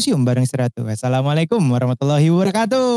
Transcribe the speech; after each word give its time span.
museum 0.00 0.24
bareng 0.24 0.48
Seratu. 0.48 0.88
Assalamualaikum 0.88 1.60
warahmatullahi 1.60 2.32
wabarakatuh. 2.32 2.88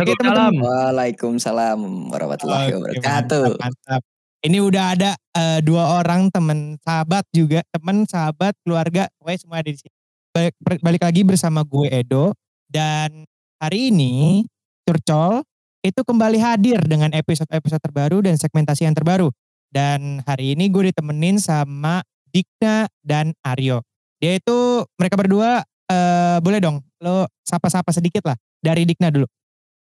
Oke 0.00 0.16
teman-teman. 0.16 0.64
Waalaikumsalam 0.64 2.08
warahmatullahi 2.08 2.72
Oke, 2.72 2.76
wabarakatuh. 2.80 3.60
mantap, 3.60 3.68
mantap. 3.68 4.02
Ini 4.40 4.58
udah 4.64 4.84
ada 4.96 5.10
eh, 5.12 5.60
dua 5.60 6.00
orang 6.00 6.32
teman 6.32 6.80
sahabat 6.80 7.28
juga, 7.36 7.60
teman 7.68 8.08
sahabat 8.08 8.56
keluarga, 8.64 9.12
pokoknya 9.20 9.38
semua 9.44 9.60
ada 9.60 9.68
di 9.68 9.76
sini. 9.76 9.92
Balik, 10.32 10.54
balik 10.80 11.02
lagi 11.04 11.20
bersama 11.20 11.68
gue 11.68 11.92
Edo 11.92 12.32
dan 12.64 13.28
hari 13.60 13.92
ini 13.92 14.48
Curcol 14.88 15.44
itu 15.84 16.00
kembali 16.00 16.40
hadir 16.40 16.80
dengan 16.80 17.12
episode-episode 17.12 17.84
terbaru 17.84 18.24
dan 18.24 18.40
segmentasi 18.40 18.88
yang 18.88 18.96
terbaru. 18.96 19.28
Dan 19.68 20.24
hari 20.24 20.56
ini 20.56 20.72
gue 20.72 20.96
ditemenin 20.96 21.36
sama 21.36 22.00
Dikna 22.32 22.88
dan 23.04 23.36
Aryo. 23.44 23.84
Dia 24.16 24.40
itu 24.40 24.88
mereka 24.96 25.20
berdua 25.20 25.60
eh, 25.92 26.36
boleh 26.40 26.58
dong 26.64 26.80
lo 27.04 27.28
sapa-sapa 27.44 27.92
sedikit 27.92 28.24
lah 28.24 28.36
dari 28.64 28.88
Dikna 28.88 29.12
dulu. 29.12 29.28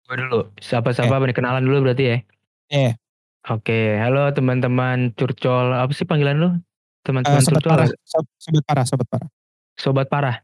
Gue 0.04 0.16
dulu, 0.20 0.40
siapa-siapa 0.60 1.16
okay. 1.16 1.32
kenalan 1.32 1.64
dulu 1.64 1.88
berarti 1.88 2.04
ya? 2.04 2.18
Iya. 2.68 2.92
Oke, 3.48 3.96
halo 3.96 4.28
teman-teman 4.36 5.16
curcol. 5.16 5.72
Apa 5.72 5.92
sih 5.96 6.04
panggilan 6.04 6.36
lu? 6.36 6.50
Teman-teman 7.04 7.40
Eh, 7.40 7.44
sobat 7.44 7.64
curcol. 7.64 7.72
parah, 7.72 7.88
sob- 8.04 8.32
sobat 8.36 8.64
parah, 8.68 8.84
sobat 8.84 9.08
parah. 9.08 9.28
Sobat 9.80 10.06
parah. 10.12 10.36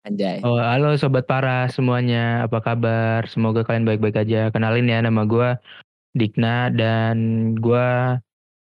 Anjay. 0.00 0.40
Oh, 0.40 0.56
halo 0.56 0.96
sobat 0.96 1.28
parah 1.28 1.68
semuanya. 1.68 2.48
Apa 2.48 2.64
kabar? 2.64 3.28
Semoga 3.28 3.60
kalian 3.68 3.84
baik-baik 3.84 4.16
aja. 4.16 4.48
Kenalin 4.48 4.88
ya 4.88 5.04
nama 5.04 5.28
gua 5.28 5.60
Dikna 6.16 6.72
dan 6.72 7.16
gua 7.60 8.16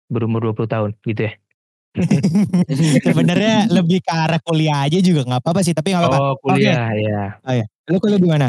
berumur 0.07 0.39
20 0.39 0.71
tahun 0.71 0.91
gitu 1.03 1.27
ya. 1.27 1.35
Sebenarnya 3.07 3.69
lebih 3.71 3.99
ke 4.03 4.11
arah 4.13 4.39
kuliah 4.41 4.85
aja 4.85 4.99
juga 5.01 5.25
nggak 5.25 5.41
apa-apa 5.41 5.61
sih, 5.65 5.73
tapi 5.73 5.93
nggak 5.93 6.03
apa-apa. 6.05 6.19
Oh, 6.19 6.33
kuliah 6.39 6.91
ya. 6.93 7.63
Lu 7.89 7.97
kuliah 7.97 8.19
di 8.19 8.29
mana? 8.29 8.47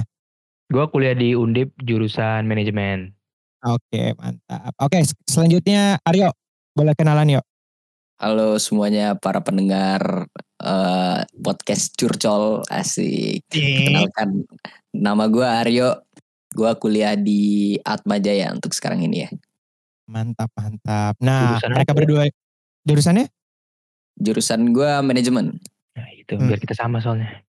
Gua 0.69 0.85
kuliah 0.93 1.17
di 1.17 1.33
Undip 1.33 1.73
jurusan 1.81 2.45
manajemen. 2.45 3.17
Oke, 3.65 4.15
mantap. 4.15 4.71
Oke, 4.79 5.01
s- 5.03 5.17
selanjutnya 5.27 5.99
Aryo, 6.05 6.31
boleh 6.77 6.95
kenalan 6.95 7.41
yuk. 7.41 7.45
Halo 8.19 8.59
semuanya 8.59 9.15
para 9.15 9.39
pendengar 9.43 10.27
eh, 10.59 11.21
podcast 11.39 11.95
Curcol 11.95 12.67
asik. 12.67 13.47
Kenalkan 13.51 14.45
nama 14.95 15.31
gue 15.31 15.47
Aryo. 15.47 16.03
Gue 16.51 16.71
kuliah 16.81 17.15
di 17.15 17.77
Atma 17.81 18.19
Jaya 18.19 18.51
untuk 18.51 18.75
sekarang 18.75 19.05
ini 19.05 19.27
ya. 19.27 19.31
Mantap, 20.09 20.49
mantap. 20.57 21.15
Nah, 21.21 21.61
Jurusan 21.61 21.71
mereka 21.77 21.93
apa? 21.93 21.99
berdua 22.01 22.23
jurusannya? 22.89 23.29
Jurusan 24.17 24.73
gue 24.73 24.91
manajemen. 25.01 25.61
Nah, 25.93 26.09
itu 26.11 26.33
Hmm. 26.33 26.49
biar 26.49 26.59
kita 26.59 26.73
sama 26.73 26.99
soalnya. 26.99 27.45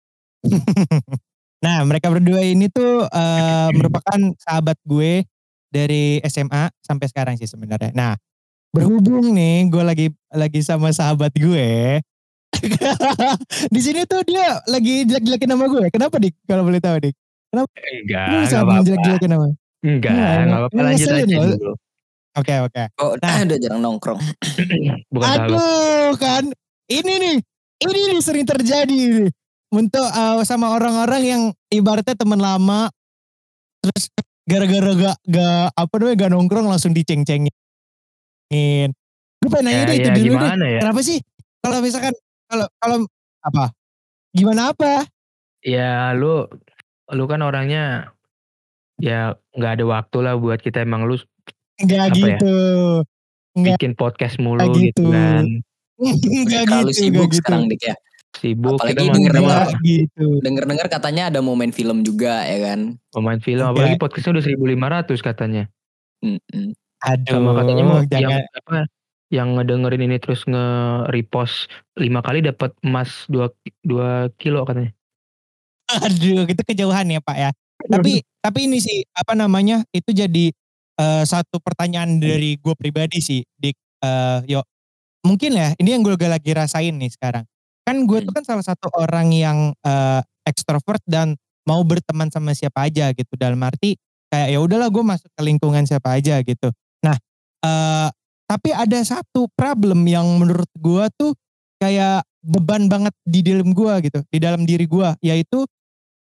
nah, 1.63 1.81
mereka 1.83 2.09
berdua 2.09 2.41
ini 2.41 2.67
tuh 2.67 3.05
eh, 3.05 3.69
merupakan 3.71 4.17
sahabat 4.37 4.75
gue 4.83 5.23
dari 5.67 6.19
SMA 6.23 6.73
sampai 6.79 7.05
sekarang 7.05 7.35
sih 7.35 7.45
sebenarnya. 7.45 7.93
Nah, 7.93 8.13
berhubung 8.69 9.31
nih 9.31 9.67
gue 9.67 9.83
lagi 9.83 10.07
lagi 10.29 10.59
sama 10.59 10.89
sahabat 10.89 11.31
gue. 11.33 12.01
di 13.73 13.79
sini 13.79 14.03
tuh 14.03 14.23
dia 14.23 14.59
lagi 14.65 15.05
jelek-jelekin 15.05 15.49
nama 15.49 15.65
gue. 15.67 15.85
Kenapa 15.87 16.17
dik? 16.17 16.33
Kalau 16.43 16.63
boleh 16.63 16.79
tahu 16.79 16.97
dik? 16.99 17.15
Enggak, 17.47 18.25
Lu 18.27 18.35
Ah, 18.35 18.41
enggak 18.43 18.59
apa-apa. 18.59 18.73
menjelek-jelekin 18.75 19.29
nama. 19.29 19.45
Enggak, 19.77 20.11
Enggak, 20.11 20.31
enggak 20.35 20.59
apa-apa. 20.59 20.79
Lanjut 20.81 21.07
aja 21.07 21.25
dulu. 21.27 21.71
Oke 22.37 22.53
oke. 22.61 22.83
Oh, 23.01 23.17
Nah. 23.17 23.41
udah 23.43 23.57
jarang 23.57 23.81
nongkrong. 23.81 24.21
Bukan. 25.13 25.25
Aduh 25.25 26.13
kan, 26.15 26.43
ini 26.87 27.13
nih, 27.17 27.37
ini 27.81 27.99
nih 28.13 28.21
sering 28.21 28.45
terjadi 28.45 28.93
nih. 28.93 29.33
Untuk 29.67 30.05
uh, 30.05 30.39
sama 30.47 30.71
orang-orang 30.71 31.21
yang 31.25 31.41
ibaratnya 31.67 32.15
teman 32.15 32.39
lama, 32.39 32.87
terus 33.83 34.07
gara-gara 34.47 34.91
gak, 34.95 35.17
gak 35.27 35.65
apa 35.75 35.93
namanya 35.99 36.15
gak 36.23 36.31
nongkrong 36.31 36.67
langsung 36.71 36.95
diceng-cengin. 36.95 37.51
Gue 39.37 39.49
pengen 39.51 39.65
nanya 39.67 39.81
Ya, 39.83 39.85
deh 39.85 39.95
itu 39.97 40.07
ya, 40.07 40.15
dulu 40.15 40.23
deh. 40.23 40.39
gimana 40.39 40.65
ya? 40.65 40.79
Kenapa 40.87 41.01
sih 41.03 41.17
kalau 41.59 41.77
misalkan 41.83 42.13
kalau 42.47 42.65
kalau 42.79 42.97
apa? 43.43 43.65
Gimana 44.31 44.61
apa? 44.71 45.03
Ya 45.59 46.15
lu 46.15 46.47
lu 47.11 47.23
kan 47.27 47.43
orangnya 47.43 48.15
ya 48.97 49.35
nggak 49.51 49.71
ada 49.77 49.85
waktu 49.85 50.17
lah 50.23 50.33
buat 50.39 50.63
kita 50.63 50.81
emang 50.81 51.05
lu 51.05 51.19
Enggak 51.77 51.99
Apa 52.03 52.15
ya? 52.15 52.25
gitu. 52.33 52.55
Enggak 53.53 53.75
bikin 53.77 53.93
podcast 53.93 54.35
mulu 54.37 54.57
Nggak 54.57 54.69
gitu. 54.75 54.85
gitu. 54.85 55.03
kan 55.09 55.45
enggak 56.37 56.63
gitu, 56.63 56.89
sibuk 56.91 57.09
enggak 57.19 57.27
gitu. 57.27 57.37
sekarang 57.39 57.63
dik 57.67 57.83
ya. 57.83 57.95
sibuk 58.33 58.77
Apalagi 58.77 58.93
kita 58.93 59.01
mah 59.01 59.13
denger 59.13 59.31
kita 59.31 59.39
mah 59.39 59.49
Enggak 59.57 59.81
gitu. 59.81 60.25
Dengar-dengar 60.39 60.87
katanya 60.87 61.23
ada 61.27 61.39
mau 61.39 61.53
main 61.53 61.71
film 61.71 61.97
juga 62.01 62.33
ya 62.43 62.57
kan. 62.67 62.79
pemain 63.09 63.39
film 63.39 63.61
Enggak. 63.61 63.73
apalagi 63.73 63.95
podcastnya 63.97 64.31
udah 64.33 64.45
1500 64.45 65.21
katanya 65.23 65.63
Mm-mm. 66.17 66.67
Aduh, 66.99 67.29
sama 67.31 67.51
katanya 67.55 67.83
mau 67.83 67.97
yang 67.99 68.09
jangan. 68.09 68.41
apa 68.57 68.77
yang 69.27 69.47
ngedengerin 69.53 70.01
ini 70.03 70.17
terus 70.17 70.41
nge-repost 70.45 71.67
lima 71.95 72.21
kali 72.21 72.39
dapat 72.39 72.71
emas 72.79 73.25
2 73.27 73.45
dua 73.83 74.09
kilo 74.35 74.63
katanya 74.63 74.93
Aduh, 75.87 76.43
itu 76.43 76.61
kejauhan 76.63 77.07
ya 77.07 77.19
Pak 77.19 77.37
ya. 77.37 77.49
Tapi 77.93 78.19
tapi 78.37 78.59
ini 78.65 78.77
sih 78.77 79.05
apa 79.09 79.33
namanya 79.33 79.85
itu 79.89 80.09
jadi 80.09 80.51
eh, 80.97 81.23
satu 81.23 81.61
pertanyaan 81.61 82.17
dari 82.17 82.57
gue 82.57 82.73
pribadi 82.73 83.21
sih, 83.21 83.41
Dik. 83.57 83.77
Eh, 84.03 84.39
yo, 84.57 84.61
mungkin 85.25 85.57
ya 85.57 85.73
ini 85.77 85.97
yang 85.97 86.01
gue 86.05 86.17
lagi 86.17 86.51
rasain 86.53 86.93
nih 86.97 87.11
sekarang. 87.13 87.45
Kan 87.87 88.03
gue 88.03 88.19
tuh 88.25 88.33
kan 88.35 88.43
salah 88.43 88.65
satu 88.65 88.91
orang 88.97 89.31
yang 89.31 89.71
eh, 89.85 90.21
ekstrovert 90.43 91.01
dan 91.07 91.37
mau 91.67 91.83
berteman 91.83 92.27
sama 92.33 92.51
siapa 92.57 92.89
aja 92.89 93.13
gitu. 93.13 93.33
Dalam 93.37 93.59
arti 93.63 93.95
kayak 94.27 94.47
ya 94.51 94.59
udahlah 94.59 94.89
gue 94.91 95.03
masuk 95.03 95.29
ke 95.31 95.41
lingkungan 95.45 95.83
siapa 95.87 96.17
aja 96.17 96.41
gitu. 96.43 96.69
Nah, 97.05 97.15
eh, 97.63 98.09
tapi 98.47 98.69
ada 98.71 98.99
satu 99.03 99.47
problem 99.55 100.07
yang 100.07 100.25
menurut 100.39 100.69
gue 100.75 101.05
tuh 101.19 101.31
kayak 101.77 102.25
beban 102.41 102.87
banget 102.87 103.13
di 103.27 103.43
dalam 103.43 103.75
gue 103.75 103.93
gitu, 104.07 104.19
di 104.31 104.39
dalam 104.39 104.63
diri 104.63 104.87
gue, 104.87 105.09
yaitu 105.21 105.67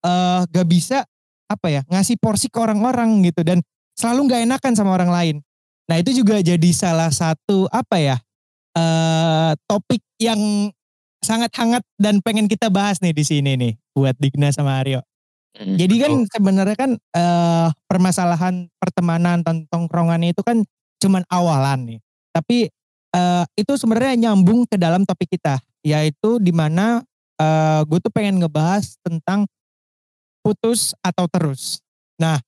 eh 0.02 0.42
gak 0.50 0.66
bisa 0.66 1.06
apa 1.46 1.68
ya 1.68 1.82
ngasih 1.92 2.16
porsi 2.18 2.48
ke 2.48 2.58
orang-orang 2.58 3.22
gitu 3.28 3.44
dan 3.44 3.60
selalu 4.02 4.20
nggak 4.26 4.42
enakan 4.50 4.74
sama 4.74 4.98
orang 4.98 5.14
lain. 5.14 5.36
Nah 5.86 6.02
itu 6.02 6.18
juga 6.18 6.42
jadi 6.42 6.70
salah 6.74 7.14
satu 7.14 7.70
apa 7.70 8.02
ya 8.02 8.18
eh 8.74 9.52
topik 9.70 10.02
yang 10.18 10.72
sangat 11.22 11.54
hangat 11.54 11.84
dan 12.02 12.18
pengen 12.26 12.50
kita 12.50 12.74
bahas 12.74 12.98
nih 12.98 13.14
di 13.14 13.22
sini 13.22 13.54
nih 13.54 13.74
buat 13.94 14.18
Digna 14.18 14.50
sama 14.50 14.82
Aryo. 14.82 15.06
Mm. 15.54 15.76
Jadi 15.78 15.96
kan 16.02 16.14
sebenarnya 16.26 16.78
kan 16.80 16.92
eh 16.98 17.70
permasalahan 17.86 18.66
pertemanan 18.82 19.46
dan 19.46 19.70
tongkrongan 19.70 20.26
itu 20.26 20.42
kan 20.42 20.66
cuman 20.98 21.22
awalan 21.30 21.86
nih. 21.86 22.00
Tapi 22.34 22.58
eh 23.12 23.46
itu 23.54 23.74
sebenarnya 23.78 24.32
nyambung 24.32 24.66
ke 24.66 24.82
dalam 24.82 25.06
topik 25.06 25.30
kita 25.30 25.62
yaitu 25.86 26.42
di 26.42 26.50
mana 26.50 27.06
eh 27.38 27.82
gue 27.86 28.00
tuh 28.02 28.10
pengen 28.10 28.42
ngebahas 28.42 28.98
tentang 29.06 29.46
putus 30.42 30.98
atau 31.06 31.30
terus. 31.30 31.84
Nah 32.18 32.40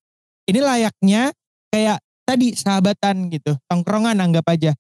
ini 0.50 0.64
layaknya 0.64 1.36
kayak 1.74 1.98
tadi 2.22 2.54
sahabatan 2.54 3.34
gitu, 3.34 3.58
tongkrongan 3.66 4.22
anggap 4.22 4.46
aja. 4.54 4.78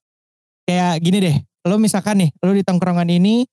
Kayak 0.70 1.02
gini 1.02 1.18
deh, 1.26 1.36
lo 1.66 1.82
misalkan 1.82 2.22
nih, 2.22 2.30
lo 2.46 2.54
di 2.54 2.62
tongkrongan 2.62 3.10
ini, 3.10 3.50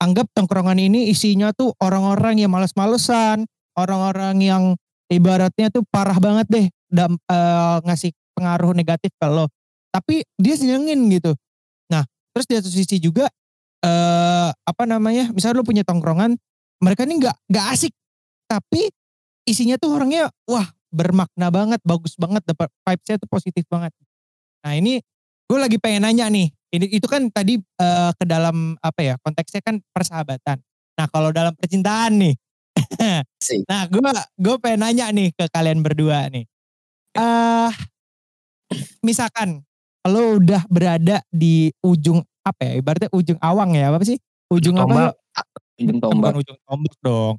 anggap 0.00 0.32
tongkrongan 0.32 0.80
ini 0.80 1.12
isinya 1.12 1.52
tuh 1.52 1.76
orang-orang 1.84 2.40
yang 2.40 2.48
males-malesan, 2.48 3.44
orang-orang 3.76 4.40
yang 4.40 4.62
ibaratnya 5.12 5.68
tuh 5.68 5.84
parah 5.92 6.16
banget 6.16 6.48
deh 6.48 6.66
dam, 6.88 7.20
eh, 7.28 7.76
ngasih 7.84 8.16
pengaruh 8.32 8.72
negatif 8.72 9.12
ke 9.20 9.26
lo. 9.28 9.46
Tapi 9.92 10.24
dia 10.40 10.56
senengin 10.56 11.04
gitu. 11.12 11.36
Nah, 11.92 12.02
terus 12.32 12.48
di 12.48 12.54
satu 12.56 12.70
sisi 12.72 12.96
juga 12.96 13.28
eh 13.80 14.50
apa 14.52 14.84
namanya? 14.84 15.32
Misalnya 15.32 15.60
lo 15.60 15.66
punya 15.66 15.84
tongkrongan, 15.84 16.36
mereka 16.80 17.04
ini 17.04 17.20
nggak 17.20 17.36
nggak 17.48 17.66
asik, 17.76 17.92
tapi 18.48 18.88
isinya 19.48 19.80
tuh 19.80 19.96
orangnya 19.96 20.28
wah 20.48 20.68
bermakna 20.90 21.48
banget, 21.50 21.80
bagus 21.86 22.14
banget, 22.18 22.42
dapat 22.46 22.68
vibes-nya 22.86 23.16
tuh 23.22 23.30
positif 23.30 23.64
banget. 23.70 23.94
Nah 24.66 24.74
ini 24.76 25.00
gue 25.50 25.58
lagi 25.58 25.78
pengen 25.80 26.06
nanya 26.06 26.26
nih, 26.30 26.50
ini 26.74 26.86
itu 26.90 27.06
kan 27.10 27.26
tadi 27.32 27.58
eh, 27.58 28.10
ke 28.14 28.24
dalam 28.26 28.76
apa 28.82 29.00
ya 29.00 29.14
konteksnya 29.22 29.62
kan 29.64 29.78
persahabatan. 29.94 30.58
Nah 30.98 31.06
kalau 31.10 31.30
dalam 31.34 31.54
percintaan 31.56 32.18
nih, 32.20 32.34
nah 33.70 33.86
gue 33.88 34.00
gue 34.36 34.56
pengen 34.60 34.80
nanya 34.84 35.06
nih 35.10 35.30
ke 35.34 35.44
kalian 35.50 35.80
berdua 35.82 36.28
nih. 36.30 36.44
eh 37.18 37.72
misalkan 39.02 39.66
lo 40.06 40.38
udah 40.38 40.62
berada 40.70 41.20
di 41.28 41.68
ujung 41.82 42.22
apa 42.46 42.60
ya, 42.64 42.72
ibaratnya 42.80 43.10
ujung 43.12 43.38
awang 43.42 43.74
ya 43.76 43.92
apa 43.92 44.04
sih? 44.06 44.16
Ujung 44.50 44.74
apa? 44.78 44.84
tombak 44.86 45.12
Ujung 45.80 45.96
Bukan 45.96 46.04
tombak. 46.04 46.32
ujung 46.44 46.58
tombak 46.68 46.94
dong. 47.00 47.34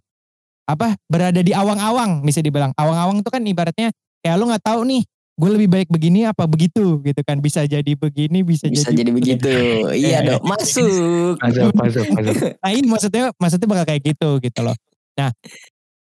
Apa 0.71 0.95
berada 1.11 1.43
di 1.43 1.51
awang-awang 1.51 2.23
bisa 2.23 2.39
dibilang. 2.39 2.71
Awang-awang 2.79 3.19
itu 3.19 3.29
kan 3.29 3.43
ibaratnya 3.43 3.91
ya 4.21 4.39
lu 4.39 4.47
nggak 4.47 4.63
tahu 4.63 4.87
nih 4.87 5.03
gue 5.41 5.49
lebih 5.57 5.69
baik 5.73 5.89
begini 5.89 6.29
apa 6.29 6.45
begitu 6.45 7.01
gitu 7.01 7.21
kan 7.25 7.41
bisa 7.41 7.65
jadi 7.65 7.97
begini 7.97 8.45
bisa, 8.45 8.69
Bisa 8.69 8.93
jadi, 8.93 9.09
jadi 9.09 9.11
begitu. 9.11 9.49
Iya 9.97 10.19
dong. 10.27 10.43
Masuk. 10.51 11.35
masuk 11.41 11.73
masuk 11.73 12.05
masuk 12.13 12.35
Nah 12.63 12.69
ini 12.69 12.85
maksudnya 12.85 13.23
maksudnya 13.41 13.67
bakal 13.67 13.85
kayak 13.89 14.01
gitu 14.05 14.29
gitu 14.37 14.59
loh. 14.61 14.75
Nah, 15.17 15.33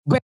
gue 0.05 0.19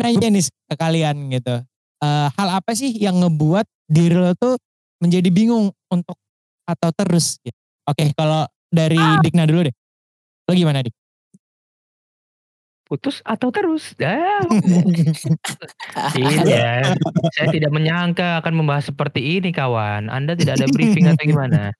nanya 0.00 0.28
nih 0.32 0.44
ke 0.48 0.74
kalian 0.80 1.16
gitu. 1.28 1.54
Uh, 2.00 2.28
hal 2.40 2.48
apa 2.60 2.72
sih 2.72 2.92
yang 2.96 3.20
ngebuat 3.20 3.68
diri 3.88 4.16
lo 4.16 4.32
tuh 4.36 4.56
menjadi 4.98 5.28
bingung 5.28 5.68
untuk 5.92 6.16
atau 6.64 6.90
terus? 6.96 7.36
Gitu. 7.44 7.56
Oke, 7.84 8.16
kalau 8.16 8.48
dari 8.72 8.96
ah. 8.96 9.20
Dikna 9.20 9.44
dulu 9.44 9.68
deh. 9.68 9.74
Lo 10.48 10.52
gimana 10.56 10.80
Dik? 10.80 11.03
Putus 12.94 13.18
atau 13.26 13.50
terus? 13.50 13.90
Ah. 15.94 16.10
iya, 16.14 16.94
saya 17.34 17.48
tidak 17.54 17.70
menyangka 17.70 18.42
akan 18.42 18.54
membahas 18.62 18.90
seperti 18.90 19.38
ini 19.38 19.54
kawan. 19.54 20.10
Anda 20.10 20.34
tidak 20.34 20.58
ada 20.58 20.66
briefing 20.70 21.06
atau 21.06 21.22
gimana? 21.22 21.70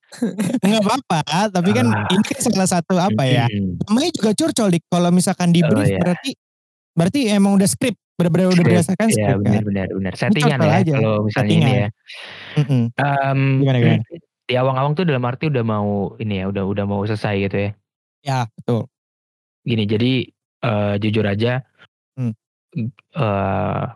Enggak 0.63 0.83
apa-apa, 0.87 1.51
tapi 1.51 1.71
kan 1.75 1.87
ah. 1.91 2.07
ini 2.11 2.23
kan 2.23 2.39
salah 2.43 2.69
satu 2.69 2.95
apa 2.99 3.23
ya? 3.27 3.47
Namanya 3.91 4.11
juga 4.15 4.31
curcol 4.35 4.75
dik. 4.75 4.87
Kalau 4.87 5.11
misalkan 5.11 5.51
di 5.51 5.63
oh, 5.63 5.71
brief 5.71 5.87
oh, 5.87 5.91
iya. 5.91 6.01
berarti 6.03 6.31
berarti 6.95 7.21
emang 7.31 7.59
udah 7.59 7.69
skrip, 7.69 7.95
benar-benar 8.15 8.47
udah 8.55 8.65
berdasarkan 8.65 9.09
skrip. 9.11 9.27
Iya, 9.27 9.35
benar-benar 9.43 9.87
benar. 9.91 10.13
Settingan 10.15 10.59
ya 10.63 10.71
aja. 10.71 10.93
kalau 10.95 11.17
misalnya 11.27 11.51
Settingan. 11.51 11.71
ini 11.71 11.73
ya. 11.75 11.89
Mm 12.55 12.65
-hmm. 12.65 12.83
um, 12.99 13.41
gimana 13.63 13.79
gimana? 13.83 14.03
Di 14.45 14.55
awang-awang 14.61 14.93
tuh 14.95 15.05
dalam 15.09 15.25
arti 15.27 15.45
udah 15.51 15.65
mau 15.67 16.15
ini 16.23 16.35
ya, 16.43 16.45
udah 16.51 16.65
udah 16.67 16.85
mau 16.87 17.03
selesai 17.07 17.35
gitu 17.51 17.57
ya. 17.59 17.71
Ya, 18.25 18.39
betul. 18.57 18.89
Gini, 19.65 19.85
jadi 19.89 20.13
uh, 20.65 20.95
jujur 20.97 21.25
aja 21.29 21.61
hmm. 22.17 22.33
uh, 23.15 23.93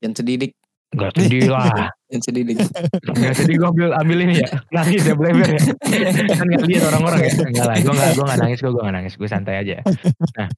yang 0.00 0.16
sedih 0.16 0.50
Gak 0.90 1.14
sedih 1.14 1.46
lah. 1.46 1.70
yang 2.12 2.18
sedih 2.18 2.42
Gak 3.14 3.34
sedih 3.38 3.62
gue 3.62 3.68
ambil, 3.70 3.94
ambil 3.94 4.18
ini 4.26 4.42
ya. 4.42 4.48
Nangis 4.74 5.06
ya 5.06 5.14
bleber 5.14 5.46
ya. 5.46 5.62
kan 6.34 6.46
gak 6.50 6.66
lihat 6.66 6.82
orang-orang 6.90 7.20
ya. 7.22 7.32
Enggak 7.46 7.66
lah. 7.70 7.76
Gue 7.78 7.94
gak, 7.94 8.10
gue 8.18 8.26
gak 8.26 8.40
nangis. 8.42 8.58
Gue 8.58 8.72
gak 8.74 8.94
nangis. 8.98 9.14
Gue 9.14 9.28
santai 9.30 9.54
aja. 9.62 9.76
Nah. 10.34 10.48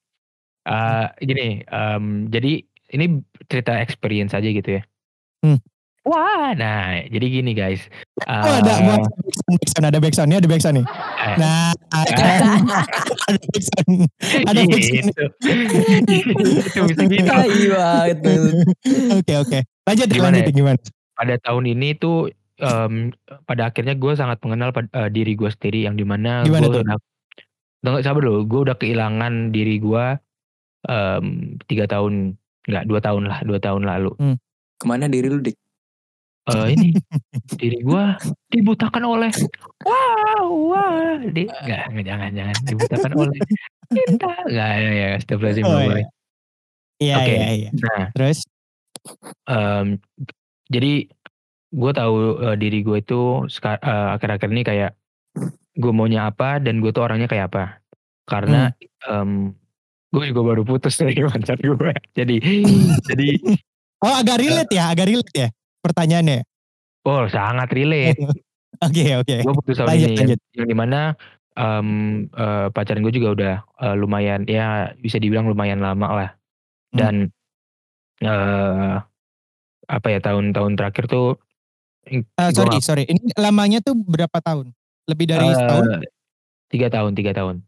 Uh, 0.65 1.07
gini. 1.21 1.61
Um, 1.69 2.33
jadi 2.33 2.65
ini 2.97 3.21
cerita 3.45 3.77
experience 3.77 4.33
aja 4.33 4.49
gitu 4.49 4.81
ya. 4.81 4.83
Hmm. 5.45 5.61
Wah, 6.03 6.51
nah 6.59 6.99
jadi 7.07 7.27
gini 7.31 7.55
guys. 7.55 7.87
Uh, 8.27 8.43
oh 8.43 8.55
ada 8.59 8.75
backsound, 8.83 9.87
ada 9.87 9.99
backsound, 10.03 10.29
ada 10.35 10.49
backsound 10.51 10.77
nih. 10.83 10.87
Eh. 10.91 11.37
Nah, 11.39 11.71
ada 11.95 12.11
backsound, 12.19 14.11
ada 14.51 14.61
backsound. 14.67 15.09
Itu 16.91 17.03
bisa 17.07 17.35
gitu. 18.11 18.31
Iya, 18.35 19.15
Oke 19.15 19.35
oke. 19.39 19.59
Lanjut 19.87 20.09
gimana, 20.11 20.43
lanjut 20.43 20.51
ya? 20.51 20.59
gimana? 20.59 20.79
Pada 21.15 21.35
tahun 21.39 21.65
ini 21.71 21.95
tuh 21.95 22.35
um, 22.59 23.15
pada 23.47 23.71
akhirnya 23.71 23.95
gue 23.95 24.13
sangat 24.19 24.43
mengenal 24.43 24.75
uh, 24.75 25.07
diri 25.07 25.39
gue 25.39 25.51
sendiri 25.55 25.87
yang 25.87 25.95
di 25.95 26.03
mana 26.03 26.43
gue 26.43 26.59
udah 26.59 26.99
Tunggu 27.83 27.99
sabar 27.99 28.23
dulu, 28.23 28.47
gue 28.47 28.61
udah 28.71 28.77
kehilangan 28.79 29.51
diri 29.51 29.83
gue 29.83 30.05
um, 30.87 31.59
tiga 31.67 31.91
tahun, 31.91 32.39
enggak 32.71 32.85
dua 32.87 33.01
tahun 33.03 33.23
lah, 33.27 33.39
dua 33.43 33.59
tahun 33.59 33.83
lalu. 33.83 34.15
Hmm. 34.23 34.37
Ke 34.79 34.85
mana 34.87 35.11
diri 35.11 35.27
lu 35.27 35.43
dik? 35.43 35.59
Uh, 36.51 36.67
ini 36.67 36.97
diri 37.61 37.85
gue 37.85 38.05
dibutakan 38.51 39.05
oleh 39.07 39.33
wow 39.87 40.47
wah 40.73 41.19
di 41.23 41.47
nggak 41.47 42.03
jangan 42.03 42.31
jangan 42.35 42.57
dibutakan 42.67 43.13
oleh 43.15 43.39
cinta 43.93 44.33
nggak 44.49 44.71
ya 44.75 44.91
ya 44.91 45.09
astagfirullahaladzim 45.21 45.67
oh, 45.69 45.81
iya. 46.01 46.07
Iya, 47.03 47.15
okay. 47.19 47.35
iya, 47.35 47.51
iya. 47.51 47.71
Nah, 47.75 48.05
terus 48.15 48.47
um, 49.51 49.99
jadi 50.71 51.11
gue 51.73 51.93
tahu 51.99 52.15
uh, 52.39 52.55
diri 52.55 52.87
gue 52.87 53.03
itu 53.03 53.43
uh, 53.43 54.09
akhir-akhir 54.15 54.49
ini 54.55 54.63
kayak 54.63 54.93
gue 55.75 55.93
maunya 55.93 56.31
apa 56.31 56.63
dan 56.63 56.79
gue 56.79 56.95
tuh 56.95 57.03
orangnya 57.03 57.27
kayak 57.27 57.51
apa. 57.51 57.83
Karena 58.31 58.71
hmm. 58.71 59.11
um, 59.11 59.31
gue 60.15 60.25
juga 60.31 60.55
baru 60.55 60.63
putus 60.63 60.95
dari 60.95 61.19
pacar 61.27 61.59
gue. 61.59 61.95
Jadi 62.15 62.37
jadi 63.11 63.29
Oh 64.03 64.15
agak 64.19 64.43
relate 64.43 64.71
uh, 64.75 64.79
ya, 64.79 64.85
agak 64.95 65.07
relate 65.11 65.35
ya 65.35 65.49
pertanyaannya? 65.83 66.47
Oh, 67.03 67.27
sangat 67.27 67.75
relate. 67.75 68.15
Oke, 68.83 69.19
oke. 69.19 69.27
Okay, 69.27 69.39
okay. 69.39 69.39
Gue 69.43 69.55
putus 69.59 69.77
tahun 69.83 69.91
ini. 69.95 70.15
Lanjut. 70.15 70.39
Yang 70.55 70.67
di 70.71 70.77
mana 70.79 71.01
um, 71.59 71.89
uh, 72.35 72.71
pacaran 72.71 73.03
gue 73.03 73.15
juga 73.15 73.29
udah 73.35 73.55
uh, 73.83 73.95
lumayan, 73.99 74.47
ya 74.47 74.95
bisa 75.03 75.19
dibilang 75.19 75.51
lumayan 75.51 75.83
lama 75.83 76.09
lah. 76.09 76.31
Hmm. 76.95 76.99
Dan 76.99 77.15
hmm. 78.23 78.27
uh, 78.27 78.95
apa 79.91 80.07
ya 80.09 80.19
tahun-tahun 80.23 80.79
terakhir 80.79 81.11
tuh. 81.11 81.37
Uh, 82.09 82.51
sorry, 82.51 82.79
gak, 82.79 82.87
sorry. 82.87 83.05
Ini 83.07 83.35
lamanya 83.39 83.79
tuh 83.83 83.95
berapa 83.99 84.39
tahun? 84.43 84.75
Lebih 85.11 85.27
dari 85.35 85.47
uh, 85.47 85.55
setahun? 85.55 85.85
Tiga 86.71 86.89
tahun, 86.91 87.13
tiga 87.19 87.33
tahun. 87.35 87.63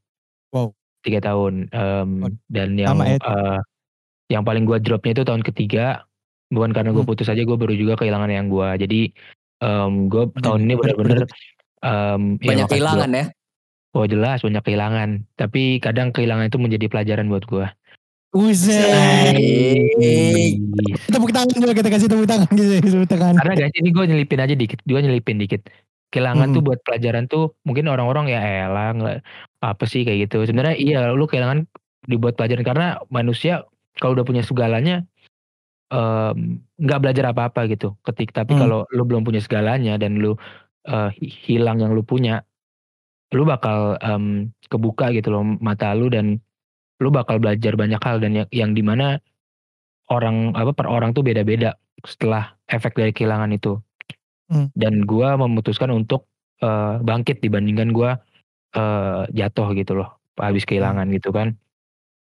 Wow. 0.55 0.75
Tiga 1.03 1.21
tahun. 1.21 1.69
Um, 1.75 2.11
oh, 2.27 2.33
dan 2.51 2.79
yang 2.79 2.97
ya. 3.03 3.19
uh, 3.23 3.61
yang 4.33 4.43
paling 4.43 4.65
gue 4.65 4.79
dropnya 4.81 5.21
itu 5.21 5.25
tahun 5.27 5.45
ketiga 5.45 6.09
bukan 6.55 6.71
karena 6.71 6.91
gue 6.95 7.03
hmm. 7.05 7.11
putus 7.11 7.29
aja 7.29 7.43
gue 7.43 7.57
baru 7.59 7.75
juga 7.75 7.99
kehilangan 7.99 8.31
yang 8.31 8.47
gue 8.49 8.69
jadi 8.81 9.01
um, 9.61 10.07
gue 10.09 10.31
tahun 10.41 10.71
ini 10.71 10.75
benar-benar 10.79 11.27
um, 11.83 12.41
banyak 12.41 12.67
ya, 12.67 12.71
kehilangan 12.71 13.11
ya 13.13 13.25
oh 13.95 14.07
jelas 14.07 14.39
banyak 14.41 14.63
kehilangan 14.63 15.09
tapi 15.35 15.83
kadang 15.83 16.15
kehilangan 16.15 16.49
itu 16.49 16.59
menjadi 16.63 16.87
pelajaran 16.89 17.27
buat 17.29 17.45
gue 17.45 17.67
Uzay. 18.35 19.39
Tepuk 21.07 21.31
tangan 21.31 21.55
dulu 21.55 21.71
kita 21.71 21.87
kasih 21.87 22.11
tepuk 22.11 22.27
tangan 22.27 22.51
gitu, 22.51 22.83
tepuk 22.83 23.07
tangan. 23.07 23.39
Karena 23.39 23.55
guys 23.55 23.75
ini 23.79 23.95
gue 23.95 24.05
nyelipin 24.11 24.43
aja 24.43 24.59
dikit, 24.59 24.83
gue 24.83 24.99
nyelipin 24.99 25.39
dikit. 25.39 25.71
Kehilangan 26.11 26.51
hmm. 26.51 26.55
tuh 26.59 26.63
buat 26.67 26.83
pelajaran 26.83 27.31
tuh 27.31 27.55
mungkin 27.63 27.87
orang-orang 27.87 28.35
ya 28.35 28.67
elah 28.67 28.91
nggak 28.91 29.17
apa 29.63 29.85
sih 29.87 30.03
kayak 30.03 30.27
gitu. 30.27 30.51
Sebenarnya 30.51 30.75
iya 30.75 31.15
lu 31.15 31.31
kehilangan 31.31 31.71
dibuat 32.11 32.35
pelajaran 32.35 32.67
karena 32.67 32.99
manusia 33.07 33.71
kalau 34.03 34.19
udah 34.19 34.27
punya 34.27 34.43
segalanya 34.43 35.07
nggak 36.81 36.99
um, 36.99 37.03
belajar 37.03 37.25
apa-apa 37.31 37.69
gitu. 37.69 37.95
Ketik 38.03 38.33
tapi 38.33 38.57
hmm. 38.57 38.61
kalau 38.61 38.81
lu 38.91 39.03
belum 39.05 39.23
punya 39.23 39.41
segalanya 39.43 40.01
dan 40.01 40.19
lu 40.19 40.35
uh, 40.89 41.11
hilang 41.19 41.81
yang 41.85 41.93
lu 41.93 42.03
punya, 42.03 42.43
lu 43.35 43.45
bakal 43.45 44.01
um, 44.01 44.51
kebuka 44.69 45.13
gitu 45.13 45.35
loh 45.35 45.45
mata 45.61 45.93
lu 45.93 46.09
dan 46.09 46.41
lu 47.03 47.11
bakal 47.11 47.43
belajar 47.43 47.75
banyak 47.75 48.01
hal 48.01 48.23
dan 48.23 48.33
yang, 48.33 48.49
yang 48.55 48.71
di 48.73 48.81
mana 48.81 49.19
orang 50.09 50.55
apa 50.55 50.73
per 50.77 50.87
orang 50.87 51.11
tuh 51.17 51.25
beda-beda 51.27 51.75
setelah 52.05 52.55
efek 52.69 52.97
dari 52.97 53.13
kehilangan 53.13 53.51
itu. 53.53 53.81
Hmm. 54.53 54.69
Dan 54.77 55.09
gua 55.09 55.41
memutuskan 55.41 55.89
untuk 55.89 56.29
uh, 56.61 57.01
bangkit 57.01 57.41
dibandingkan 57.41 57.91
gua 57.93 58.21
uh, 58.77 59.25
jatuh 59.33 59.73
gitu 59.73 59.97
loh 59.97 60.21
habis 60.37 60.69
kehilangan 60.69 61.09
hmm. 61.09 61.15
gitu 61.21 61.31
kan. 61.33 61.57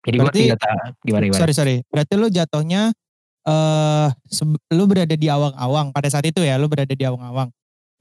Jadi 0.03 0.17
Berarti, 0.19 0.41
gua 0.51 0.57
tidak 0.59 0.61
gimana 1.07 1.25
gimana. 1.31 1.41
Sorry 1.41 1.55
sorry. 1.55 1.77
Berarti 1.89 2.15
lu 2.19 2.29
jatuhnya 2.29 2.93
uh, 3.47 4.09
lu 4.73 4.85
berada 4.87 5.15
di 5.15 5.29
awang-awang 5.31 5.95
pada 5.95 6.09
saat 6.11 6.27
itu 6.27 6.43
ya, 6.43 6.59
lu 6.59 6.67
berada 6.67 6.93
di 6.93 7.05
awang-awang. 7.07 7.49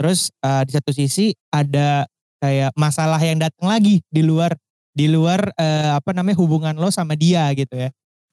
Terus 0.02 0.34
uh, 0.42 0.66
di 0.66 0.72
satu 0.74 0.92
sisi 0.94 1.34
ada 1.54 2.10
kayak 2.42 2.74
masalah 2.74 3.22
yang 3.22 3.38
datang 3.38 3.70
lagi 3.70 4.02
di 4.10 4.26
luar 4.26 4.58
di 4.92 5.08
luar 5.08 5.54
uh, 5.56 6.02
apa 6.02 6.12
namanya 6.12 6.42
hubungan 6.42 6.76
lo 6.76 6.90
sama 6.90 7.14
dia 7.14 7.48
gitu 7.54 7.78
ya. 7.78 7.90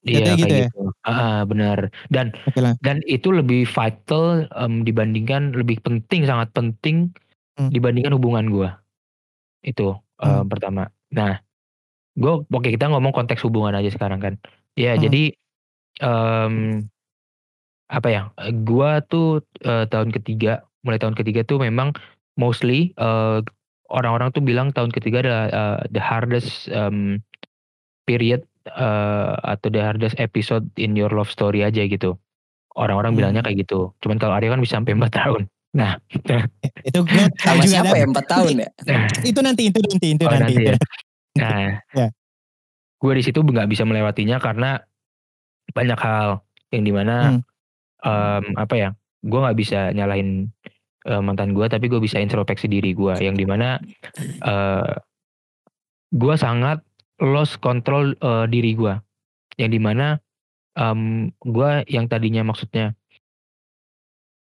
Iya 0.06 0.34
gitu 0.38 0.54
ya. 0.54 0.68
Gitu. 0.70 0.82
Ah, 1.04 1.42
benar. 1.44 1.90
Dan 2.08 2.32
okay 2.46 2.74
dan 2.80 3.02
itu 3.04 3.34
lebih 3.34 3.66
vital 3.66 4.46
um, 4.54 4.86
dibandingkan 4.86 5.52
lebih 5.52 5.82
penting 5.82 6.24
sangat 6.24 6.54
penting 6.54 7.12
hmm. 7.58 7.70
dibandingkan 7.74 8.14
hubungan 8.14 8.46
gue. 8.48 8.70
Itu 9.66 9.98
um, 10.22 10.26
hmm. 10.26 10.46
pertama. 10.48 10.88
Nah, 11.12 11.42
gue 12.14 12.32
oke 12.46 12.68
kita 12.68 12.88
ngomong 12.88 13.10
konteks 13.10 13.42
hubungan 13.44 13.74
aja 13.74 13.90
sekarang 13.90 14.22
kan. 14.22 14.34
Ya 14.78 14.94
hmm. 14.94 15.02
jadi 15.02 15.22
um, 16.02 16.86
apa 17.88 18.08
ya, 18.12 18.22
gua 18.68 19.00
tuh, 19.00 19.40
uh, 19.64 19.88
tahun 19.88 20.12
ketiga, 20.12 20.64
mulai 20.84 21.00
tahun 21.00 21.16
ketiga 21.16 21.40
tuh 21.44 21.56
memang 21.56 21.96
mostly, 22.36 22.92
uh, 23.00 23.40
orang-orang 23.88 24.28
tuh 24.36 24.44
bilang 24.44 24.68
tahun 24.76 24.92
ketiga 24.92 25.24
adalah, 25.24 25.44
uh, 25.48 25.78
the 25.88 26.00
hardest, 26.00 26.68
um, 26.68 27.24
period, 28.04 28.44
uh, 28.76 29.40
atau 29.40 29.72
the 29.72 29.80
hardest 29.80 30.20
episode 30.20 30.68
in 30.76 30.92
your 30.92 31.08
love 31.08 31.32
story 31.32 31.64
aja 31.64 31.80
gitu. 31.88 32.20
Orang-orang 32.76 33.16
hmm. 33.16 33.18
bilangnya 33.24 33.42
kayak 33.42 33.64
gitu. 33.64 33.96
Cuman 34.04 34.20
kalau 34.20 34.36
Arya 34.36 34.52
kan 34.52 34.60
bisa 34.60 34.78
sampai 34.78 34.92
4 34.94 35.08
tahun. 35.08 35.42
Nah, 35.72 35.96
itu 36.88 37.00
gue 37.00 37.24
sama 37.44 37.64
siapa 37.64 37.96
ya 37.96 38.04
4 38.04 38.14
tahun 38.28 38.54
ya? 38.60 38.68
itu 39.24 39.40
nanti 39.40 39.62
itu 39.72 39.78
nanti 39.80 40.06
itu 40.12 40.24
oh, 40.24 40.30
nanti. 40.30 40.54
nanti 40.54 40.72
ya. 40.76 40.76
Nah, 41.38 41.70
ya. 41.94 42.10
gue 42.98 43.12
di 43.14 43.22
situ 43.22 43.38
nggak 43.38 43.70
bisa 43.70 43.86
melewatinya 43.86 44.42
karena 44.42 44.82
banyak 45.70 45.94
hal 46.02 46.42
yang 46.74 46.82
di 46.82 46.90
mana 46.90 47.38
hmm 47.38 47.47
um, 48.04 48.44
apa 48.54 48.74
ya, 48.74 48.88
gue 49.24 49.38
nggak 49.38 49.58
bisa 49.58 49.90
nyalahin, 49.94 50.50
uh, 51.08 51.22
mantan 51.22 51.54
gue, 51.54 51.66
tapi 51.66 51.90
gue 51.90 51.98
bisa 51.98 52.22
introspeksi 52.22 52.70
diri 52.70 52.94
gue, 52.94 53.14
yang 53.18 53.34
di 53.34 53.46
mana 53.46 53.78
uh, 54.44 54.94
gue 56.14 56.34
sangat 56.38 56.82
lost 57.18 57.58
control, 57.58 58.14
uh, 58.22 58.46
diri 58.46 58.74
gue. 58.74 58.94
Yang 59.58 59.70
di 59.74 59.80
mana 59.82 60.06
um, 60.78 61.34
gue 61.42 61.70
yang 61.90 62.06
tadinya 62.06 62.46
maksudnya 62.46 62.94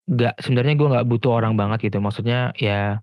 nggak 0.10 0.42
sebenarnya 0.42 0.74
gue 0.78 0.88
nggak 0.90 1.08
butuh 1.10 1.32
orang 1.34 1.54
banget 1.58 1.90
gitu, 1.90 2.02
maksudnya 2.02 2.54
ya 2.58 3.02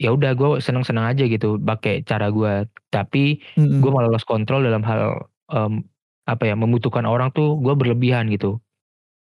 ya 0.00 0.16
udah 0.16 0.32
gue 0.32 0.64
seneng-seneng 0.64 1.04
aja 1.04 1.28
gitu 1.28 1.60
pakai 1.60 2.00
cara 2.08 2.32
gue, 2.32 2.64
tapi 2.88 3.44
-hmm. 3.56 3.84
gue 3.84 3.90
malah 3.92 4.08
lost 4.08 4.24
control 4.24 4.64
dalam 4.64 4.80
hal, 4.80 5.28
um, 5.52 5.84
apa 6.24 6.48
ya 6.48 6.56
membutuhkan 6.56 7.04
orang 7.04 7.28
tuh 7.36 7.60
gue 7.60 7.76
berlebihan 7.76 8.32
gitu 8.32 8.60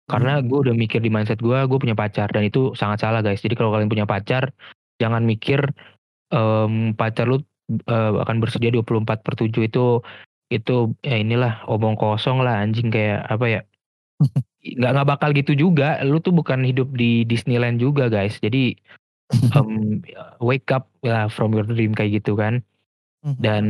karena 0.08 0.40
Hmm. 0.40 0.48
gue 0.48 0.60
udah 0.68 0.76
mikir 0.76 1.04
di 1.04 1.12
mindset 1.12 1.38
gue 1.38 1.60
gue 1.68 1.78
punya 1.78 1.92
pacar 1.94 2.32
dan 2.32 2.48
itu 2.48 2.72
sangat 2.74 3.04
salah 3.04 3.20
guys 3.20 3.44
jadi 3.44 3.60
kalau 3.60 3.76
kalian 3.76 3.92
punya 3.92 4.08
pacar 4.08 4.56
jangan 4.98 5.28
mikir 5.28 5.60
em, 6.32 6.96
pacar 6.96 7.28
lu 7.28 7.44
eh, 7.70 8.12
akan 8.24 8.40
bersedia 8.40 8.72
24 8.72 9.20
per 9.22 9.36
7 9.36 9.68
itu 9.68 10.00
itu 10.48 10.76
ya 11.04 11.20
inilah 11.20 11.60
omong 11.68 12.00
kosong 12.00 12.40
lah 12.40 12.64
anjing 12.64 12.88
kayak 12.88 13.28
apa 13.28 13.46
ya 13.46 13.62
nggak 14.80 14.92
nggak 14.96 15.08
bakal 15.08 15.30
gitu 15.36 15.52
juga 15.54 16.00
lu 16.08 16.24
tuh 16.24 16.32
bukan 16.32 16.64
hidup 16.64 16.88
di 16.96 17.28
Disneyland 17.28 17.78
juga 17.78 18.08
guys 18.08 18.40
jadi 18.40 18.72
em, 19.52 20.00
wake 20.48 20.72
up 20.72 20.88
lah 21.04 21.28
from 21.28 21.52
your 21.52 21.68
dream 21.68 21.92
kayak 21.92 22.24
gitu 22.24 22.40
kan 22.40 22.64
Mhm. 23.26 23.42
dan 23.42 23.64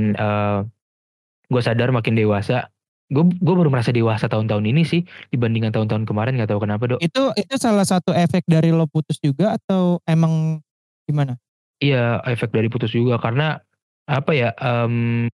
gue 1.47 1.61
sadar 1.63 1.89
makin 1.89 2.13
dewasa 2.13 2.67
gue 3.07 3.23
gue 3.23 3.53
baru 3.55 3.71
merasa 3.71 3.95
dewasa 3.95 4.27
tahun-tahun 4.27 4.67
ini 4.67 4.83
sih 4.83 5.01
dibandingkan 5.31 5.71
tahun-tahun 5.71 6.03
kemarin 6.03 6.35
nggak 6.35 6.51
tahu 6.51 6.63
kenapa 6.67 6.83
dok. 6.91 6.99
Itu 6.99 7.31
itu 7.39 7.55
salah 7.55 7.87
satu 7.87 8.11
efek 8.11 8.43
dari 8.47 8.75
lo 8.75 8.83
putus 8.87 9.19
juga 9.23 9.55
atau 9.55 10.03
emang 10.03 10.59
gimana? 11.07 11.39
iya 11.77 12.21
efek 12.25 12.49
dari 12.53 12.67
putus 12.73 12.93
juga 12.93 13.21
karena 13.21 13.61
apa 14.07 14.31
ya 14.33 14.49
em 14.57 15.27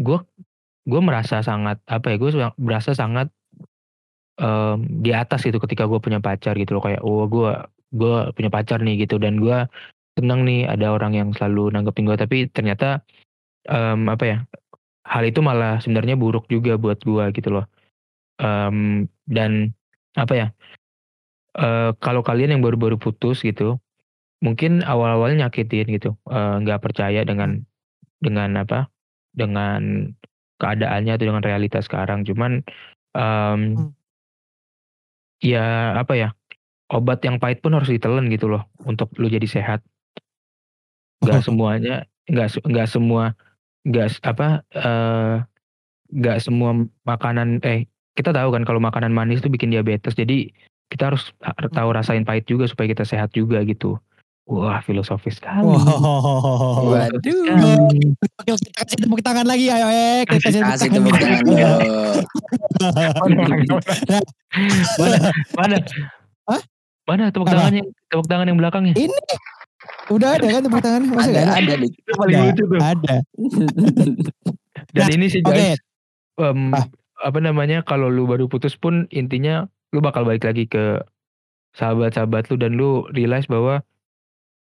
gue 0.00 0.18
gue 0.86 1.00
merasa 1.02 1.42
sangat 1.42 1.82
apa 1.88 2.14
ya 2.14 2.16
gue 2.20 2.30
merasa 2.60 2.94
sangat 2.94 3.28
em, 4.38 4.78
di 5.02 5.10
atas 5.10 5.42
gitu 5.42 5.58
ketika 5.58 5.88
gue 5.90 5.98
punya 5.98 6.22
pacar 6.22 6.54
gitu 6.54 6.78
loh. 6.78 6.82
Kayak 6.84 7.02
oh 7.02 7.26
gue 7.26 7.50
gue 7.96 8.16
punya 8.36 8.50
pacar 8.52 8.78
nih 8.84 9.04
gitu. 9.06 9.18
Dan 9.18 9.42
gue 9.42 9.66
seneng 10.16 10.46
nih 10.46 10.70
ada 10.70 10.94
orang 10.94 11.12
yang 11.12 11.28
selalu 11.34 11.74
nanggepin 11.74 12.06
gue 12.08 12.16
tapi 12.16 12.38
ternyata 12.48 13.02
em, 13.66 14.06
apa 14.06 14.24
ya 14.24 14.38
hal 15.06 15.22
itu 15.26 15.40
malah 15.40 15.78
sebenarnya 15.78 16.18
buruk 16.18 16.50
juga 16.50 16.74
buat 16.76 16.98
gue 17.02 17.24
gitu 17.36 17.48
loh. 17.54 17.66
Em, 18.42 19.08
dan 19.24 19.72
apa 20.18 20.32
ya 20.36 20.46
eh, 21.56 21.90
kalau 22.04 22.20
kalian 22.20 22.58
yang 22.58 22.62
baru-baru 22.64 23.00
putus 23.00 23.40
gitu 23.40 23.80
mungkin 24.44 24.84
awal-awalnya 24.84 25.48
nyakitin 25.48 25.88
gitu 25.96 26.14
eh, 26.28 26.54
nggak 26.62 26.82
percaya 26.84 27.24
dengan 27.24 27.64
dengan 28.20 28.50
apa 28.60 28.88
dengan 29.36 30.12
keadaannya 30.60 31.12
atau 31.16 31.26
dengan 31.28 31.44
realitas 31.44 31.88
sekarang. 31.88 32.24
Cuman 32.24 32.64
Hmm. 33.16 33.96
ya 35.40 35.96
apa 35.96 36.12
ya 36.16 36.28
obat 36.92 37.24
yang 37.24 37.40
pahit 37.40 37.64
pun 37.64 37.72
harus 37.72 37.88
ditelan 37.88 38.28
gitu 38.28 38.48
loh 38.52 38.68
untuk 38.84 39.12
lu 39.16 39.28
jadi 39.32 39.48
sehat. 39.48 39.80
Nggak 41.24 41.40
semuanya 41.46 42.04
nggak 42.26 42.58
nggak 42.66 42.88
semua 42.90 43.32
nggak 43.86 44.06
s- 44.08 44.20
apa 44.20 44.60
eh, 44.68 45.34
nggak 46.08 46.36
semua 46.40 46.70
makanan 47.02 47.58
eh 47.62 47.84
kita 48.12 48.30
tahu 48.30 48.50
kan 48.50 48.62
kalau 48.62 48.78
makanan 48.78 49.10
manis 49.10 49.38
itu 49.38 49.48
bikin 49.48 49.68
diabetes 49.68 50.12
jadi 50.12 50.48
kita 50.86 51.08
harus 51.08 51.30
ha- 51.40 51.52
tahu 51.68 51.88
rasain 51.90 52.22
pahit 52.22 52.44
juga 52.44 52.64
supaya 52.64 52.88
kita 52.88 53.02
sehat 53.02 53.30
juga 53.30 53.60
gitu 53.62 53.96
wah 54.44 54.80
filosofis 54.80 55.36
sekali 55.36 55.64
Wow. 55.66 56.88
Waduh. 56.88 57.18
Sekali. 57.18 58.14
Oke, 58.38 58.50
kita 58.56 58.76
kasih 58.80 58.96
tepuk 59.00 59.20
tangan 59.20 59.44
lagi 59.44 59.64
ayo 59.66 59.86
eh 59.86 60.22
kita 60.24 60.38
kasih 60.40 60.60
Kasih 60.62 60.88
tepuk 60.88 61.10
tepuk 61.10 61.16
tangan. 61.16 61.42
tangan 61.42 61.62
dong. 63.62 63.80
mana 64.96 65.16
mana 65.52 65.76
Hah? 66.46 66.60
mana 67.04 67.22
tepuk 67.28 67.44
Apa? 67.44 67.52
tangan 67.56 67.72
yang 67.74 67.86
tepuk 68.06 68.26
tangan 68.26 68.46
yang 68.46 68.56
belakangnya 68.56 68.92
Ini 68.94 69.12
udah 70.08 70.28
ada 70.32 70.46
kan 70.48 70.62
tepuk 70.62 70.80
tangan 70.80 71.02
masa 71.08 71.28
Ada, 71.28 71.40
ada? 71.40 71.52
ada 71.56 71.72
nih. 71.76 71.90
itu 71.90 72.12
paling 72.14 72.34
Ada. 72.34 72.44
lucu 72.46 72.64
tuh 72.64 72.78
Ada. 72.78 73.16
dan 74.92 75.02
Nah, 75.02 75.08
ini 75.10 75.26
sih 75.26 75.40
guys 75.40 75.78
em, 76.36 76.70
Ah. 76.70 76.86
apa 77.18 77.38
namanya 77.38 77.80
kalau 77.80 78.06
lu 78.06 78.24
baru 78.24 78.46
putus 78.46 78.74
pun 78.74 79.08
intinya 79.10 79.64
lu 79.90 79.98
bakal 79.98 80.22
balik 80.22 80.44
lagi 80.44 80.64
ke 80.64 81.00
sahabat-sahabat 81.72 82.48
lu 82.48 82.56
dan 82.56 82.72
lu 82.72 83.04
realize 83.10 83.44
bahwa 83.46 83.80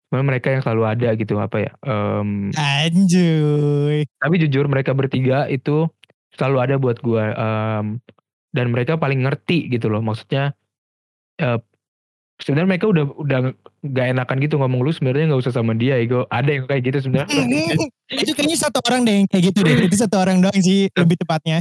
sebenarnya 0.06 0.26
mereka 0.26 0.48
yang 0.50 0.62
selalu 0.62 0.82
ada 0.84 1.08
gitu 1.14 1.36
apa 1.36 1.56
ya 1.60 1.72
em, 1.82 2.50
anjuy. 2.52 4.02
tapi 4.16 4.34
jujur 4.38 4.66
mereka 4.66 4.90
bertiga 4.90 5.46
itu 5.46 5.86
selalu 6.32 6.56
ada 6.58 6.74
buat 6.76 6.98
gua 6.98 7.24
em, 7.30 8.00
dan 8.50 8.66
mereka 8.68 8.96
paling 8.96 9.22
ngerti 9.22 9.68
gitu 9.68 9.86
loh 9.86 10.00
maksudnya 10.00 10.56
eh, 11.38 11.60
sebenarnya 12.40 12.68
mereka 12.76 12.86
udah 12.88 13.04
udah 13.20 13.38
gak 13.92 14.06
enakan 14.16 14.36
gitu 14.40 14.56
ngomong 14.56 14.80
lu 14.80 14.90
sebenarnya 14.90 15.28
nggak 15.28 15.42
usah 15.44 15.52
sama 15.52 15.76
dia 15.76 16.00
ego 16.00 16.24
ada 16.32 16.48
yang 16.48 16.64
kayak 16.64 16.88
gitu 16.88 17.08
sebenarnya 17.08 17.44
itu 18.10 18.32
kayaknya 18.32 18.58
satu 18.58 18.80
orang 18.88 19.04
deh 19.04 19.14
yang 19.22 19.28
kayak 19.28 19.44
gitu 19.52 19.58
deh. 19.62 19.86
Itu 19.86 19.96
satu 20.00 20.16
orang 20.18 20.40
doang 20.40 20.58
sih 20.58 20.88
lebih 20.96 21.20
tepatnya. 21.20 21.60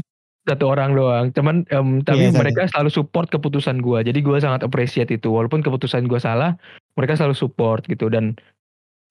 satu 0.50 0.66
orang 0.66 0.98
doang 0.98 1.30
cuman 1.30 1.62
em, 1.70 2.02
tapi 2.02 2.34
satu. 2.34 2.42
mereka 2.42 2.62
selalu 2.74 2.90
support 2.90 3.30
keputusan 3.30 3.86
gua 3.86 4.02
jadi 4.02 4.18
gua 4.24 4.42
sangat 4.42 4.66
appreciate 4.66 5.14
itu 5.14 5.30
walaupun 5.30 5.62
keputusan 5.62 6.10
gua 6.10 6.18
salah 6.18 6.58
mereka 6.98 7.14
selalu 7.14 7.38
support 7.38 7.86
gitu 7.86 8.10
dan 8.10 8.34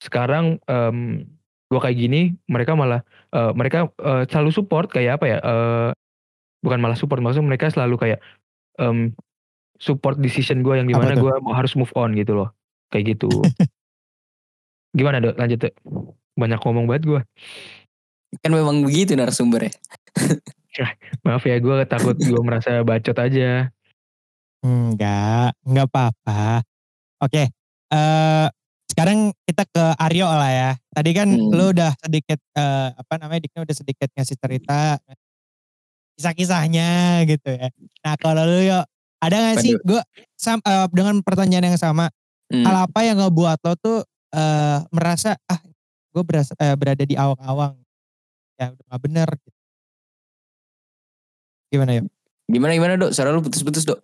sekarang 0.02 0.58
em, 0.66 1.28
gua 1.70 1.78
kayak 1.78 1.94
gini 1.94 2.34
mereka 2.50 2.74
malah 2.74 3.06
eh, 3.30 3.52
mereka 3.54 3.86
eh, 4.02 4.26
selalu 4.26 4.50
support 4.50 4.90
kayak 4.90 5.22
apa 5.22 5.26
ya 5.30 5.38
eh, 5.38 5.90
bukan 6.64 6.82
malah 6.82 6.98
support 6.98 7.22
maksudnya 7.22 7.54
mereka 7.54 7.70
selalu 7.70 7.94
kayak 8.02 8.18
em, 8.82 9.14
support 9.78 10.18
decision 10.18 10.60
gua 10.60 10.78
yang 10.78 10.86
di 10.86 10.94
mana 10.94 11.14
gua 11.14 11.38
mau 11.38 11.54
harus 11.54 11.72
move 11.72 11.90
on 11.94 12.12
gitu 12.12 12.34
loh 12.34 12.50
kayak 12.90 13.16
gitu 13.16 13.30
gimana 14.98 15.18
dok 15.18 15.38
lanjut 15.38 15.58
dok 15.62 15.74
banyak 16.34 16.58
ngomong 16.60 16.84
banget 16.86 17.04
gua 17.06 17.22
Kan 18.44 18.52
memang 18.52 18.84
begitu 18.84 19.16
narasumbernya. 19.16 19.72
maaf 21.24 21.42
ya 21.42 21.56
gua 21.58 21.82
takut 21.82 22.12
gua 22.28 22.44
merasa 22.44 22.84
bacot 22.84 23.16
aja 23.16 23.72
Enggak, 24.58 25.54
enggak 25.62 25.86
apa-apa. 25.86 26.66
Oke, 27.22 27.46
eh 27.88 28.46
sekarang 28.90 29.30
kita 29.46 29.62
ke 29.70 29.84
Aryo 29.96 30.26
lah 30.26 30.50
ya. 30.50 30.70
Tadi 30.90 31.10
kan 31.14 31.30
Hmm. 31.30 31.54
lu 31.54 31.70
udah 31.70 31.94
sedikit 32.02 32.42
eh, 32.52 32.90
apa 32.90 33.14
namanya 33.22 33.46
Diknya 33.46 33.62
udah 33.62 33.76
sedikit 33.78 34.10
ngasih 34.12 34.34
cerita 34.34 34.98
kisah-kisahnya 36.18 37.22
gitu 37.24 37.48
ya. 37.54 37.70
Nah 38.02 38.14
kalau 38.18 38.42
lu 38.42 38.66
yuk 38.66 38.84
ada 39.18 39.36
gak 39.52 39.62
sih 39.62 39.74
gue 39.74 40.00
dengan 40.94 41.20
pertanyaan 41.22 41.74
yang 41.74 41.80
sama 41.80 42.08
Hmm. 42.48 42.64
hal 42.64 42.88
apa 42.88 43.04
yang 43.04 43.20
ngebuat 43.20 43.60
lo 43.60 43.76
tuh 43.76 43.98
eh, 44.32 44.78
merasa 44.88 45.36
ah 45.52 45.60
gue 46.16 46.22
berasa, 46.24 46.56
eh, 46.56 46.72
berada 46.80 47.04
di 47.04 47.12
awang-awang 47.12 47.76
ya 48.56 48.72
udah 48.72 48.84
gak 48.88 49.00
bener. 49.04 49.28
Gimana 51.68 52.00
yuk? 52.00 52.08
Gimana 52.48 52.72
gimana 52.72 52.92
dok? 52.96 53.12
Suara 53.12 53.36
lu 53.36 53.44
putus-putus 53.44 53.84
dok. 53.84 54.00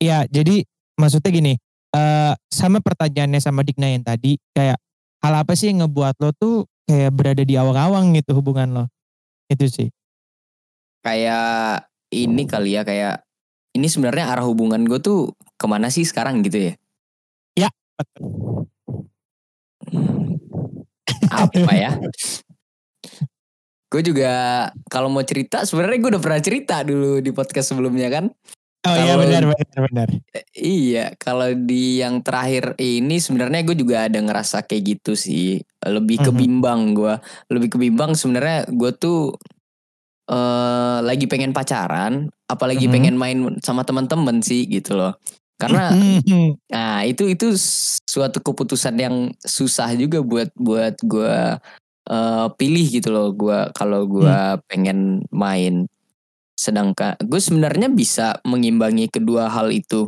Iya, 0.00 0.24
jadi 0.32 0.64
maksudnya 0.96 1.28
gini, 1.28 1.52
eh 1.92 2.32
sama 2.48 2.80
pertanyaannya 2.80 3.40
sama 3.44 3.60
Dikna 3.60 3.92
yang 3.92 4.00
tadi, 4.00 4.40
kayak 4.56 4.80
hal 5.20 5.34
apa 5.36 5.52
sih 5.52 5.68
yang 5.68 5.84
ngebuat 5.84 6.16
lo 6.24 6.32
tuh 6.32 6.64
kayak 6.88 7.12
berada 7.12 7.44
di 7.44 7.60
awang-awang 7.60 8.16
gitu 8.16 8.32
hubungan 8.32 8.68
lo? 8.72 8.84
Itu 9.52 9.68
sih. 9.68 9.92
Kayak 11.04 11.92
ini 12.08 12.48
kali 12.48 12.80
ya 12.80 12.88
kayak 12.88 13.20
ini 13.70 13.86
sebenarnya 13.86 14.30
arah 14.30 14.44
hubungan 14.44 14.82
gue 14.82 14.98
tuh 14.98 15.30
ke 15.54 15.66
mana 15.66 15.88
sih 15.88 16.02
sekarang 16.02 16.42
gitu 16.42 16.70
ya? 16.70 16.74
Apa 21.30 21.72
ya? 21.72 21.92
gue 23.90 24.02
juga 24.06 24.30
kalau 24.86 25.10
mau 25.10 25.26
cerita 25.26 25.66
sebenarnya 25.66 25.98
gue 25.98 26.10
udah 26.14 26.22
pernah 26.22 26.38
cerita 26.38 26.86
dulu 26.86 27.18
di 27.18 27.34
podcast 27.34 27.74
sebelumnya 27.74 28.06
kan. 28.06 28.30
Oh 28.80 28.96
iya 28.96 29.12
Kalau- 29.12 29.22
benar 29.26 29.42
benar 29.44 29.78
benar. 29.90 30.08
Iya, 30.54 31.04
kalau 31.18 31.50
di 31.52 31.98
yang 31.98 32.22
terakhir 32.22 32.78
ini 32.78 33.18
sebenarnya 33.18 33.60
gue 33.60 33.74
juga 33.74 34.06
ada 34.06 34.16
ngerasa 34.16 34.62
kayak 34.62 34.82
gitu 34.96 35.12
sih. 35.18 35.58
Lebih 35.82 36.22
Mhm. 36.22 36.26
kebimbang 36.26 36.80
gue. 36.94 37.14
Lebih 37.50 37.68
kebimbang 37.76 38.14
sebenarnya 38.14 38.70
gue 38.70 38.90
tuh 38.94 39.34
eh 40.30 40.98
lagi 41.02 41.26
pengen 41.26 41.50
pacaran, 41.50 42.30
apalagi 42.46 42.86
Mhm. 42.86 42.92
pengen 42.94 43.14
main 43.18 43.38
sama 43.66 43.82
teman-teman 43.82 44.38
sih 44.40 44.64
gitu 44.70 44.94
loh. 44.94 45.18
Karena 45.58 45.90
Mhm. 45.92 46.70
nah 46.70 47.02
itu 47.04 47.26
itu 47.28 47.52
suatu 48.08 48.38
keputusan 48.40 48.94
yang 48.96 49.16
susah 49.42 49.92
juga 49.98 50.22
buat 50.22 50.50
buat 50.56 50.94
gue 51.02 51.58
eh, 52.10 52.46
pilih 52.58 52.86
gitu 52.90 53.10
loh. 53.14 53.30
Gue 53.34 53.58
kalau 53.74 54.06
gue 54.06 54.36
pengen 54.70 55.22
main. 55.30 55.86
Sedangkan 56.58 57.16
gue 57.22 57.40
sebenarnya 57.40 57.88
bisa 57.90 58.38
mengimbangi 58.44 59.08
kedua 59.10 59.48
hal 59.50 59.70
itu. 59.74 60.06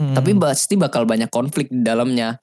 Mhm. 0.00 0.14
Tapi 0.18 0.30
pasti 0.38 0.74
bakal 0.78 1.06
banyak 1.06 1.30
konflik 1.30 1.68
di 1.70 1.82
dalamnya 1.84 2.38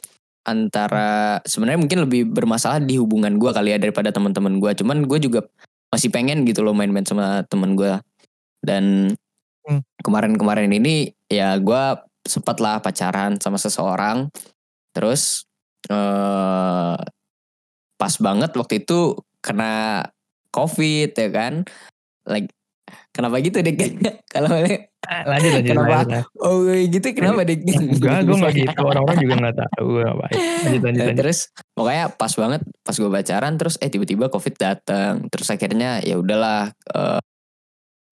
antara 0.47 1.37
sebenarnya 1.45 1.79
mungkin 1.81 1.99
lebih 2.09 2.21
bermasalah 2.33 2.81
di 2.81 2.97
hubungan 2.97 3.37
gue 3.37 3.51
kali 3.53 3.75
ya 3.75 3.79
daripada 3.81 4.09
teman-teman 4.13 4.57
gue. 4.57 4.71
Cuman 4.79 5.05
gue 5.05 5.19
juga 5.21 5.41
masih 5.89 6.09
pengen 6.13 6.45
gitu 6.45 6.61
loh 6.61 6.73
main-main 6.73 7.05
sama 7.05 7.45
teman 7.49 7.73
gue. 7.77 7.97
Dan 8.61 9.13
Hmm. 9.69 9.85
kemarin-kemarin 10.01 10.73
ini 10.73 11.13
ya 11.29 11.53
gue 11.61 11.83
sempat 12.25 12.57
lah 12.57 12.81
pacaran 12.81 13.37
sama 13.37 13.61
seseorang. 13.61 14.33
Terus 14.97 15.45
eh 15.93 16.97
pas 17.99 18.13
banget 18.17 18.51
waktu 18.57 18.81
itu 18.81 19.13
kena 19.45 20.07
covid 20.49 21.13
ya 21.13 21.29
kan. 21.29 21.53
Like 22.25 22.49
kenapa 23.13 23.37
gitu 23.45 23.61
deh? 23.61 23.77
Kalau 24.33 24.57
lanjut 25.07 25.51
lanjut. 25.55 25.71
Kenapa? 25.71 25.89
lanjut, 25.89 26.11
lanjut. 26.11 26.25
oh 26.43 26.57
gitu 26.67 27.07
kenapa 27.15 27.41
deh? 27.47 27.57
Enggak, 27.57 28.19
gue 28.27 28.35
gak 28.35 28.53
gitu. 28.55 28.79
Orang-orang 28.89 29.17
juga 29.23 29.33
gak 29.39 29.55
tahu 29.63 29.85
gue 29.95 30.03
ngapain. 30.03 30.33
Lanjut 30.35 30.81
lanjut. 30.83 30.83
Eh, 30.85 31.05
lanjut. 31.07 31.17
terus 31.23 31.39
pokoknya 31.73 32.05
pas 32.13 32.33
banget 32.35 32.61
pas 32.83 32.95
gue 32.99 33.09
pacaran 33.09 33.53
terus 33.55 33.75
eh 33.79 33.89
tiba-tiba 33.89 34.25
covid 34.27 34.55
datang 34.59 35.13
terus 35.31 35.47
akhirnya 35.49 36.03
ya 36.03 36.15
udahlah 36.19 36.75
eh, 36.93 37.19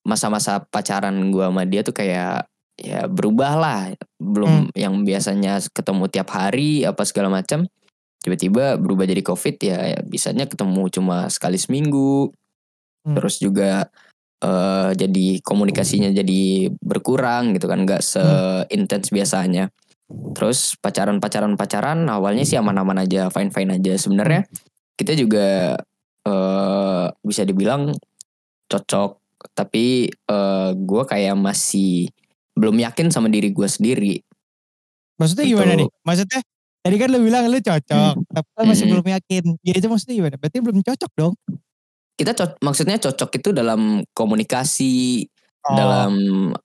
masa-masa 0.07 0.63
pacaran 0.63 1.15
gue 1.29 1.43
sama 1.43 1.63
dia 1.67 1.83
tuh 1.83 1.95
kayak 1.95 2.47
ya 2.77 3.09
berubah 3.09 3.53
lah 3.57 3.81
belum 4.21 4.71
yang 4.77 5.01
biasanya 5.01 5.59
ketemu 5.73 6.07
tiap 6.07 6.29
hari 6.31 6.85
apa 6.85 7.03
segala 7.03 7.27
macam 7.27 7.65
tiba-tiba 8.21 8.77
berubah 8.77 9.03
jadi 9.09 9.21
covid 9.25 9.55
ya, 9.59 9.77
ya 9.97 9.99
bisanya 10.05 10.45
ketemu 10.45 10.87
cuma 10.93 11.27
sekali 11.27 11.57
seminggu 11.57 12.31
Hmm. 13.07 13.15
terus 13.15 13.39
juga 13.39 13.87
eh, 14.39 14.91
jadi 14.93 15.27
komunikasinya 15.41 16.09
jadi 16.11 16.41
berkurang 16.77 17.57
gitu 17.57 17.65
kan 17.65 17.83
nggak 17.83 18.01
seintens 18.01 19.09
biasanya 19.09 19.69
terus 20.37 20.79
pacaran 20.79 21.19
pacaran 21.19 21.59
pacaran 21.59 22.07
awalnya 22.07 22.47
sih 22.47 22.55
aman-aman 22.55 23.03
aja 23.03 23.27
fine 23.27 23.51
fine 23.51 23.75
aja 23.75 23.97
sebenarnya 23.97 24.47
kita 24.95 25.13
juga 25.13 25.75
eh 26.23 27.05
bisa 27.23 27.43
dibilang 27.43 27.91
cocok 28.67 29.19
tapi 29.51 30.07
eh 30.07 30.69
gue 30.73 31.03
kayak 31.05 31.35
masih 31.35 32.07
belum 32.57 32.77
yakin 32.81 33.11
sama 33.11 33.27
diri 33.29 33.51
gue 33.51 33.67
sendiri 33.67 34.15
Maksudnya 35.17 35.49
Itu- 35.49 35.57
gimana 35.57 35.73
nih? 35.81 35.89
Maksudnya 36.05 36.39
tadi 36.85 36.95
kan 37.01 37.09
lu 37.09 37.19
bilang 37.25 37.49
lu 37.49 37.57
cocok, 37.57 38.13
tapi 38.29 38.49
kan 38.53 38.65
masih 38.69 38.85
Hmm. 38.85 38.93
belum 38.93 39.07
yakin. 39.17 39.43
Ya 39.65 39.73
itu 39.73 39.87
maksudnya 39.89 40.13
gimana? 40.13 40.35
Berarti 40.37 40.57
belum 40.61 40.79
cocok 40.85 41.11
dong. 41.17 41.33
Kita 42.17 42.33
co- 42.33 42.57
maksudnya 42.59 42.97
cocok 42.97 43.29
itu 43.35 43.49
dalam 43.51 44.01
komunikasi 44.11 45.23
Oh. 45.63 45.75
dalam 45.75 46.13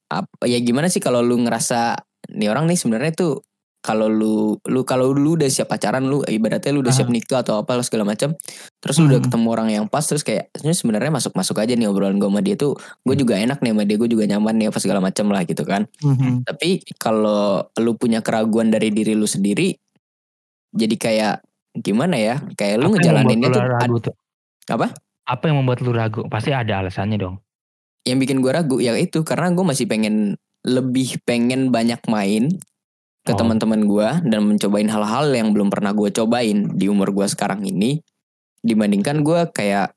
apa 0.07 0.45
ya 0.45 0.57
gimana 0.59 0.87
sih 0.87 0.99
kalau 0.99 1.21
lu 1.21 1.35
ngerasa 1.37 1.99
nih 2.31 2.47
orang 2.47 2.65
nih 2.65 2.77
sebenarnya 2.77 3.11
tuh 3.13 3.43
kalau 3.79 4.07
lu 4.07 4.35
lu 4.63 4.81
kalau 4.83 5.11
lu 5.11 5.35
udah 5.35 5.51
siap 5.51 5.67
pacaran 5.67 6.07
lu 6.07 6.23
ibaratnya 6.23 6.71
lu 6.71 6.81
udah 6.81 6.95
siap 6.95 7.11
nikah 7.11 7.43
atau 7.43 7.59
apa 7.59 7.83
segala 7.83 8.07
macam 8.07 8.31
terus 8.79 8.95
lu 8.97 9.11
udah 9.11 9.19
Hmm. 9.19 9.27
ketemu 9.27 9.47
orang 9.51 9.69
yang 9.73 9.85
pas 9.87 10.01
terus 10.01 10.23
kayak 10.23 10.55
sebenarnya 10.55 11.11
masuk 11.11 11.35
masuk 11.35 11.59
aja 11.59 11.75
nih 11.75 11.85
obrolan 11.85 12.15
gue 12.15 12.25
sama 12.25 12.41
dia 12.41 12.55
tuh 12.55 12.73
gue 13.03 13.17
juga 13.17 13.35
enak 13.35 13.59
nih 13.59 13.75
sama 13.75 13.83
dia 13.83 13.97
gue 13.99 14.07
juga 14.09 14.25
nyaman 14.25 14.55
nih 14.55 14.67
apa 14.71 14.79
segala 14.79 15.03
macam 15.03 15.27
lah 15.29 15.43
gitu 15.43 15.67
kan 15.67 15.83
Mhm. 15.99 16.47
tapi 16.47 16.69
kalau 16.95 17.43
lu 17.75 17.93
punya 17.93 18.23
keraguan 18.23 18.71
dari 18.71 18.89
diri 18.89 19.13
lu 19.13 19.27
sendiri 19.27 19.75
jadi 20.71 20.95
kayak 20.95 21.35
gimana 21.75 22.15
ya 22.15 22.39
kayak 22.55 22.79
lu 22.79 22.87
Apa 22.87 22.95
ngejalaninnya 22.95 23.49
tuh 23.51 23.63
ad- 23.67 23.99
tuh? 24.01 24.15
apa 24.71 24.95
Apa 25.33 25.49
yang 25.49 25.57
membuat 25.59 25.81
lu 25.81 25.91
ragu? 25.91 26.29
Pasti 26.29 26.53
ada 26.53 26.79
alasannya 26.79 27.17
dong. 27.17 27.37
yang 28.03 28.19
bikin 28.19 28.43
gue 28.43 28.51
ragu 28.51 28.83
ya 28.83 28.99
itu 28.99 29.23
karena 29.23 29.55
gue 29.55 29.63
masih 29.63 29.87
pengen 29.87 30.35
lebih 30.67 31.23
pengen 31.23 31.71
banyak 31.71 32.03
main 32.07 32.51
ke 33.23 33.31
Oh. 33.31 33.39
teman-teman 33.39 33.87
gue 33.87 34.09
dan 34.27 34.43
mencobain 34.43 34.91
hal-hal 34.91 35.31
yang 35.31 35.55
belum 35.55 35.71
pernah 35.71 35.95
gue 35.95 36.11
cobain 36.11 36.67
di 36.75 36.91
umur 36.91 37.15
gue 37.15 37.23
sekarang 37.25 37.63
ini 37.63 38.03
dibandingkan 38.59 39.23
gue 39.23 39.47
kayak 39.49 39.95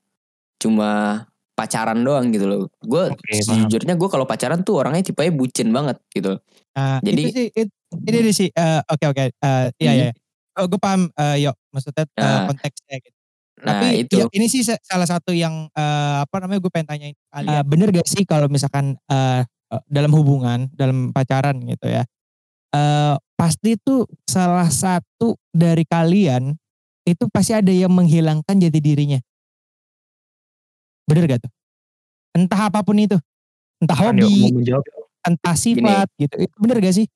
cuma 0.56 1.26
pacaran 1.54 1.98
doang 1.98 2.30
gitu 2.30 2.46
loh 2.46 2.60
gue 2.78 3.04
paham. 3.10 3.42
sejujurnya 3.42 3.98
gue 3.98 4.06
kalau 4.06 4.24
pacaran 4.24 4.62
tuh 4.62 4.78
orangnya 4.78 5.02
tipenya 5.04 5.34
bucin 5.34 5.74
banget 5.74 5.98
gitu 6.12 6.38
Nah, 6.78 7.02
Jadi- 7.02 7.24
itu 7.24 7.30
sih, 7.34 7.48
it- 7.56 7.76
ini 8.06 8.30
sih, 8.30 8.50
eh, 8.52 8.82
oke 8.86 9.06
oke, 9.08 9.24
eh, 9.32 9.66
iya 9.80 9.90
Hmm. 9.90 9.98
iya. 9.98 10.10
Oh, 10.54 10.68
gue 10.68 10.76
paham, 10.76 11.08
eh, 11.10 11.42
yuk, 11.42 11.56
maksudnya 11.72 12.04
Nah. 12.14 12.46
konteksnya 12.46 12.96
gitu. 13.00 13.15
Nah 13.64 13.80
Tapi 13.80 14.04
itu 14.04 14.20
ya, 14.20 14.28
ini 14.36 14.46
sih 14.52 14.62
sa- 14.68 14.82
salah 14.84 15.08
satu 15.08 15.32
yang 15.32 15.72
eh, 15.72 16.18
apa 16.24 16.36
namanya 16.44 16.60
gue 16.60 16.72
pengen 16.74 16.88
tanyain 16.92 17.16
kalian. 17.32 17.56
Eh, 17.56 17.64
bener 17.64 17.88
gak 17.96 18.08
sih 18.08 18.28
kalau 18.28 18.52
misalkan 18.52 19.00
eh, 19.08 19.42
dalam 19.88 20.12
hubungan, 20.12 20.68
dalam 20.76 21.16
pacaran 21.16 21.56
gitu 21.64 21.88
ya, 21.88 22.04
eh, 22.76 23.16
pasti 23.40 23.80
tuh 23.80 24.04
salah 24.28 24.68
satu 24.68 25.40
dari 25.56 25.88
kalian 25.88 26.56
itu 27.06 27.24
pasti 27.32 27.56
ada 27.56 27.72
yang 27.72 27.94
menghilangkan 27.96 28.60
jati 28.60 28.80
dirinya. 28.84 29.20
Bener 31.06 31.24
gak 31.30 31.46
tuh? 31.46 31.52
Entah 32.36 32.68
apa 32.68 32.84
pun 32.84 32.98
itu, 33.00 33.16
entah 33.80 33.96
hobi, 33.96 34.52
entah 35.24 35.56
sifat 35.56 36.08
gitu. 36.20 36.36
Itu 36.44 36.56
bener 36.60 36.84
gak 36.84 36.96
sih? 36.98 37.08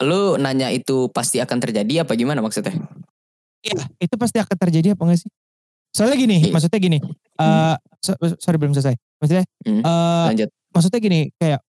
lu 0.00 0.40
nanya 0.40 0.72
itu 0.72 1.12
pasti 1.12 1.44
akan 1.44 1.60
terjadi 1.60 2.08
apa 2.08 2.16
gimana 2.16 2.40
maksudnya 2.40 2.72
Iya, 3.60 3.84
itu 4.00 4.16
pasti 4.16 4.40
akan 4.40 4.56
terjadi 4.56 4.96
apa 4.96 5.04
enggak 5.04 5.20
sih? 5.20 5.30
Soalnya 5.90 6.16
gini, 6.16 6.36
Iya. 6.46 6.52
maksudnya 6.54 6.80
gini. 6.80 6.98
eh 7.40 7.76
so- 8.04 8.20
sorry 8.36 8.60
belum 8.60 8.76
selesai. 8.76 8.94
Maksudnya 9.16 9.44
eh 9.64 10.24
lanjut 10.28 10.48
maksudnya 10.70 11.00
gini, 11.00 11.20
kayak 11.34 11.60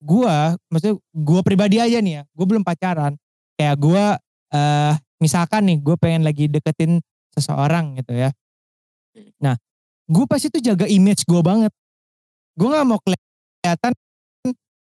gua, 0.00 0.56
maksudnya 0.72 0.96
gua 1.12 1.40
pribadi 1.44 1.76
aja 1.76 2.00
nih 2.00 2.12
ya, 2.18 2.22
gua 2.32 2.46
belum 2.48 2.64
pacaran. 2.64 3.12
Kayak 3.54 3.76
gua 3.76 4.04
eh 4.50 4.94
misalkan 5.20 5.68
nih, 5.68 5.76
gue 5.78 5.94
pengen 6.00 6.24
lagi 6.24 6.48
deketin 6.48 7.04
seseorang 7.30 8.00
gitu 8.00 8.16
ya. 8.16 8.32
Nah, 9.38 9.54
gue 10.08 10.24
pasti 10.24 10.48
tuh 10.48 10.64
jaga 10.64 10.88
image 10.88 11.28
gue 11.28 11.38
banget. 11.38 11.68
Gue 12.56 12.72
nggak 12.72 12.86
mau 12.88 12.96
kelihatan 13.04 13.92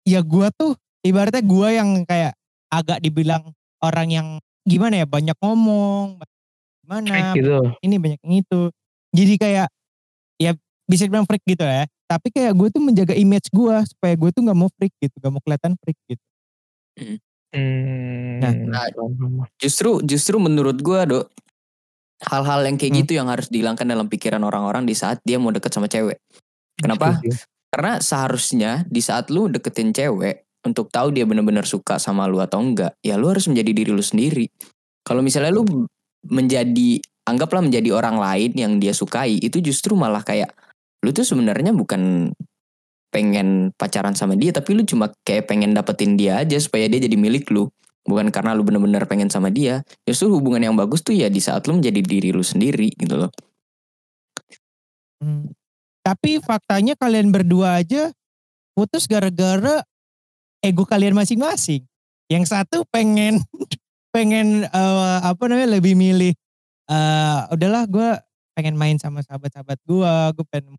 ya 0.03 0.25
gua 0.25 0.49
tuh 0.51 0.73
ibaratnya 1.05 1.45
gua 1.45 1.69
yang 1.71 2.03
kayak 2.09 2.33
agak 2.73 2.99
dibilang 3.05 3.53
orang 3.85 4.09
yang 4.09 4.29
gimana 4.65 5.05
ya 5.05 5.07
banyak 5.07 5.37
ngomong, 5.39 6.17
Freak 7.01 7.29
gitu. 7.41 7.59
ini 7.81 7.97
banyak 7.97 8.21
yang 8.21 8.35
itu. 8.45 8.61
Jadi 9.13 9.35
kayak 9.41 9.69
ya 10.37 10.53
bisa 10.85 11.09
dibilang 11.09 11.25
freak 11.25 11.45
gitu 11.49 11.65
ya. 11.65 11.89
Tapi 12.05 12.29
kayak 12.29 12.53
gue 12.53 12.69
tuh 12.69 12.83
menjaga 12.85 13.15
image 13.17 13.49
gue 13.49 13.77
supaya 13.89 14.13
gue 14.13 14.29
tuh 14.29 14.43
nggak 14.45 14.59
mau 14.59 14.69
freak 14.77 14.93
gitu, 15.01 15.17
gak 15.17 15.33
mau 15.33 15.41
kelihatan 15.41 15.73
freak 15.81 15.97
gitu. 16.05 16.25
Hmm, 17.01 18.41
Nah, 18.41 18.53
paham. 18.93 19.45
Justru 19.61 20.01
justru 20.09 20.37
menurut 20.41 20.81
gua 20.81 21.05
dok 21.05 21.29
hal-hal 22.25 22.65
yang 22.65 22.77
kayak 22.81 22.93
Hmm. 22.97 23.01
gitu 23.05 23.13
yang 23.21 23.29
harus 23.29 23.49
dihilangkan 23.53 23.85
dalam 23.85 24.07
pikiran 24.09 24.41
orang-orang 24.41 24.89
di 24.89 24.97
saat 24.97 25.21
dia 25.21 25.37
mau 25.37 25.53
deket 25.53 25.69
sama 25.73 25.85
cewek. 25.89 26.17
Kenapa? 26.81 27.21
Karena 27.73 28.01
seharusnya 28.01 28.85
di 28.89 29.01
saat 29.05 29.29
lu 29.29 29.49
deketin 29.53 29.93
cewek 29.93 30.45
untuk 30.65 30.89
tahu 30.89 31.13
dia 31.13 31.25
bener-bener 31.29 31.67
suka 31.69 31.97
sama 32.01 32.25
lu 32.29 32.41
atau 32.41 32.61
enggak, 32.63 32.97
ya 33.05 33.17
lu 33.21 33.29
harus 33.29 33.49
menjadi 33.49 33.71
diri 33.73 33.91
lu 33.93 34.05
sendiri. 34.05 34.49
Kalau 35.03 35.21
misalnya 35.21 35.53
lu 35.53 35.89
menjadi 36.27 37.03
anggaplah 37.27 37.63
menjadi 37.63 37.95
orang 37.95 38.19
lain 38.19 38.51
yang 38.55 38.73
dia 38.83 38.95
sukai, 38.95 39.39
itu 39.39 39.63
justru 39.63 39.95
malah 39.95 40.23
kayak 40.23 40.51
lu 41.03 41.11
tuh 41.11 41.27
sebenarnya 41.27 41.75
bukan 41.75 42.31
pengen 43.13 43.71
pacaran 43.77 44.17
sama 44.17 44.39
dia, 44.39 44.51
tapi 44.57 44.73
lu 44.73 44.83
cuma 44.89 45.13
kayak 45.27 45.51
pengen 45.51 45.77
dapetin 45.77 46.17
dia 46.17 46.41
aja 46.41 46.57
supaya 46.57 46.89
dia 46.89 47.03
jadi 47.03 47.15
milik 47.19 47.51
lu. 47.53 47.69
Bukan 48.03 48.35
karena 48.35 48.51
lu 48.57 48.67
bener-bener 48.67 49.07
pengen 49.07 49.31
sama 49.31 49.47
dia. 49.53 49.87
Justru 50.03 50.35
hubungan 50.35 50.59
yang 50.59 50.75
bagus 50.75 51.07
tuh 51.07 51.15
ya 51.15 51.31
di 51.31 51.39
saat 51.39 51.71
lu 51.71 51.79
menjadi 51.79 52.03
diri 52.03 52.35
lu 52.35 52.43
sendiri 52.43 52.91
gitu 52.99 53.15
loh. 53.15 53.31
Hmm. 55.23 55.55
Tapi 56.03 56.43
faktanya 56.43 56.99
kalian 56.99 57.31
berdua 57.31 57.79
aja 57.79 58.11
putus 58.75 59.07
gara-gara 59.07 59.87
ego 60.59 60.83
kalian 60.83 61.15
masing-masing. 61.15 61.87
Yang 62.27 62.51
satu 62.51 62.83
pengen 62.91 63.39
pengen 64.13 64.69
eh, 64.69 65.19
apa 65.25 65.43
namanya 65.49 65.81
lebih 65.81 65.97
milih 65.97 66.33
eh 66.93 67.39
udahlah 67.51 67.89
gue 67.89 68.09
pengen 68.53 68.77
main 68.77 69.01
sama 69.01 69.25
sahabat-sahabat 69.25 69.81
gue, 69.89 70.13
gue 70.37 70.47
pengen 70.53 70.77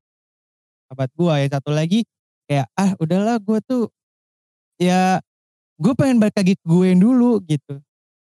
sahabat 0.88 1.10
gue. 1.18 1.34
Yang 1.42 1.52
satu 1.58 1.72
lagi 1.74 2.00
kayak 2.46 2.68
ah 2.78 2.94
udahlah 3.02 3.42
gue 3.42 3.60
tuh 3.66 3.84
ya 4.78 5.18
gue 5.82 5.94
pengen 5.98 6.22
balik 6.22 6.38
lagi 6.38 6.54
ke 6.54 6.66
gue 6.66 6.86
yang 6.94 7.02
dulu 7.02 7.42
gitu. 7.50 7.82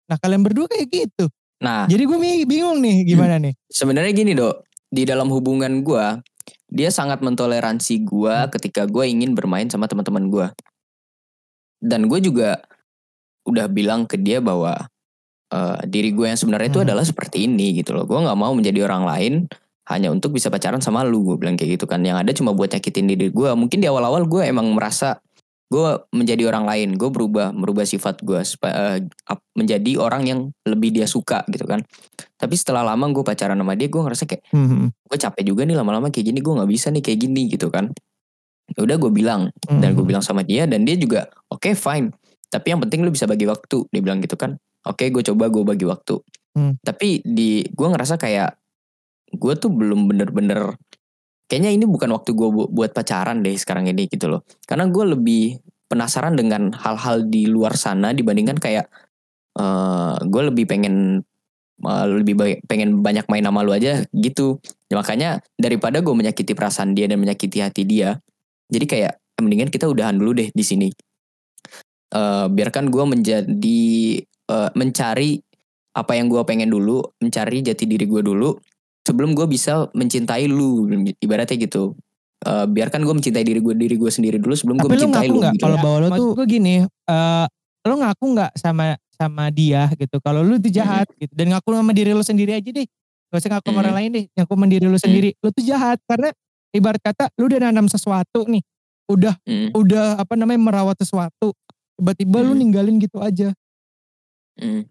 Nah 0.10 0.18
kalian 0.18 0.42
berdua 0.42 0.66
kayak 0.66 0.90
gitu. 0.90 1.30
Nah, 1.62 1.88
Jadi 1.88 2.04
gue 2.04 2.18
bingung 2.46 2.84
nih 2.84 3.08
gimana 3.08 3.40
nih. 3.40 3.56
sebenarnya 3.72 4.12
gini 4.12 4.36
dok, 4.36 4.68
di 4.92 5.08
dalam 5.08 5.32
hubungan 5.32 5.82
gua 5.82 6.20
dia 6.68 6.92
sangat 6.92 7.24
mentoleransi 7.24 8.04
gua 8.04 8.52
ketika 8.52 8.84
gua 8.86 9.08
ingin 9.08 9.32
bermain 9.34 9.72
sama 9.72 9.88
teman-teman 9.88 10.28
gua. 10.28 10.48
Dan 11.80 12.10
gue 12.10 12.18
juga 12.18 12.60
udah 13.46 13.70
bilang 13.70 14.10
ke 14.10 14.18
dia 14.18 14.42
bahwa 14.42 14.90
eh, 15.48 15.80
diri 15.86 16.10
gue 16.10 16.26
yang 16.26 16.36
sebenarnya 16.36 16.70
itu 16.70 16.80
Hmm. 16.80 16.88
adalah 16.88 17.04
seperti 17.04 17.46
ini 17.46 17.76
gitu 17.76 17.92
loh. 17.92 18.04
Gue 18.04 18.18
nggak 18.18 18.34
mau 18.34 18.52
menjadi 18.52 18.84
orang 18.84 19.04
lain 19.04 19.34
hanya 19.86 20.10
untuk 20.10 20.32
bisa 20.32 20.50
pacaran 20.50 20.80
sama 20.80 21.02
lu. 21.02 21.22
Gue 21.24 21.38
bilang 21.38 21.54
kayak 21.54 21.78
gitu 21.78 21.86
kan. 21.86 22.02
Yang 22.02 22.18
ada 22.22 22.32
cuma 22.34 22.52
buat 22.52 22.70
nyakitin 22.70 23.06
diri 23.06 23.30
gue. 23.30 23.50
Mungkin 23.52 23.78
di 23.78 23.86
awal-awal 23.86 24.26
gue 24.26 24.42
emang 24.44 24.66
merasa 24.72 25.22
gue 25.66 25.86
menjadi 26.12 26.46
orang 26.46 26.66
lain. 26.66 26.90
Gue 26.94 27.10
berubah 27.10 27.50
merubah 27.50 27.84
sifat 27.84 28.22
gue 28.22 28.42
supaya 28.42 28.98
ap- 29.26 29.46
menjadi 29.54 29.98
orang 29.98 30.24
yang 30.24 30.40
lebih 30.64 30.90
dia 30.90 31.06
suka 31.06 31.46
gitu 31.48 31.66
kan. 31.66 31.86
Tapi 32.36 32.54
setelah 32.54 32.82
lama 32.84 33.06
gue 33.10 33.22
pacaran 33.22 33.56
sama 33.56 33.74
dia, 33.74 33.86
gue 33.86 33.98
ngerasa 33.98 34.26
kayak 34.26 34.44
Hmm, 34.50 34.90
gue 34.90 35.18
capek 35.18 35.44
juga 35.44 35.62
nih 35.64 35.74
lama-lama 35.74 36.10
kayak 36.10 36.26
gini. 36.28 36.40
Gue 36.40 36.54
nggak 36.54 36.70
bisa 36.70 36.90
nih 36.90 37.02
kayak 37.02 37.20
gini 37.20 37.42
gitu 37.48 37.70
kan. 37.70 37.94
Ya 38.68 38.82
udah 38.82 38.98
gue 38.98 39.12
bilang 39.12 39.54
dan 39.64 39.94
gue 39.94 40.02
Hmm. 40.02 40.10
bilang 40.10 40.22
sama 40.22 40.42
dia 40.42 40.66
dan 40.66 40.82
dia 40.82 40.98
juga 40.98 41.30
oke 41.48 41.72
fine. 41.72 42.10
Tapi 42.46 42.68
yang 42.68 42.80
penting 42.80 43.02
lu 43.02 43.10
bisa 43.10 43.26
bagi 43.26 43.46
waktu. 43.46 43.86
Dia 43.88 44.02
bilang 44.02 44.18
gitu 44.20 44.34
kan. 44.34 44.58
Oke 44.86 45.10
gue 45.10 45.24
coba 45.26 45.50
gue 45.50 45.64
bagi 45.66 45.86
waktu. 45.86 46.16
Hmm. 46.56 46.78
Tapi 46.80 47.26
di 47.26 47.66
gue 47.68 47.88
ngerasa 47.90 48.16
kayak 48.16 48.56
gue 49.36 49.54
tuh 49.60 49.72
belum 49.74 50.08
bener-bener 50.08 50.78
kayaknya 51.46 51.72
ini 51.76 51.86
bukan 51.86 52.10
waktu 52.14 52.34
gue 52.34 52.50
buat 52.50 52.92
pacaran 52.96 53.46
deh 53.46 53.54
sekarang 53.54 53.86
ini 53.86 54.10
gitu 54.10 54.30
loh 54.30 54.42
karena 54.66 54.90
gue 54.90 55.06
lebih 55.14 55.62
penasaran 55.86 56.34
dengan 56.34 56.74
hal-hal 56.74 57.30
di 57.30 57.46
luar 57.46 57.78
sana 57.78 58.10
dibandingkan 58.16 58.58
kayak 58.58 58.90
uh, 59.62 60.18
gue 60.26 60.42
lebih 60.50 60.66
pengen 60.66 61.22
uh, 61.86 62.06
lebih 62.10 62.34
baik, 62.34 62.58
pengen 62.66 63.06
banyak 63.06 63.30
main 63.30 63.46
sama 63.46 63.62
lu 63.62 63.78
aja 63.78 64.02
gitu 64.10 64.58
ya, 64.90 64.98
makanya 64.98 65.30
daripada 65.54 66.02
gue 66.02 66.16
menyakiti 66.18 66.58
perasaan 66.58 66.98
dia 66.98 67.06
dan 67.06 67.22
menyakiti 67.22 67.62
hati 67.62 67.86
dia 67.86 68.18
jadi 68.74 68.86
kayak 68.90 69.14
mendingan 69.38 69.70
kita 69.70 69.86
udahan 69.86 70.18
dulu 70.18 70.42
deh 70.42 70.50
di 70.50 70.64
sini 70.66 70.90
uh, 72.18 72.50
biarkan 72.50 72.90
gue 72.90 73.06
menjadi 73.06 73.84
uh, 74.52 74.70
mencari 74.74 75.42
apa 75.96 76.12
yang 76.20 76.28
gue 76.28 76.42
pengen 76.44 76.68
dulu 76.68 77.02
mencari 77.24 77.64
jati 77.64 77.88
diri 77.88 78.04
gue 78.04 78.20
dulu 78.20 78.56
sebelum 79.06 79.32
gue 79.32 79.48
bisa 79.48 79.88
mencintai 79.96 80.50
lu 80.50 80.90
ibaratnya 81.24 81.56
gitu 81.56 81.96
uh, 82.44 82.66
biarkan 82.68 83.06
gue 83.06 83.14
mencintai 83.16 83.46
diri 83.46 83.64
gue 83.64 83.74
diri 83.78 83.96
gue 83.96 84.12
sendiri 84.12 84.38
dulu 84.42 84.54
sebelum 84.58 84.82
gue 84.82 84.90
mencintai 84.92 85.28
lu, 85.30 85.40
lu 85.40 85.48
gitu 85.56 85.64
kalau 85.64 85.78
bawa 85.80 85.98
lu 86.04 86.08
tuh 86.12 86.30
gue 86.44 86.48
gini 86.50 86.84
uh, 86.84 87.46
lu 87.86 87.96
ngaku 88.02 88.26
nggak 88.36 88.52
sama 88.58 88.98
sama 89.16 89.48
dia 89.54 89.88
gitu 89.96 90.20
kalau 90.20 90.44
lu 90.44 90.60
tuh 90.60 90.74
jahat 90.74 91.08
hmm. 91.08 91.22
gitu 91.22 91.34
dan 91.38 91.46
ngaku 91.56 91.68
sama 91.72 91.92
diri 91.96 92.12
lu 92.12 92.26
sendiri 92.26 92.52
aja 92.58 92.70
deh 92.70 92.88
gak 93.32 93.40
usah 93.40 93.50
ngaku 93.56 93.66
sama 93.72 93.74
hmm. 93.76 93.84
orang 93.88 93.96
lain 93.96 94.10
deh 94.12 94.26
ngaku 94.36 94.52
sama 94.52 94.66
diri 94.68 94.86
lu 94.90 95.00
sendiri 95.00 95.30
hmm. 95.32 95.42
lu 95.46 95.50
tuh 95.56 95.64
jahat 95.64 95.98
karena 96.04 96.30
ibarat 96.76 97.02
kata 97.02 97.32
lu 97.40 97.48
udah 97.48 97.60
nanam 97.72 97.88
sesuatu 97.88 98.44
nih 98.52 98.64
udah 99.08 99.36
hmm. 99.48 99.72
udah 99.72 100.20
apa 100.20 100.34
namanya 100.36 100.60
merawat 100.60 100.98
sesuatu 101.00 101.56
tiba-tiba 101.96 102.44
hmm. 102.44 102.48
lu 102.52 102.54
ninggalin 102.58 102.96
gitu 103.00 103.24
aja 103.24 103.56
hmm. 104.62 104.82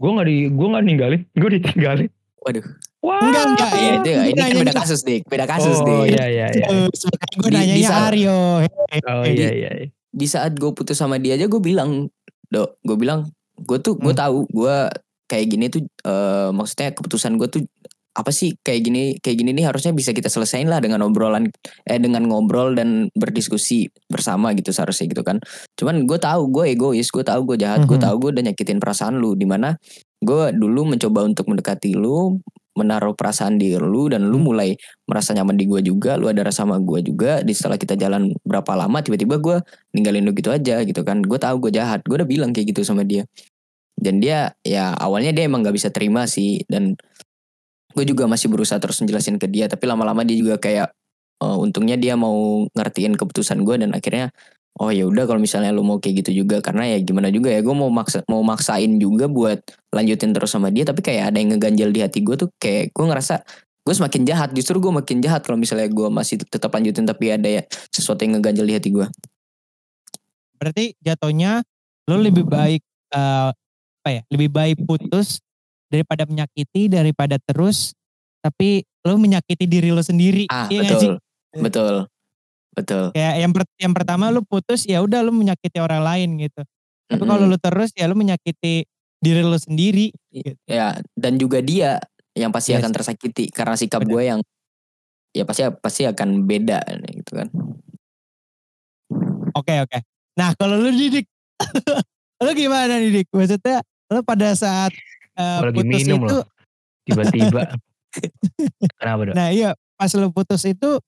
gue 0.00 0.10
nggak 0.10 0.26
di 0.26 0.36
gue 0.50 0.66
nggak 0.70 0.84
ninggalin 0.84 1.22
gue 1.36 1.50
ditinggalin 1.58 2.10
waduh 2.40 2.66
Wah, 3.00 3.16
enggak 3.16 3.44
enggak 3.56 3.72
ya 3.72 3.92
itu 3.96 4.10
ini 4.12 4.36
kan 4.36 4.50
beda 4.60 4.74
kasus 4.76 5.00
dik, 5.08 5.24
beda 5.24 5.48
kasus 5.48 5.80
oh, 5.80 6.04
dik. 6.04 6.20
iya 6.20 6.24
iya 6.28 6.46
iya. 6.52 6.68
gue 7.40 7.48
nanya 7.48 7.74
ya 7.80 7.90
Aryo. 8.12 8.60
Oh 9.08 9.24
iya 9.24 9.50
iya. 9.56 9.70
Di 10.12 10.26
saat 10.28 10.52
gue 10.60 10.68
putus 10.76 11.00
sama 11.00 11.16
dia 11.16 11.40
aja 11.40 11.48
gue 11.48 11.62
bilang, 11.64 12.12
dok, 12.52 12.76
gue 12.84 12.96
bilang, 13.00 13.24
gue 13.56 13.78
tuh 13.80 13.96
gue 13.96 14.12
hmm. 14.12 14.20
tahu 14.20 14.44
gue 14.52 14.76
kayak 15.32 15.46
gini 15.48 15.72
tuh 15.72 15.88
uh, 16.04 16.52
maksudnya 16.52 16.92
keputusan 16.92 17.40
gue 17.40 17.48
tuh 17.48 17.62
apa 18.10 18.30
sih 18.34 18.58
kayak 18.66 18.80
gini 18.82 19.02
kayak 19.22 19.36
gini 19.38 19.50
nih 19.54 19.70
harusnya 19.70 19.94
bisa 19.94 20.10
kita 20.10 20.26
selesain 20.26 20.66
lah 20.66 20.82
dengan 20.82 21.06
obrolan 21.06 21.46
eh 21.86 21.98
dengan 22.02 22.26
ngobrol 22.26 22.74
dan 22.74 23.06
berdiskusi 23.14 23.86
bersama 24.10 24.50
gitu 24.58 24.74
seharusnya 24.74 25.06
gitu 25.06 25.22
kan 25.22 25.38
cuman 25.78 26.10
gue 26.10 26.18
tahu 26.18 26.50
gue 26.50 26.74
egois 26.74 27.06
gue 27.06 27.22
tahu 27.22 27.54
gue 27.54 27.62
jahat 27.62 27.82
mm 27.82 27.86
-hmm. 27.86 27.90
gue 27.94 27.98
tahu 28.02 28.14
gue 28.18 28.30
udah 28.34 28.44
nyakitin 28.50 28.78
perasaan 28.82 29.14
lu 29.22 29.38
di 29.38 29.46
mana 29.46 29.78
gue 30.20 30.42
dulu 30.52 30.90
mencoba 30.90 31.24
untuk 31.24 31.48
mendekati 31.48 31.94
lu 31.94 32.36
menaruh 32.78 33.18
perasaan 33.18 33.58
di 33.58 33.74
lu 33.74 34.06
dan 34.06 34.24
lu 34.30 34.38
hmm. 34.38 34.46
mulai 34.46 34.70
merasa 35.04 35.34
nyaman 35.34 35.58
di 35.58 35.66
gue 35.66 35.80
juga 35.82 36.14
lu 36.14 36.30
ada 36.30 36.46
rasa 36.46 36.62
sama 36.62 36.78
gue 36.78 37.02
juga 37.02 37.42
di 37.42 37.50
setelah 37.50 37.76
kita 37.76 37.98
jalan 37.98 38.30
berapa 38.46 38.72
lama 38.78 39.02
tiba-tiba 39.02 39.36
gue 39.42 39.56
ninggalin 39.92 40.22
lu 40.22 40.32
gitu 40.32 40.54
aja 40.54 40.80
gitu 40.86 41.02
kan 41.02 41.20
gue 41.20 41.38
tahu 41.38 41.68
gue 41.68 41.72
jahat 41.74 42.00
gue 42.06 42.14
udah 42.14 42.28
bilang 42.28 42.54
kayak 42.54 42.70
gitu 42.70 42.86
sama 42.86 43.02
dia 43.02 43.26
dan 44.00 44.22
dia 44.22 44.54
ya 44.62 44.94
awalnya 44.96 45.34
dia 45.34 45.44
emang 45.50 45.60
gak 45.60 45.76
bisa 45.76 45.92
terima 45.92 46.24
sih 46.30 46.62
dan 46.70 46.94
gue 47.90 48.04
juga 48.06 48.24
masih 48.30 48.48
berusaha 48.52 48.78
terus 48.78 48.98
menjelasin 49.02 49.36
ke 49.36 49.50
dia 49.50 49.66
tapi 49.66 49.86
lama-lama 49.86 50.22
dia 50.22 50.38
juga 50.38 50.56
kayak 50.58 50.94
uh, 51.42 51.56
untungnya 51.58 51.98
dia 51.98 52.14
mau 52.14 52.64
ngertiin 52.72 53.18
keputusan 53.18 53.62
gue 53.66 53.86
dan 53.86 53.90
akhirnya 53.96 54.30
oh 54.78 54.88
ya 54.94 55.04
udah 55.04 55.26
kalau 55.26 55.42
misalnya 55.42 55.74
lu 55.74 55.82
mau 55.82 55.98
kayak 55.98 56.24
gitu 56.24 56.46
juga. 56.46 56.62
Karena 56.62 56.88
ya 56.94 57.02
gimana 57.02 57.28
juga 57.28 57.50
ya 57.50 57.60
gue 57.60 57.74
mau 57.74 57.90
maksa 57.90 58.22
mau 58.30 58.40
maksain 58.40 58.96
juga 59.02 59.26
buat 59.26 59.60
lanjutin 59.92 60.30
terus 60.30 60.54
sama 60.54 60.70
dia 60.70 60.86
tapi 60.86 61.02
kayak 61.02 61.34
ada 61.34 61.36
yang 61.42 61.52
ngeganjel 61.52 61.90
di 61.90 62.00
hati 62.00 62.22
gue 62.22 62.38
tuh 62.38 62.48
kayak 62.56 62.94
gue 62.94 63.04
ngerasa 63.04 63.42
gue 63.82 63.94
semakin 63.98 64.22
jahat. 64.24 64.48
Justru 64.54 64.78
gue 64.78 64.92
makin 64.94 65.20
jahat 65.20 65.42
kalau 65.42 65.58
misalnya 65.58 65.90
gue 65.90 66.08
masih 66.08 66.40
tetap 66.40 66.70
lanjutin 66.70 67.04
tapi 67.04 67.34
ada 67.34 67.60
ya 67.60 67.62
sesuatu 67.92 68.22
yang 68.24 68.38
ngeganjel 68.38 68.64
di 68.64 68.74
hati 68.78 68.90
gue 68.94 69.08
berarti 70.60 70.92
jatuhnya 71.00 71.64
lu 72.12 72.20
lebih 72.20 72.44
baik 72.44 72.84
uh, 73.16 73.48
apa 74.04 74.08
ya 74.12 74.22
lebih 74.28 74.52
baik 74.52 74.76
putus 74.84 75.40
daripada 75.90 76.24
menyakiti 76.24 76.86
daripada 76.86 77.36
terus 77.42 77.92
tapi 78.40 78.86
lu 79.04 79.20
menyakiti 79.20 79.68
diri 79.68 79.92
lu 79.92 80.00
sendiri 80.00 80.46
ah 80.48 80.70
iya 80.70 80.86
betul 80.86 81.14
betul 81.58 81.96
Betul. 82.70 83.10
Kayak 83.12 83.34
yang 83.42 83.52
per, 83.52 83.62
yang 83.82 83.92
pertama 83.94 84.30
lu 84.30 84.46
putus 84.46 84.86
ya 84.86 85.02
udah 85.02 85.26
lu 85.26 85.34
menyakiti 85.34 85.78
orang 85.82 86.02
lain 86.06 86.38
gitu. 86.38 86.62
Tapi 87.10 87.18
mm 87.18 87.20
-hmm. 87.20 87.30
kalau 87.34 87.44
lu 87.50 87.58
terus 87.58 87.90
ya 87.98 88.06
lu 88.06 88.14
menyakiti 88.14 88.86
diri 89.18 89.42
lu 89.42 89.58
sendiri. 89.58 90.14
Gitu. 90.30 90.54
Ya 90.70 90.96
dan 91.18 91.36
juga 91.36 91.58
dia 91.60 91.98
yang 92.38 92.54
pasti 92.54 92.72
yes. 92.72 92.80
akan 92.80 92.90
tersakiti 92.94 93.50
karena 93.50 93.74
sikap 93.74 94.06
gue 94.06 94.22
yang 94.22 94.40
ya 95.34 95.42
pasti 95.42 95.66
pasti 95.82 96.02
akan 96.06 96.46
beda 96.46 96.78
gitu 97.10 97.32
kan. 97.34 97.48
Oke 99.58 99.74
okay, 99.74 99.78
oke. 99.82 99.90
Okay. 99.90 100.00
Nah 100.38 100.54
kalau 100.54 100.78
lu 100.78 100.94
didik, 100.94 101.26
lu 102.46 102.50
gimana 102.54 103.02
didik? 103.02 103.26
Maksudnya 103.34 103.82
lu 104.14 104.22
pada 104.22 104.54
saat 104.54 104.94
uh, 105.38 105.60
lagi 105.62 105.78
putus 105.82 106.00
minum 106.02 106.20
itu 106.26 106.38
tiba-tiba. 107.06 107.62
Kenapa 109.00 109.20
dong? 109.30 109.34
Nah 109.36 109.48
iya 109.54 109.70
pas 109.94 110.10
lu 110.16 110.32
putus 110.32 110.64
itu 110.64 110.98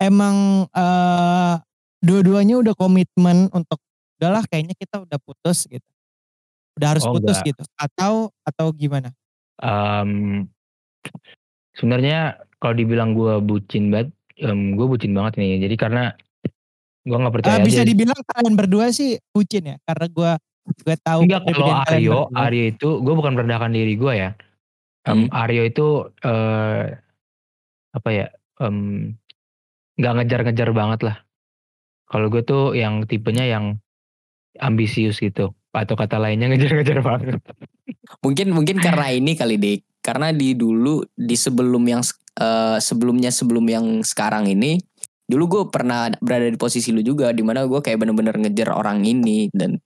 emang 0.00 0.66
uh, 0.72 1.54
dua-duanya 2.00 2.58
udah 2.64 2.74
komitmen 2.74 3.52
untuk 3.52 3.78
udahlah 4.16 4.44
kayaknya 4.48 4.72
kita 4.76 5.04
udah 5.04 5.18
putus 5.20 5.68
gitu. 5.68 5.90
Udah 6.80 6.96
harus 6.96 7.04
oh, 7.04 7.12
putus 7.16 7.38
enggak. 7.40 7.48
gitu 7.52 7.62
atau 7.76 8.14
atau 8.44 8.66
gimana? 8.72 9.12
Um, 9.60 10.48
sebenarnya 11.76 12.40
kalau 12.56 12.76
dibilang 12.76 13.12
gue 13.12 13.40
bucin 13.44 13.92
banget, 13.92 14.12
um, 14.44 14.76
gue 14.76 14.86
bucin 14.88 15.12
banget 15.12 15.40
nih. 15.40 15.68
Jadi 15.68 15.76
karena 15.76 16.12
gue 17.04 17.16
nggak 17.16 17.34
percaya. 17.40 17.60
Uh, 17.60 17.66
bisa 17.68 17.84
aja. 17.84 17.88
dibilang 17.88 18.20
kalian 18.24 18.54
berdua 18.56 18.92
sih 18.92 19.20
bucin 19.32 19.72
ya, 19.72 19.76
karena 19.84 20.06
gue 20.08 20.32
gue 20.72 20.96
tahu. 21.00 21.20
Enggak 21.26 21.42
kalau 21.50 21.68
Aryo, 21.86 22.18
Aryo 22.32 22.64
itu 22.70 22.88
gue 23.02 23.14
bukan 23.14 23.32
merendahkan 23.34 23.72
diri 23.72 23.94
gue 23.98 24.12
ya. 24.14 24.30
Um, 25.08 25.26
hmm. 25.26 25.28
Aryo 25.32 25.62
itu 25.64 25.86
uh, 26.24 26.82
apa 27.94 28.08
ya? 28.12 28.26
Um, 28.60 29.16
nggak 29.96 30.12
ngejar-ngejar 30.20 30.70
banget 30.72 31.00
lah. 31.04 31.16
Kalau 32.10 32.26
gue 32.28 32.42
tuh 32.42 32.74
yang 32.74 33.06
tipenya 33.06 33.46
yang 33.46 33.78
ambisius 34.58 35.20
gitu. 35.22 35.54
Atau 35.70 35.94
kata 35.94 36.18
lainnya 36.18 36.50
ngejar-ngejar 36.50 37.00
banget. 37.08 37.40
mungkin 38.24 38.54
mungkin 38.54 38.76
karena 38.82 39.12
ini 39.18 39.38
kali 39.38 39.56
deh. 39.56 39.78
Karena 40.00 40.32
di 40.32 40.56
dulu 40.56 41.04
di 41.12 41.36
sebelum 41.36 41.84
yang 41.84 42.00
uh, 42.40 42.80
sebelumnya 42.80 43.28
sebelum 43.28 43.68
yang 43.68 43.86
sekarang 44.00 44.48
ini 44.48 44.80
dulu 45.30 45.44
gue 45.46 45.62
pernah 45.70 46.10
berada 46.18 46.50
di 46.50 46.58
posisi 46.58 46.90
lu 46.90 47.06
juga 47.06 47.30
di 47.30 47.46
mana 47.46 47.62
gue 47.62 47.78
kayak 47.78 48.02
bener-bener 48.02 48.34
ngejar 48.34 48.74
orang 48.74 49.06
ini 49.06 49.46
dan 49.54 49.78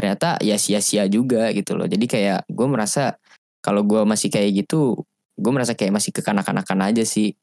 ternyata 0.00 0.40
ya 0.40 0.56
sia-sia 0.56 1.04
juga 1.12 1.52
gitu 1.52 1.76
loh 1.76 1.84
jadi 1.84 2.06
kayak 2.08 2.40
gue 2.48 2.66
merasa 2.66 3.20
kalau 3.60 3.84
gue 3.84 4.00
masih 4.08 4.32
kayak 4.32 4.64
gitu 4.64 4.96
gue 5.36 5.52
merasa 5.52 5.76
kayak 5.76 5.92
masih 6.00 6.08
kekanak-kanakan 6.16 6.88
aja 6.88 7.04
sih 7.04 7.36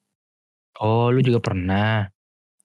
Oh, 0.77 1.09
lu 1.09 1.25
juga 1.25 1.41
pernah? 1.41 2.05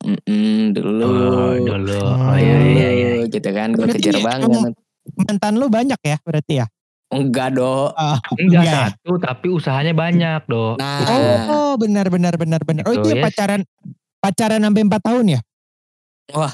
Mm-mm, 0.05 0.77
dulu. 0.77 1.09
Oh, 1.09 1.55
dulu. 1.57 2.05
Oh, 2.05 2.37
iya, 2.37 2.61
iya, 2.61 2.89
iya. 2.93 3.11
Gitu 3.25 3.49
kan, 3.49 3.73
gue 3.73 3.89
kejar 3.89 4.21
banget. 4.21 4.77
Mantan 5.17 5.57
lu 5.57 5.73
banyak 5.73 5.97
ya 6.05 6.17
berarti 6.21 6.61
ya? 6.61 6.67
Enggak, 7.13 7.57
Do. 7.57 7.93
Oh, 7.93 8.17
enggak, 8.37 8.65
enggak 8.65 8.65
satu, 8.97 9.11
tapi 9.17 9.47
usahanya 9.49 9.97
banyak, 9.97 10.45
Do. 10.45 10.77
Nah. 10.77 11.49
Oh, 11.49 11.73
benar 11.81 12.13
benar 12.13 12.37
benar 12.37 12.61
benar. 12.69 12.85
Oh, 12.85 12.93
itu 12.93 13.17
ya 13.17 13.25
pacaran 13.25 13.65
pacaran 14.21 14.61
sampai 14.61 14.83
4 14.85 15.01
tahun 15.01 15.27
ya? 15.39 15.41
Wah, 16.37 16.53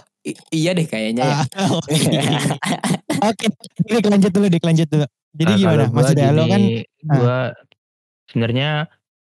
iya 0.51 0.71
deh 0.77 0.85
kayaknya 0.85 1.25
ya. 1.25 1.37
Ah, 1.57 1.71
oke, 3.31 3.47
okay. 3.88 4.09
lanjut 4.09 4.33
dulu, 4.35 4.47
Dik, 4.51 4.64
lanjut 4.64 4.88
dulu. 4.91 5.07
Jadi 5.38 5.53
nah, 5.53 5.59
gimana? 5.61 5.85
Maksudnya 5.93 6.29
lo 6.35 6.45
kan 6.49 6.62
gue 6.99 7.38
ah. 7.38 7.49
sebenarnya 8.29 8.71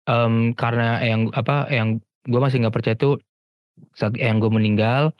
um, 0.07 0.55
karena 0.55 1.03
yang 1.03 1.29
apa 1.35 1.67
yang 1.69 1.99
gue 2.25 2.39
masih 2.39 2.63
nggak 2.63 2.75
percaya 2.75 2.95
tuh 2.95 3.19
saat 3.93 4.17
yang 4.17 4.41
gue 4.41 4.49
meninggal 4.49 5.13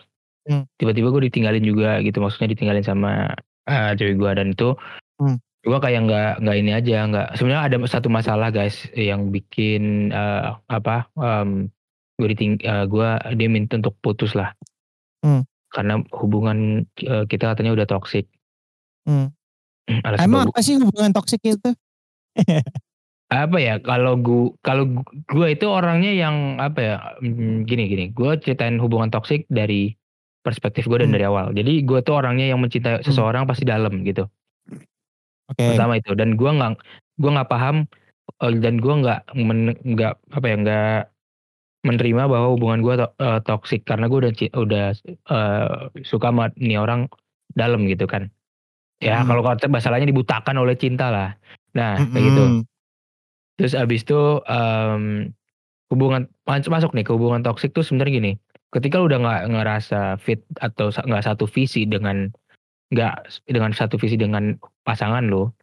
hmm. 0.50 0.66
tiba-tiba 0.80 1.14
gue 1.14 1.24
ditinggalin 1.30 1.64
juga 1.64 2.02
gitu 2.02 2.24
maksudnya 2.24 2.52
ditinggalin 2.56 2.84
sama 2.84 3.32
uh, 3.70 3.92
cewek 3.94 4.18
gue 4.18 4.32
dan 4.34 4.48
itu 4.56 4.74
hmm. 5.22 5.38
gue 5.68 5.80
kayak 5.84 6.02
nggak 6.08 6.32
nggak 6.42 6.58
ini 6.58 6.72
aja 6.74 6.98
nggak 7.06 7.28
sebenarnya 7.38 7.64
ada 7.68 7.78
satu 7.86 8.08
masalah 8.10 8.50
guys 8.50 8.88
yang 8.96 9.30
bikin 9.30 10.10
uh, 10.16 10.58
apa 10.72 11.06
um, 11.20 11.70
gue 12.18 12.28
diting 12.34 12.58
uh, 12.66 12.88
gue 12.90 13.10
dia 13.38 13.48
minta 13.52 13.78
untuk 13.78 13.94
putus 14.02 14.34
lah 14.34 14.56
hmm. 15.22 15.46
Karena 15.74 16.02
hubungan 16.16 16.88
uh, 17.08 17.24
kita 17.28 17.54
katanya 17.54 17.76
udah 17.76 17.88
toksik 17.90 18.26
hmm. 19.08 19.32
emang 20.22 20.50
apa 20.52 20.60
sih 20.64 20.80
hubungan 20.80 21.12
toksik 21.14 21.42
itu 21.44 21.72
Apa 23.28 23.60
ya, 23.60 23.76
kalau 23.84 24.16
gua 24.16 24.56
kalau 24.64 25.04
gua 25.28 25.52
itu 25.52 25.68
orangnya 25.68 26.16
yang 26.16 26.64
apa 26.64 26.80
ya, 26.80 26.96
mm, 27.20 27.68
gini 27.68 27.92
gini, 27.92 28.06
gua 28.16 28.40
ceritain 28.40 28.80
hubungan 28.80 29.12
toksik 29.12 29.44
dari 29.52 29.92
perspektif 30.48 30.88
gue 30.88 31.04
dan 31.04 31.12
hmm. 31.12 31.16
dari 31.20 31.26
awal. 31.28 31.52
Jadi 31.52 31.84
gue 31.84 32.00
tuh 32.08 32.16
orangnya 32.24 32.48
yang 32.48 32.64
mencintai 32.64 33.04
hmm. 33.04 33.06
seseorang 33.12 33.44
pasti 33.44 33.68
dalam 33.68 34.00
gitu. 34.08 34.24
Oke. 35.52 35.60
Okay. 35.60 35.76
Pertama 35.76 36.00
itu 36.00 36.16
dan 36.16 36.40
gue 36.40 36.48
nggak 36.48 36.80
gue 37.20 37.32
nggak 37.36 37.50
paham 37.52 37.84
uh, 38.40 38.52
dan 38.56 38.80
gue 38.80 38.94
nggak 39.04 39.20
nggak 39.84 40.14
apa 40.32 40.46
ya 40.48 40.56
nggak 40.56 41.00
menerima 41.88 42.28
bahwa 42.28 42.52
hubungan 42.52 42.84
gue 42.84 42.94
to 43.00 43.08
uh, 43.24 43.40
toksik 43.40 43.88
karena 43.88 44.12
gue 44.12 44.20
udah 44.28 44.34
udah 44.60 44.86
uh, 45.32 45.88
suka 46.04 46.30
sama 46.30 46.52
nih 46.60 46.78
orang 46.78 47.08
dalam 47.56 47.88
gitu 47.88 48.04
kan. 48.06 48.28
Ya 49.00 49.24
hmm. 49.24 49.28
kalau 49.32 49.42
kata 49.48 49.72
masalahnya 49.72 50.12
dibutakan 50.12 50.60
oleh 50.60 50.76
cinta 50.76 51.08
lah. 51.08 51.30
Nah 51.72 51.96
hmm. 51.96 52.12
kayak 52.12 52.26
gitu. 52.28 52.44
Terus 53.58 53.74
abis 53.74 54.06
itu 54.06 54.44
um, 54.44 55.32
hubungan 55.90 56.28
masuk 56.46 56.92
nih 56.94 57.08
ke 57.08 57.12
hubungan 57.16 57.42
toksik 57.42 57.72
tuh 57.72 57.82
sebenarnya 57.82 58.14
gini. 58.20 58.32
Ketika 58.70 59.00
lu 59.00 59.08
udah 59.08 59.20
nggak 59.24 59.44
ngerasa 59.56 60.20
fit 60.20 60.44
atau 60.60 60.92
nggak 60.92 61.24
satu 61.24 61.48
visi 61.48 61.88
dengan 61.88 62.28
nggak 62.92 63.48
dengan 63.48 63.72
satu 63.72 63.96
visi 63.96 64.20
dengan 64.20 64.60
pasangan 64.84 65.26
lo, 65.32 65.56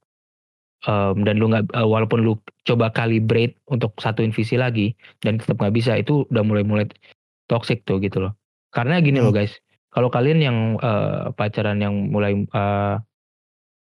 um, 0.88 1.24
dan 1.24 1.40
lu 1.40 1.50
nggak 1.50 1.72
uh, 1.72 1.88
walaupun 1.88 2.24
lu 2.24 2.36
coba 2.64 2.92
calibrate 2.92 3.56
untuk 3.68 3.96
satuin 4.00 4.32
visi 4.32 4.56
lagi 4.56 4.92
dan 5.20 5.40
tetap 5.40 5.60
nggak 5.60 5.74
bisa 5.74 5.96
itu 5.96 6.24
udah 6.32 6.44
mulai-mulai 6.44 6.88
toxic 7.48 7.84
tuh 7.84 8.00
gitu 8.00 8.24
loh 8.24 8.32
karena 8.72 9.00
gini 9.00 9.20
hmm. 9.20 9.26
loh 9.28 9.34
guys 9.34 9.52
kalau 9.94 10.10
kalian 10.10 10.40
yang 10.42 10.58
uh, 10.82 11.30
pacaran 11.36 11.78
yang 11.78 12.10
mulai 12.10 12.34
uh, 12.52 12.98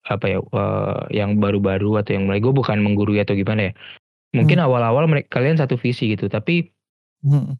apa 0.04 0.26
ya 0.28 0.40
uh, 0.44 1.08
yang 1.10 1.40
baru-baru 1.40 2.04
atau 2.04 2.12
yang 2.20 2.28
mulai 2.28 2.44
gue 2.44 2.52
bukan 2.52 2.78
menggurui 2.84 3.24
atau 3.24 3.34
gimana 3.40 3.72
ya 3.72 3.74
mungkin 4.36 4.60
hmm. 4.60 4.68
awal-awal 4.68 5.08
mereka 5.08 5.40
kalian 5.40 5.56
satu 5.56 5.80
visi 5.80 6.12
gitu 6.12 6.28
tapi 6.28 6.68
hmm. 7.24 7.56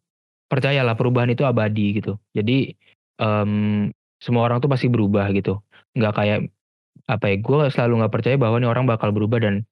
percayalah 0.52 1.00
perubahan 1.00 1.32
itu 1.32 1.48
abadi 1.48 2.04
gitu 2.04 2.20
jadi 2.36 2.76
um, 3.22 3.88
semua 4.20 4.44
orang 4.48 4.60
tuh 4.60 4.68
pasti 4.68 4.92
berubah 4.92 5.32
gitu 5.32 5.64
nggak 5.96 6.14
kayak 6.16 6.40
apa 7.10 7.26
ya 7.32 7.36
gue 7.40 7.58
selalu 7.72 8.04
nggak 8.04 8.14
percaya 8.14 8.36
bahwa 8.40 8.60
ini 8.60 8.68
orang 8.68 8.88
bakal 8.88 9.12
berubah 9.12 9.44
dan 9.44 9.68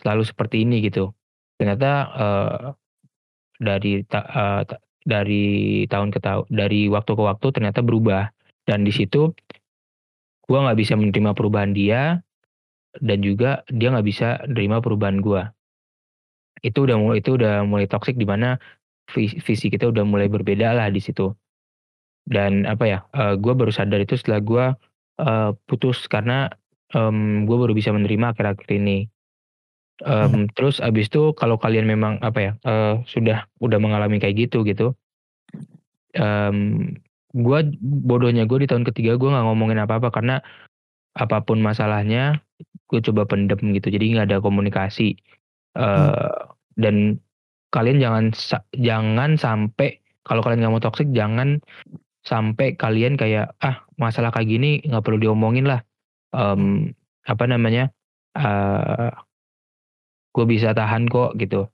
selalu 0.00 0.22
seperti 0.24 0.64
ini 0.64 0.84
gitu. 0.84 1.12
Ternyata 1.56 1.90
uh, 2.12 2.64
dari 3.60 4.04
ta, 4.08 4.20
uh, 4.24 4.62
ta, 4.64 4.80
dari 5.04 5.84
tahun 5.88 6.12
ke 6.12 6.18
tahun 6.20 6.44
dari 6.48 6.88
waktu 6.88 7.12
ke 7.12 7.22
waktu 7.22 7.46
ternyata 7.52 7.80
berubah. 7.84 8.32
Dan 8.68 8.84
di 8.84 8.92
situ 8.92 9.32
gue 10.46 10.58
nggak 10.58 10.78
bisa 10.78 10.94
menerima 10.94 11.32
perubahan 11.32 11.72
dia 11.72 12.20
dan 12.98 13.18
juga 13.22 13.62
dia 13.70 13.88
nggak 13.94 14.06
bisa 14.06 14.42
menerima 14.50 14.78
perubahan 14.82 15.18
gue 15.22 15.42
itu 16.60 16.78
udah 16.84 16.96
mulai 17.00 17.18
itu 17.24 17.30
udah 17.36 17.64
mulai 17.64 17.86
toksik 17.88 18.20
di 18.20 18.28
mana 18.28 18.60
visi 19.16 19.66
kita 19.72 19.90
udah 19.90 20.04
mulai 20.06 20.30
berbeda 20.30 20.76
lah 20.76 20.86
di 20.92 21.00
situ. 21.02 21.34
Dan 22.28 22.68
apa 22.68 22.84
ya 22.86 22.98
uh, 23.16 23.34
eh, 23.34 23.34
gue 23.40 23.52
baru 23.56 23.72
sadar 23.72 24.04
itu 24.04 24.14
setelah 24.14 24.40
gue 24.44 24.64
uh, 25.20 25.52
putus 25.68 26.08
karena 26.08 26.48
um, 26.96 27.44
gue 27.44 27.56
baru 27.56 27.76
bisa 27.76 27.92
menerima 27.92 28.32
akhir-akhir 28.32 28.68
ini. 28.72 29.06
Um, 30.00 30.48
hmm. 30.48 30.56
Terus 30.56 30.80
abis 30.80 31.12
itu 31.12 31.36
kalau 31.36 31.60
kalian 31.60 31.84
memang 31.84 32.16
apa 32.24 32.38
ya 32.40 32.52
uh, 32.64 33.04
sudah 33.04 33.44
udah 33.60 33.76
mengalami 33.76 34.16
kayak 34.16 34.48
gitu 34.48 34.64
gitu, 34.64 34.96
um, 36.16 36.88
gue 37.36 37.58
bodohnya 37.84 38.48
gue 38.48 38.64
di 38.64 38.68
tahun 38.68 38.88
ketiga 38.88 39.20
gue 39.20 39.28
nggak 39.28 39.44
ngomongin 39.44 39.84
apa-apa 39.84 40.08
karena 40.08 40.40
apa 41.12 41.44
pun 41.44 41.60
masalahnya 41.60 42.40
gue 42.88 43.00
coba 43.04 43.28
pendem 43.28 43.60
gitu, 43.76 43.92
jadi 43.92 44.04
nggak 44.16 44.26
ada 44.32 44.38
komunikasi 44.40 45.20
uh, 45.76 45.84
hmm. 45.84 46.80
dan 46.80 46.94
kalian 47.70 48.00
jangan 48.00 48.24
jangan 48.80 49.36
sampai 49.36 50.00
kalau 50.24 50.40
kalian 50.40 50.64
nggak 50.64 50.74
mau 50.74 50.82
toxic 50.82 51.12
jangan 51.12 51.60
sampai 52.20 52.76
kalian 52.76 53.16
kayak 53.16 53.56
ah 53.64 53.84
masalah 53.96 54.28
kayak 54.32 54.48
gini 54.48 54.70
nggak 54.84 55.04
perlu 55.04 55.18
diomongin 55.20 55.68
lah. 55.68 55.80
Um, 56.30 56.94
apa 57.26 57.44
namanya 57.44 57.90
uh, 58.38 59.10
eh, 59.10 59.12
gue 60.34 60.44
bisa 60.46 60.72
tahan 60.72 61.10
kok 61.10 61.36
gitu. 61.40 61.66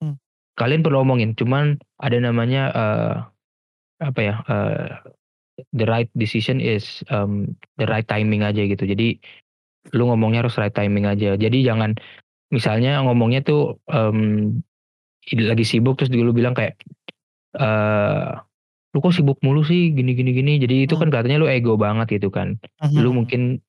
Hmm. 0.00 0.20
kalian 0.60 0.84
perlu 0.84 1.00
omongin 1.04 1.32
cuman 1.32 1.80
ada 1.96 2.20
namanya 2.20 2.62
uh, 2.76 3.14
apa 4.04 4.20
ya 4.20 4.34
uh, 4.48 4.92
the 5.72 5.88
right 5.88 6.08
decision 6.16 6.60
is 6.60 7.00
um, 7.08 7.56
the 7.80 7.88
right 7.88 8.04
timing 8.08 8.44
aja 8.44 8.64
gitu. 8.64 8.84
Jadi 8.84 9.20
lu 9.94 10.10
ngomongnya 10.10 10.44
harus 10.44 10.58
right 10.60 10.74
timing 10.74 11.08
aja. 11.08 11.36
Jadi 11.36 11.64
jangan 11.64 11.96
misalnya 12.52 13.02
ngomongnya 13.02 13.42
tuh 13.42 13.80
um, 13.90 14.52
lagi 15.26 15.64
sibuk 15.66 15.98
terus 15.98 16.12
dulu 16.12 16.30
bilang 16.36 16.54
kayak 16.54 16.78
lu 18.96 19.04
kok 19.04 19.12
sibuk 19.12 19.36
mulu 19.44 19.60
sih 19.60 19.92
gini 19.92 20.16
gini 20.16 20.32
gini 20.32 20.56
jadi 20.56 20.88
itu 20.88 20.96
hmm. 20.96 21.02
kan 21.04 21.08
katanya 21.12 21.44
lu 21.44 21.52
ego 21.52 21.76
banget 21.76 22.16
gitu 22.16 22.32
kan 22.32 22.56
hmm. 22.80 22.96
lu 22.96 23.12
mungkin 23.12 23.60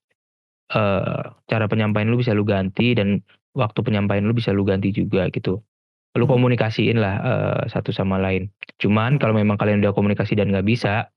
uh, 0.72 1.36
cara 1.52 1.68
penyampaian 1.68 2.08
lu 2.08 2.16
bisa 2.16 2.32
lu 2.32 2.48
ganti 2.48 2.96
dan 2.96 3.20
waktu 3.52 3.84
penyampaian 3.84 4.24
lu 4.24 4.32
bisa 4.32 4.56
lu 4.56 4.64
ganti 4.64 4.96
juga 4.96 5.28
gitu 5.28 5.60
lu 6.16 6.24
hmm. 6.24 6.32
komunikasiin 6.32 6.96
lah 6.96 7.16
uh, 7.20 7.62
satu 7.68 7.92
sama 7.92 8.16
lain 8.24 8.48
cuman 8.80 9.20
kalau 9.20 9.36
memang 9.36 9.60
kalian 9.60 9.84
udah 9.84 9.92
komunikasi 9.92 10.40
dan 10.40 10.48
nggak 10.48 10.64
bisa 10.64 11.12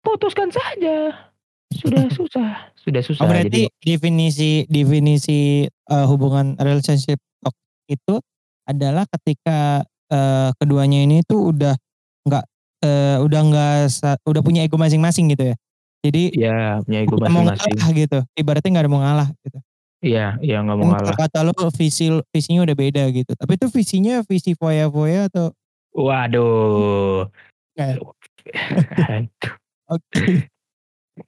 putuskan 0.00 0.48
saja 0.48 1.12
sudah 1.76 2.08
susah 2.16 2.72
sudah 2.80 3.04
susah 3.04 3.28
oh, 3.28 3.28
berarti 3.28 3.68
jadi, 3.68 3.84
definisi 3.84 4.64
definisi 4.64 5.68
uh, 5.92 6.08
hubungan 6.08 6.56
relationship 6.56 7.20
itu 7.84 8.16
adalah 8.64 9.04
ketika 9.12 9.84
uh, 10.08 10.56
keduanya 10.56 11.04
ini 11.04 11.20
tuh 11.28 11.52
udah 11.52 11.76
nggak 12.24 12.44
uh, 12.82 13.16
udah 13.22 13.40
nggak 13.46 13.74
udah 14.26 14.42
punya 14.42 14.66
ego 14.66 14.76
masing-masing 14.76 15.32
gitu 15.32 15.54
ya. 15.54 15.56
Jadi 16.02 16.22
ya 16.34 16.82
punya 16.82 16.98
ego 17.06 17.16
masing-masing 17.16 17.78
gitu. 17.94 18.18
Ibaratnya 18.34 18.70
nggak 18.74 18.84
ada 18.84 18.92
mau 18.92 19.00
ngalah 19.00 19.28
gitu. 19.46 19.58
Iya, 20.02 20.34
iya 20.42 20.58
nggak 20.66 20.76
mau 20.76 20.86
ngalah. 20.90 21.14
Kata 21.14 21.46
lo 21.46 21.54
visi 21.70 22.10
visinya 22.34 22.66
udah 22.66 22.74
beda 22.74 23.02
gitu. 23.14 23.32
Tapi 23.38 23.54
itu 23.54 23.66
visinya 23.70 24.20
visi 24.26 24.58
foya-foya 24.58 25.30
atau 25.30 25.54
Waduh. 25.94 27.28
Oke. 29.92 30.48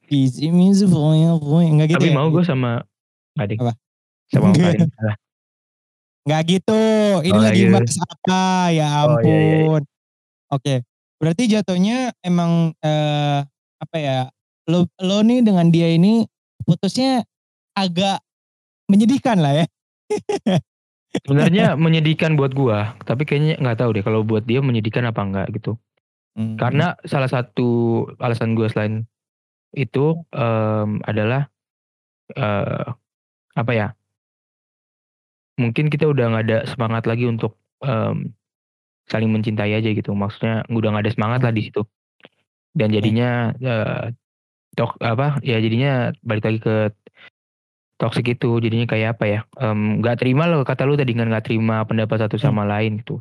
Visi 0.09 0.49
misi 0.51 0.89
foya-foya 0.89 1.69
enggak 1.71 1.89
gitu 1.95 2.01
Tapi 2.01 2.11
ya? 2.11 2.17
mau 2.17 2.29
gue 2.35 2.43
sama 2.43 2.83
adik. 3.39 3.63
Apa? 3.63 3.73
Sama 4.33 4.51
Karin. 4.57 4.91
Enggak 6.25 6.43
gitu. 6.49 6.83
Ini 7.21 7.37
oh, 7.37 7.43
lagi 7.45 7.63
gitu. 7.63 7.73
bahas 7.77 7.97
apa? 8.01 8.43
Ya 8.73 8.87
ampun. 9.05 9.21
Oh, 9.21 9.29
iya, 9.29 9.39
iya. 9.39 9.57
iya. 9.61 9.81
Oke. 10.51 10.75
Berarti 11.25 11.49
jatuhnya 11.49 12.13
emang 12.21 12.77
eh, 12.85 13.41
apa 13.81 13.97
ya? 13.97 14.29
Lo 14.69 14.85
lo 15.01 15.25
nih 15.25 15.41
dengan 15.41 15.73
dia 15.73 15.89
ini 15.89 16.29
putusnya 16.69 17.25
agak 17.73 18.21
menyedihkan 18.93 19.41
lah 19.41 19.65
ya. 19.65 19.67
Sebenarnya 21.25 21.81
menyedihkan 21.81 22.37
buat 22.37 22.53
gua, 22.53 22.93
tapi 23.09 23.25
kayaknya 23.25 23.57
nggak 23.57 23.81
tahu 23.81 23.97
deh 23.97 24.05
kalau 24.05 24.21
buat 24.21 24.45
dia 24.45 24.61
menyedihkan 24.61 25.09
apa 25.09 25.25
enggak 25.25 25.49
gitu. 25.57 25.81
Hmm. 26.37 26.61
Karena 26.61 26.93
salah 27.09 27.33
satu 27.33 28.05
alasan 28.21 28.53
gua 28.53 28.69
selain 28.69 29.09
itu 29.73 30.21
um, 30.29 31.01
adalah 31.09 31.49
uh, 32.37 32.93
apa 33.57 33.73
ya? 33.73 33.89
Mungkin 35.57 35.89
kita 35.89 36.05
udah 36.05 36.37
nggak 36.37 36.45
ada 36.53 36.59
semangat 36.69 37.09
lagi 37.09 37.25
untuk 37.25 37.57
um, 37.81 38.29
saling 39.09 39.31
mencintai 39.31 39.73
aja 39.77 39.91
gitu. 39.93 40.13
Maksudnya 40.13 40.65
udah 40.73 40.89
gak 40.97 41.05
ada 41.09 41.13
semangat 41.13 41.41
lah 41.45 41.53
di 41.53 41.63
situ. 41.69 41.83
Dan 42.75 42.91
jadinya 42.91 43.55
uh, 43.55 44.11
tok 44.75 44.99
apa 44.99 45.39
ya 45.47 45.63
jadinya 45.63 46.11
balik 46.27 46.45
lagi 46.45 46.61
ke 46.61 46.77
toxic 48.01 48.35
itu. 48.35 48.59
Jadinya 48.59 48.87
kayak 48.91 49.19
apa 49.19 49.25
ya 49.25 49.41
nggak 50.03 50.17
um, 50.17 50.21
terima 50.21 50.51
loh 50.51 50.67
kata 50.67 50.83
lu 50.83 50.99
tadi 50.99 51.15
kan 51.15 51.31
nggak 51.31 51.47
terima 51.47 51.87
pendapat 51.87 52.27
satu 52.27 52.37
sama 52.41 52.67
hmm. 52.67 52.71
lain 52.71 52.93
gitu. 53.03 53.17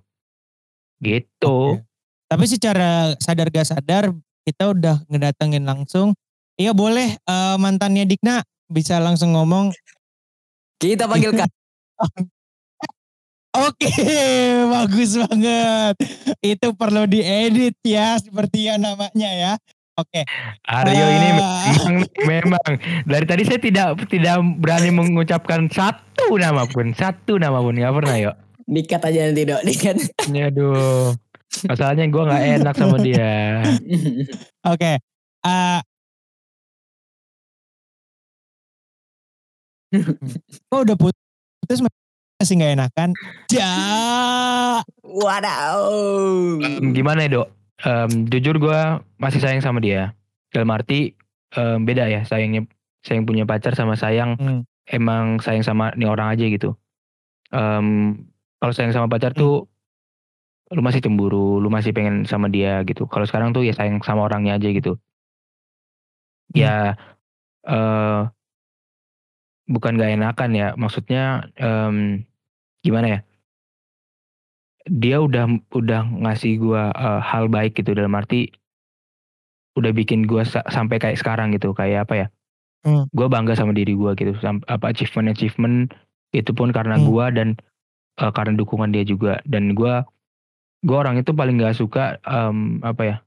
Gitu. 1.04 1.58
Okay. 1.76 1.84
tapi 2.32 2.46
secara 2.48 3.13
sadar 3.22 3.52
gak 3.52 3.67
sadar 3.67 4.10
kita 4.48 4.74
udah 4.74 5.04
ngedatengin 5.12 5.67
langsung. 5.67 6.17
Iya 6.58 6.74
boleh 6.74 7.17
uh, 7.30 7.58
mantannya 7.62 8.06
Dikna 8.10 8.41
bisa 8.72 8.98
langsung 8.98 9.38
ngomong. 9.38 9.69
Kita 10.82 11.06
panggil 11.06 11.36
kak 11.39 11.50
Oke, 13.53 13.85
bagus 14.73 15.13
banget. 15.13 15.95
Itu 16.41 16.73
perlu 16.73 17.05
diedit 17.05 17.77
ya, 17.85 18.17
seperti 18.17 18.65
yang 18.65 18.81
namanya 18.81 19.29
ya. 19.29 19.53
Oke. 19.93 20.25
Aryo 20.65 21.05
uh, 21.05 21.11
ini 21.13 21.29
ah. 21.29 21.37
memang, 21.37 21.95
memang 22.25 22.69
dari 23.05 23.25
tadi 23.29 23.45
saya 23.45 23.61
tidak 23.61 24.09
tidak 24.09 24.41
berani 24.57 24.89
mengucapkan 24.89 25.69
satu 25.69 26.33
nama 26.33 26.65
pun, 26.65 26.97
satu 26.97 27.37
nama 27.37 27.61
pun 27.61 27.77
nggak 27.77 27.93
pernah 27.93 28.15
yuk. 28.17 28.35
Dikat 28.65 29.05
aja 29.05 29.29
nanti 29.29 29.45
dok, 29.45 29.61
dikat. 29.61 30.01
Aduh, 30.33 31.13
masalahnya 31.69 32.09
gue 32.09 32.23
nggak 32.25 32.43
enak 32.57 32.73
sama 32.73 32.97
dia. 33.05 33.61
Oke. 34.65 34.81
Okay. 34.81 34.95
Uh, 35.45 35.77
kok 40.73 40.79
udah 40.89 40.97
putus 40.97 41.79
masih 42.43 42.60
nggak 42.60 42.75
enakan. 42.75 43.10
Ja. 43.47 43.71
Wadaw. 44.99 45.79
Um, 46.60 46.91
gimana 46.91 47.23
ya 47.23 47.39
dok? 47.39 47.47
Um, 47.88 48.27
jujur 48.27 48.60
gue 48.60 48.79
masih 49.15 49.39
sayang 49.39 49.63
sama 49.63 49.79
dia. 49.79 50.12
Dalam 50.51 50.67
arti 50.75 51.15
um, 51.56 51.88
beda 51.88 52.12
ya 52.12 52.27
sayangnya 52.27 52.67
sayang 52.99 53.23
punya 53.23 53.47
pacar 53.47 53.79
sama 53.79 53.95
sayang 53.95 54.36
hmm. 54.36 54.67
emang 54.91 55.39
sayang 55.39 55.63
sama 55.63 55.95
nih 55.95 56.12
orang 56.12 56.36
aja 56.36 56.43
gitu. 56.51 56.75
Um, 57.56 58.19
kalau 58.60 58.75
sayang 58.75 58.91
sama 58.91 59.08
pacar 59.08 59.32
hmm. 59.32 59.39
tuh 59.39 59.56
lu 60.73 60.82
masih 60.84 60.99
cemburu, 60.99 61.63
lu 61.63 61.71
masih 61.71 61.95
pengen 61.95 62.27
sama 62.27 62.51
dia 62.51 62.84
gitu. 62.84 63.08
Kalau 63.08 63.23
sekarang 63.23 63.56
tuh 63.56 63.63
ya 63.63 63.71
sayang 63.71 64.03
sama 64.03 64.27
orangnya 64.27 64.60
aja 64.60 64.67
gitu. 64.67 64.99
Hmm. 66.51 66.60
Ya 66.60 66.75
eh 67.63 68.21
bukan 69.63 69.95
gak 69.95 70.12
enakan 70.19 70.51
ya, 70.51 70.67
maksudnya 70.75 71.47
em, 71.56 72.27
gimana 72.84 73.08
ya? 73.08 73.19
Dia 74.84 75.24
udah 75.24 75.48
udah 75.72 76.02
ngasih 76.28 76.60
gua 76.60 76.91
eh, 76.91 77.19
hal 77.24 77.48
baik 77.48 77.80
gitu 77.80 77.96
dalam 77.96 78.12
arti 78.13 78.52
udah 79.74 79.89
bikin 79.89 80.28
gua 80.28 80.43
sa- 80.43 80.67
sampai 80.67 81.00
kayak 81.00 81.17
sekarang 81.17 81.56
gitu, 81.56 81.72
kayak 81.72 82.06
apa 82.06 82.13
ya? 82.13 82.28
Hmm. 82.84 83.08
Gua 83.15 83.32
bangga 83.32 83.56
sama 83.56 83.72
diri 83.72 83.96
gua 83.96 84.12
gitu, 84.13 84.36
Sam- 84.38 84.62
apa 84.67 84.91
achievement 84.91 85.32
achievement 85.32 85.89
itu 86.36 86.52
pun 86.52 86.69
karena 86.69 87.00
Hmm. 87.00 87.08
gua 87.08 87.32
dan 87.32 87.56
eh, 88.19 88.32
karena 88.36 88.54
dukungan 88.54 88.91
dia 88.91 89.02
juga 89.02 89.39
dan 89.48 89.72
gua 89.74 90.04
gua 90.84 91.08
orang 91.08 91.15
itu 91.17 91.32
paling 91.32 91.58
gak 91.58 91.80
suka 91.80 92.19
em, 92.22 92.84
apa 92.84 93.04
ya? 93.08 93.17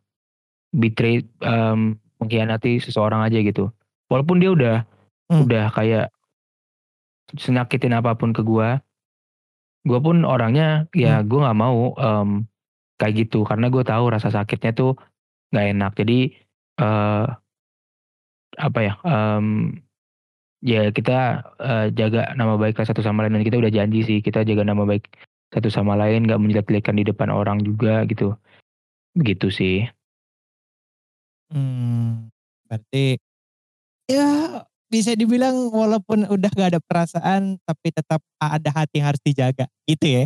betray 0.77 1.25
em, 1.40 1.97
mengkhianati 2.21 2.85
seseorang 2.85 3.25
aja 3.25 3.40
gitu. 3.40 3.73
Walaupun 4.12 4.38
dia 4.38 4.53
udah 4.53 4.77
Hmm. 5.27 5.49
udah 5.49 5.73
kayak 5.73 6.12
senyakitin 7.35 7.90
apa 7.90 8.14
pun 8.14 8.31
ke 8.31 8.45
gua, 8.45 8.79
gua 9.87 9.99
pun 10.03 10.27
orangnya 10.27 10.90
ya 10.92 11.22
gua 11.22 11.49
nggak 11.49 11.59
mau 11.62 11.94
em, 11.96 12.29
kayak 12.96 13.14
gitu 13.29 13.44
karena 13.44 13.68
gue 13.68 13.85
tahu 13.85 14.05
rasa 14.09 14.33
sakitnya 14.33 14.72
tuh 14.72 14.92
nggak 15.53 15.66
enak. 15.77 15.92
Jadi 16.01 16.18
eh 16.81 17.27
apa 18.57 18.79
ya? 18.81 18.92
em, 19.05 19.46
ya 20.64 20.88
kita 20.90 21.44
eh, 21.61 21.87
jaga 21.92 22.33
nama 22.35 22.57
baik 22.57 22.81
satu 22.81 23.05
sama 23.05 23.25
lain 23.25 23.37
dan 23.40 23.44
kita 23.44 23.61
udah 23.61 23.72
janji 23.72 24.01
sih 24.03 24.18
kita 24.25 24.42
jaga 24.49 24.64
nama 24.64 24.88
baik 24.88 25.12
satu 25.53 25.68
sama 25.70 25.94
lain 25.94 26.27
nggak 26.27 26.40
menjelek-jelekan 26.40 26.96
di 26.99 27.05
depan 27.07 27.29
orang 27.31 27.62
juga 27.62 28.03
gitu. 28.09 28.35
Begitu 29.16 29.49
sih. 29.53 29.77
Hmm, 31.53 32.27
berarti 32.66 33.14
ya 34.11 34.61
bisa 34.87 35.12
dibilang 35.18 35.70
walaupun 35.75 36.31
udah 36.31 36.51
gak 36.55 36.70
ada 36.77 36.81
perasaan 36.83 37.59
tapi 37.66 37.90
tetap 37.90 38.22
ada 38.38 38.70
hati 38.70 39.03
yang 39.03 39.09
harus 39.11 39.22
dijaga 39.22 39.66
gitu 39.87 40.07
ya. 40.07 40.25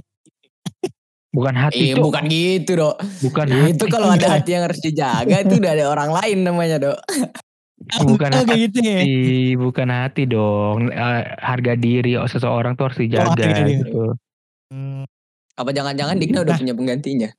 Bukan 1.31 1.55
hati 1.55 1.95
Eh 1.95 1.97
bukan 1.97 2.25
gitu 2.27 2.73
dok. 2.75 2.97
bukan 3.23 3.47
Itu 3.71 3.87
hati. 3.87 3.93
kalau 3.95 4.09
ada 4.11 4.27
hati 4.35 4.51
yang 4.51 4.67
harus 4.67 4.83
dijaga 4.83 5.37
itu 5.47 5.55
udah 5.63 5.73
ada 5.79 5.85
orang 5.89 6.11
lain 6.11 6.39
namanya 6.43 6.77
dok. 6.83 6.99
Bukan 7.81 8.29
oh, 8.37 8.45
kayak 8.45 8.61
gitu 8.69 8.79
ya. 8.85 9.01
hati, 9.01 9.57
bukan 9.57 9.89
hati 9.89 10.23
dong. 10.29 10.93
Eh, 10.93 11.23
harga 11.41 11.73
diri 11.81 12.13
seseorang 12.29 12.77
tuh 12.77 12.93
harus 12.93 12.99
dijaga 13.01 13.33
harga 13.33 13.47
diri. 13.57 13.73
gitu. 13.81 14.05
Hmm. 14.69 15.09
Apa 15.57 15.71
jangan-jangan 15.73 16.21
Digna 16.21 16.45
udah 16.45 16.61
punya 16.61 16.75
penggantinya? 16.77 17.31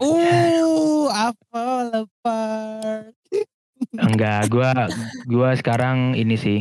Uh, 0.00 1.08
apa 1.08 1.64
lepas 1.88 3.12
Enggak, 3.90 4.46
gua 4.46 4.86
gua 5.26 5.48
sekarang 5.54 6.14
ini 6.14 6.38
sih 6.38 6.58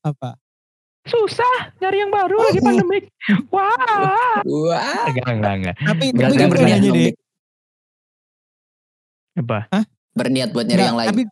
apa? 0.00 0.38
susah 1.04 1.76
nyari 1.84 2.00
yang 2.00 2.08
baru 2.08 2.36
lagi 2.40 2.60
Oh. 2.60 2.64
pandemik. 2.64 3.04
Wah. 3.52 4.40
Wah. 4.40 5.04
Enggak, 5.04 5.28
enggak, 5.36 5.54
enggak. 5.60 5.76
Tapi 5.76 6.04
Enggak, 6.08 6.28
tapi 6.32 6.56
enggak 6.56 6.80
deh. 6.80 6.92
Dik. 6.96 7.14
Apa? 9.36 9.58
Berniat 10.14 10.50
buat 10.54 10.64
nyari 10.64 10.72
Enggak, 10.74 10.88
yang 10.88 10.96
lain. 10.96 11.08
Tapi 11.12 11.22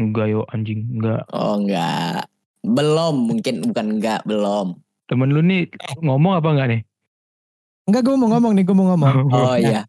Enggak 0.00 0.26
yo 0.30 0.40
anjing, 0.48 0.80
enggak. 0.96 1.22
Oh 1.28 1.60
enggak. 1.60 2.24
Belum 2.62 3.14
mungkin 3.28 3.54
bukan 3.66 3.86
enggak 4.00 4.20
belum. 4.24 4.66
Temen 5.04 5.28
lu 5.28 5.42
nih 5.42 5.68
ngomong 6.00 6.32
apa 6.38 6.48
enggak 6.48 6.68
nih? 6.70 6.80
enggak 7.84 8.02
gue 8.06 8.14
mau 8.14 8.28
ngomong 8.30 8.52
nih, 8.54 8.64
gue 8.64 8.76
mau 8.76 8.86
ngomong. 8.94 9.14
Oh 9.28 9.50
Nah, 9.50 9.56
iya. 9.58 9.82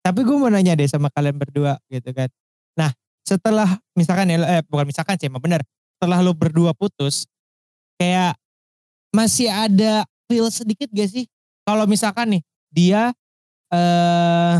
Tapi 0.00 0.22
gue 0.22 0.36
mau 0.38 0.46
nanya 0.46 0.72
deh 0.72 0.86
sama 0.86 1.10
kalian 1.10 1.36
berdua 1.36 1.76
gitu 1.90 2.14
kan. 2.14 2.30
Nah 2.78 2.94
setelah 3.26 3.66
misalkan 3.98 4.30
ya, 4.30 4.38
eh 4.46 4.62
bukan 4.70 4.86
misalkan 4.86 5.18
sih 5.18 5.26
emang 5.26 5.42
bener. 5.42 5.66
Setelah 5.98 6.22
lu 6.22 6.30
berdua 6.30 6.70
putus, 6.72 7.26
kayak 7.98 8.38
masih 9.10 9.50
ada 9.50 10.06
feel 10.30 10.46
sedikit 10.52 10.86
gak 10.94 11.10
sih? 11.10 11.26
Kalau 11.66 11.82
misalkan 11.90 12.38
nih 12.38 12.42
dia, 12.70 13.02
eh 13.74 14.56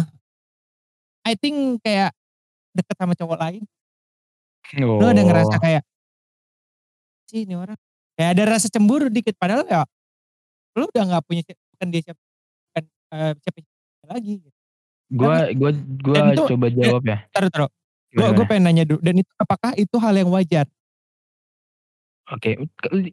I 1.26 1.34
think 1.38 1.78
kayak 1.86 2.10
deket 2.74 2.96
sama 2.98 3.14
cowok 3.14 3.38
lain. 3.38 3.62
Oh. 4.82 4.98
Lu 4.98 5.06
ada 5.06 5.22
ngerasa 5.22 5.62
kayak, 5.62 5.82
sih 7.30 7.46
ini 7.46 7.54
orang. 7.54 7.78
Kayak 8.18 8.30
ada 8.34 8.42
rasa 8.58 8.66
cemburu 8.66 9.06
dikit. 9.06 9.38
Padahal 9.38 9.62
ya 9.70 9.86
lu 10.74 10.90
udah 10.90 11.04
gak 11.06 11.24
punya, 11.24 11.42
bukan 11.46 11.88
dia 11.88 12.00
siapa, 12.02 12.20
bukan 12.72 12.84
eh, 13.14 13.32
siapa 13.40 13.58
lagi. 14.10 14.34
gua 15.06 15.48
gua 15.54 15.70
gua 16.02 16.16
Dan 16.18 16.24
itu- 16.34 16.48
coba 16.50 16.66
jawab 16.74 17.02
ya. 17.06 17.18
Taruh, 17.30 17.50
taruh. 17.54 17.70
Gue 18.16 18.28
gue 18.32 18.46
pengen 18.48 18.64
nanya 18.64 18.84
dulu. 18.88 19.00
Dan 19.04 19.20
itu 19.20 19.30
apakah 19.36 19.76
itu 19.76 19.96
hal 20.00 20.16
yang 20.16 20.32
wajar? 20.32 20.64
Oke, 22.26 22.58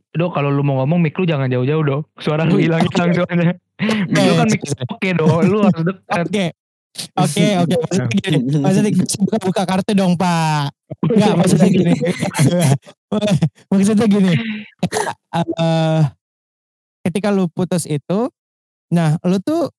Dok 0.09 0.31
kalau 0.33 0.49
lu 0.49 0.65
mau 0.65 0.81
ngomong 0.81 0.97
mic 0.97 1.13
lu 1.21 1.29
jangan 1.29 1.45
jauh-jauh 1.45 1.83
dong. 1.85 2.01
Suara 2.17 2.49
lu 2.49 2.57
Iya. 2.57 2.81
hilang-hilang 2.81 3.09
soalnya. 3.13 3.53
mic 4.09 4.23
lu 4.25 4.33
kan 4.39 4.47
mic 4.49 4.61
oke 4.89 5.09
dong, 5.13 5.29
lu 5.45 5.57
harus 5.61 5.81
dekat. 5.85 6.25
Oke. 6.25 6.45
Oke, 7.17 7.45
oke. 7.57 7.73
Maksudnya 7.73 8.07
gini. 8.09 8.37
Maksudnya 8.61 8.91
bisa 8.93 9.17
buka-buka 9.21 9.61
kartu 9.65 9.91
dong, 9.97 10.13
Pak. 10.13 10.73
Enggak, 11.09 11.33
maksudnya 11.41 11.69
gini. 11.69 11.93
maksudnya 13.73 14.05
gini. 14.09 14.33
eh 15.33 16.01
ketika 17.03 17.29
lu 17.33 17.49
putus 17.49 17.89
itu, 17.89 18.29
nah 18.93 19.17
lu 19.25 19.41
tuh 19.41 19.73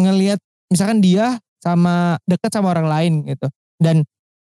ngelihat 0.00 0.40
misalkan 0.72 1.04
dia 1.04 1.36
sama 1.60 2.16
deket 2.24 2.52
sama 2.52 2.72
orang 2.72 2.88
lain 2.88 3.12
gitu. 3.28 3.48
Dan 3.80 4.04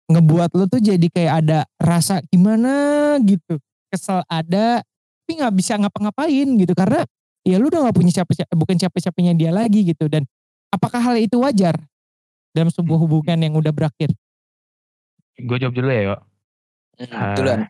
ngebuat 0.08 0.50
lu 0.56 0.64
tuh 0.66 0.80
jadi 0.80 1.06
kayak 1.12 1.32
ada 1.44 1.58
rasa 1.76 2.24
gimana 2.32 3.16
gitu. 3.22 3.60
Kesel 3.88 4.24
ada, 4.28 4.80
tapi 4.80 5.32
nggak 5.40 5.54
bisa 5.56 5.76
ngapa-ngapain 5.80 6.48
gitu. 6.56 6.72
Karena 6.76 7.04
ya 7.44 7.56
lu 7.56 7.72
udah 7.72 7.88
gak 7.88 7.96
punya 7.96 8.12
siapa, 8.12 8.32
bukan 8.52 8.76
siapa-siapanya 8.76 9.32
dia 9.36 9.52
lagi 9.52 9.84
gitu. 9.84 10.08
Dan 10.08 10.28
apakah 10.68 11.00
hal 11.00 11.16
itu 11.16 11.40
wajar 11.40 11.76
dalam 12.52 12.68
sebuah 12.68 12.98
hubungan 13.00 13.36
yang 13.40 13.56
udah 13.56 13.72
berakhir? 13.72 14.12
Gue 15.38 15.56
jawab 15.60 15.76
dulu 15.76 15.88
ya, 15.88 16.02
Yo. 16.02 16.16
Hmm, 16.98 17.34
Duluan. 17.38 17.60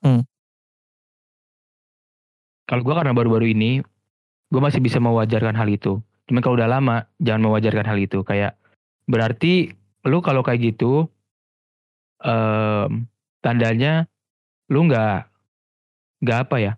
Kalau 2.69 2.83
gue 2.85 2.95
karena 2.97 3.13
baru-baru 3.13 3.53
ini, 3.53 3.85
gue 4.49 4.61
masih 4.61 4.81
bisa 4.81 4.97
mewajarkan 4.99 5.53
hal 5.53 5.69
itu. 5.69 6.01
Cuman 6.29 6.41
kalau 6.41 6.57
udah 6.57 6.69
lama, 6.69 7.05
jangan 7.21 7.49
mewajarkan 7.49 7.85
hal 7.89 7.99
itu. 8.01 8.25
Kayak 8.25 8.57
berarti 9.09 9.73
lu 10.05 10.21
kalau 10.25 10.41
kayak 10.41 10.75
gitu, 10.75 11.09
em, 12.25 13.07
tandanya 13.45 14.07
lu 14.73 14.87
nggak 14.89 15.29
nggak 16.25 16.39
apa 16.49 16.57
ya? 16.59 16.73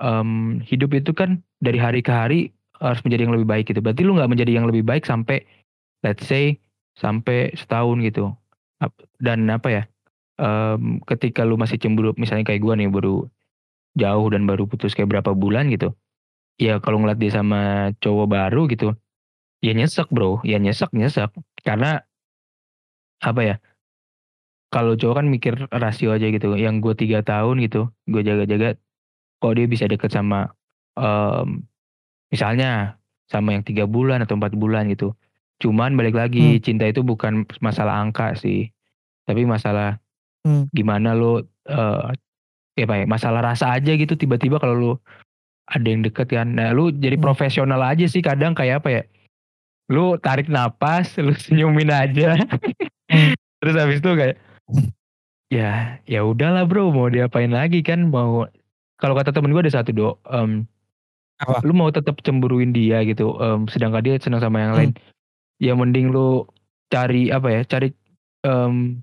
em, 0.00 0.60
hidup 0.64 0.96
itu 0.96 1.12
kan 1.12 1.44
dari 1.60 1.76
hari 1.76 2.00
ke 2.00 2.12
hari 2.12 2.40
harus 2.80 3.00
menjadi 3.04 3.28
yang 3.28 3.34
lebih 3.36 3.48
baik 3.48 3.64
gitu. 3.70 3.80
Berarti 3.84 4.02
lu 4.02 4.16
nggak 4.16 4.30
menjadi 4.32 4.52
yang 4.56 4.66
lebih 4.66 4.82
baik 4.82 5.04
sampai 5.04 5.44
let's 6.02 6.24
say 6.26 6.56
sampai 6.96 7.52
setahun 7.54 8.00
gitu. 8.02 8.32
Dan 9.20 9.46
apa 9.52 9.68
ya? 9.70 9.82
em, 10.40 10.98
ketika 11.06 11.44
lu 11.46 11.60
masih 11.60 11.78
cemburu, 11.78 12.16
misalnya 12.16 12.48
kayak 12.48 12.62
gue 12.64 12.74
nih 12.74 12.88
baru 12.90 13.28
jauh 13.94 14.26
dan 14.32 14.48
baru 14.48 14.64
putus 14.64 14.96
kayak 14.96 15.12
berapa 15.12 15.36
bulan 15.36 15.68
gitu. 15.68 15.92
Ya 16.60 16.80
kalau 16.80 17.00
ngeliat 17.00 17.20
dia 17.20 17.32
sama 17.32 17.92
cowok 18.00 18.26
baru 18.28 18.68
gitu, 18.70 18.96
ya 19.64 19.72
nyesek 19.76 20.08
bro, 20.10 20.40
ya 20.42 20.58
nyesek 20.58 20.90
nyesek. 20.92 21.30
Karena 21.62 22.00
apa 23.22 23.40
ya? 23.44 23.56
Kalau 24.72 24.96
cowok 24.96 25.20
kan 25.20 25.26
mikir 25.28 25.54
rasio 25.68 26.16
aja 26.16 26.32
gitu. 26.32 26.56
Yang 26.56 26.74
gue 26.80 26.94
tiga 27.04 27.20
tahun 27.20 27.60
gitu, 27.60 27.92
gue 28.08 28.22
jaga-jaga. 28.24 28.80
Kok 29.38 29.52
dia 29.52 29.66
bisa 29.68 29.84
deket 29.84 30.08
sama, 30.08 30.48
em, 30.96 31.60
misalnya 32.32 32.96
sama 33.28 33.52
yang 33.52 33.64
tiga 33.68 33.84
bulan 33.84 34.24
atau 34.24 34.40
empat 34.40 34.56
bulan 34.56 34.88
gitu. 34.88 35.12
Cuman 35.60 35.92
balik 35.94 36.16
lagi, 36.16 36.56
cinta 36.58 36.88
itu 36.88 37.04
bukan 37.04 37.44
masalah 37.60 38.00
angka 38.00 38.32
sih, 38.34 38.72
tapi 39.28 39.44
masalah 39.44 40.00
Hmm. 40.42 40.66
gimana 40.74 41.14
lo 41.14 41.46
eh 41.70 42.10
ya 42.74 42.82
apa 42.88 42.94
ya, 42.98 43.06
masalah 43.06 43.46
rasa 43.46 43.78
aja 43.78 43.94
gitu 43.94 44.18
tiba-tiba 44.18 44.58
kalau 44.58 44.74
lu 44.74 44.92
ada 45.70 45.86
yang 45.86 46.02
deket 46.02 46.32
kan. 46.34 46.48
Nah, 46.50 46.74
lu 46.74 46.90
jadi 46.90 47.14
Hmm. 47.14 47.24
profesional 47.30 47.78
aja 47.78 48.08
sih 48.10 48.18
kadang 48.24 48.56
kayak 48.56 48.82
apa 48.82 48.88
ya? 48.90 49.02
Lu 49.92 50.18
tarik 50.18 50.50
napas, 50.50 51.14
lu 51.22 51.30
senyumin 51.36 51.92
aja. 51.94 52.34
Hmm. 53.06 53.36
Terus 53.62 53.74
habis 53.78 54.00
itu 54.02 54.10
kayak 54.16 54.34
ya 55.48 56.00
ya 56.04 56.20
udahlah 56.22 56.64
bro 56.64 56.88
mau 56.88 57.06
diapain 57.06 57.50
lagi 57.50 57.80
kan 57.80 58.08
mau 58.08 58.48
kalau 58.96 59.12
kata 59.12 59.30
temen 59.30 59.52
gue 59.52 59.60
ada 59.60 59.74
satu 59.74 59.90
do 59.90 60.08
em, 60.28 60.64
Apa? 61.38 61.60
lu 61.62 61.72
mau 61.72 61.90
tetap 61.90 62.22
cemburuin 62.22 62.70
dia 62.70 63.02
gitu 63.02 63.36
em, 63.36 63.66
sedangkan 63.66 64.00
dia 64.00 64.14
senang 64.16 64.40
sama 64.40 64.60
yang 64.60 64.72
Hmm. 64.72 64.78
lain 64.80 64.90
ya 65.58 65.72
mending 65.72 66.08
lu 66.08 66.46
cari 66.88 67.28
apa 67.28 67.48
ya 67.48 67.60
cari 67.62 67.92
em, 68.42 69.02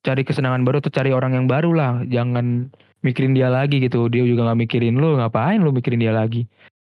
cari 0.00 0.20
kesenangan 0.20 0.62
baru 0.62 0.78
atau 0.78 0.92
cari 0.92 1.10
orang 1.10 1.32
yang 1.32 1.46
baru 1.46 1.72
lah 1.72 1.92
jangan 2.04 2.68
mikirin 3.00 3.32
dia 3.32 3.48
lagi 3.48 3.80
gitu 3.80 4.08
dia 4.08 4.20
juga 4.22 4.44
nggak 4.44 4.60
mikirin 4.60 4.96
lu 4.96 5.16
ngapain 5.16 5.58
lu 5.58 5.70
mikirin 5.70 5.98
dia 5.98 6.12
lagi 6.12 6.44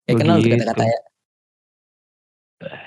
Ya 0.04 0.12
kenal 0.14 0.36
tuh 0.36 0.44
Begitu. 0.44 0.60
kata-kata 0.60 0.84
ya. 0.84 0.98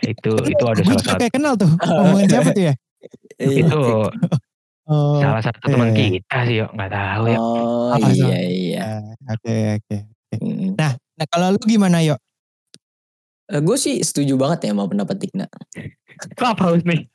itu 0.05 0.31
itu 0.47 0.63
ada 0.63 0.77
Gue 0.77 0.85
salah 0.85 0.95
juga 0.95 1.05
satu 1.07 1.21
kayak 1.21 1.33
kenal 1.33 1.53
tuh. 1.53 1.71
Ngomongin 1.81 2.27
siapa 2.27 2.49
tuh 2.51 2.63
ya? 2.63 2.73
Iya. 3.37 3.57
itu 3.61 3.83
Oh, 4.87 5.19
salah 5.19 5.43
satu 5.43 5.67
iya, 5.67 5.71
teman 5.75 5.89
kita 5.91 6.37
sih 6.47 6.55
yuk 6.63 6.69
nggak 6.71 6.91
tahu 6.95 7.23
ya. 7.27 7.37
Oh 7.37 7.91
Apa, 7.91 8.07
iya 8.07 8.39
iya. 8.47 8.85
Oke, 9.27 9.83
oke. 9.83 9.97
Mm. 10.39 10.79
Nah, 10.79 10.95
kalau 11.27 11.51
lu 11.51 11.59
gimana, 11.67 11.99
Yo? 11.99 12.15
gue 13.47 13.77
sih 13.79 14.03
setuju 14.03 14.35
banget 14.35 14.67
ya 14.67 14.71
sama 14.75 14.87
pendapat 14.87 15.15
Tikna. 15.19 15.47
Clubhouse 16.35 16.83
nih. 16.83 17.07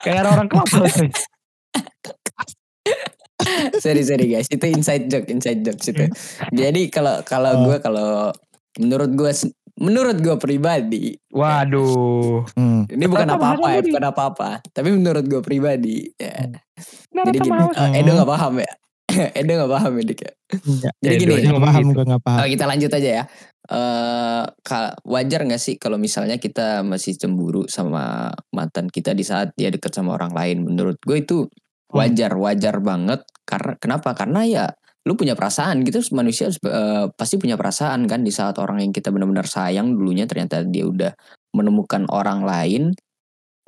Kayak 0.00 0.28
orang 0.28 0.48
Clubhouse 0.48 0.96
nih. 1.00 1.12
sorry 3.84 4.02
sorry 4.04 4.26
guys, 4.28 4.48
itu 4.48 4.66
inside 4.68 5.08
joke 5.08 5.28
inside 5.28 5.60
joke 5.64 5.80
itu. 5.80 6.04
Jadi 6.52 6.92
kalau 6.92 7.24
kalau 7.24 7.52
Oh. 7.56 7.60
gue 7.68 7.76
kalau 7.80 8.32
menurut 8.80 9.10
gue 9.12 9.32
menurut 9.80 10.16
gue 10.20 10.36
pribadi, 10.36 11.16
Waduh. 11.32 12.44
Hmm. 12.52 12.84
ini 12.86 13.04
bukan 13.08 13.28
apa-apa 13.32 13.66
ya, 13.74 13.80
bukan 13.80 14.04
apa-apa. 14.12 14.50
Tapi 14.68 14.88
menurut 14.92 15.24
gue 15.24 15.40
pribadi, 15.40 16.04
ya. 16.20 16.46
Nah, 17.16 17.24
Jadi 17.26 17.38
gini, 17.40 17.58
eh, 17.74 18.00
Edo 18.04 18.10
gak 18.20 18.30
paham 18.30 18.54
ya. 18.60 18.72
Edo 19.40 19.52
gak 19.56 19.72
paham 19.72 19.92
ya 19.98 20.02
Dik 20.06 20.20
ya. 20.20 20.32
Jadi 21.00 21.14
Edo 21.24 21.34
gini, 21.34 21.48
Gak 21.48 21.64
paham, 21.64 21.82
gitu. 21.82 21.96
gue 21.96 22.04
gak 22.06 22.22
paham. 22.22 22.38
Oh, 22.44 22.48
kita 22.48 22.64
lanjut 22.68 22.92
aja 22.92 23.10
ya. 23.10 23.24
Eh 23.70 24.44
ka- 24.66 24.94
wajar 25.06 25.40
nggak 25.46 25.62
sih 25.62 25.78
kalau 25.78 25.94
misalnya 25.94 26.42
kita 26.42 26.82
masih 26.82 27.14
cemburu 27.14 27.70
sama 27.70 28.34
mantan 28.50 28.90
kita 28.90 29.14
di 29.14 29.22
saat 29.22 29.54
dia 29.54 29.70
deket 29.70 29.94
sama 29.94 30.16
orang 30.16 30.34
lain? 30.34 30.56
Menurut 30.66 30.98
gue 31.00 31.22
itu 31.22 31.46
wajar, 31.90 32.34
wajar 32.34 32.82
banget. 32.82 33.22
Karena 33.46 33.74
kenapa? 33.78 34.14
Karena 34.14 34.40
ya 34.46 34.64
lu 35.08 35.16
punya 35.16 35.32
perasaan 35.32 35.80
gitu. 35.86 36.00
Manusia 36.12 36.52
eh, 36.52 37.06
pasti 37.14 37.40
punya 37.40 37.56
perasaan 37.56 38.04
kan 38.04 38.20
di 38.20 38.32
saat 38.32 38.60
orang 38.60 38.84
yang 38.84 38.92
kita 38.92 39.08
benar-benar 39.08 39.48
sayang 39.48 39.96
dulunya 39.96 40.28
ternyata 40.28 40.60
dia 40.66 40.84
udah 40.84 41.12
menemukan 41.56 42.04
orang 42.12 42.44
lain. 42.44 42.82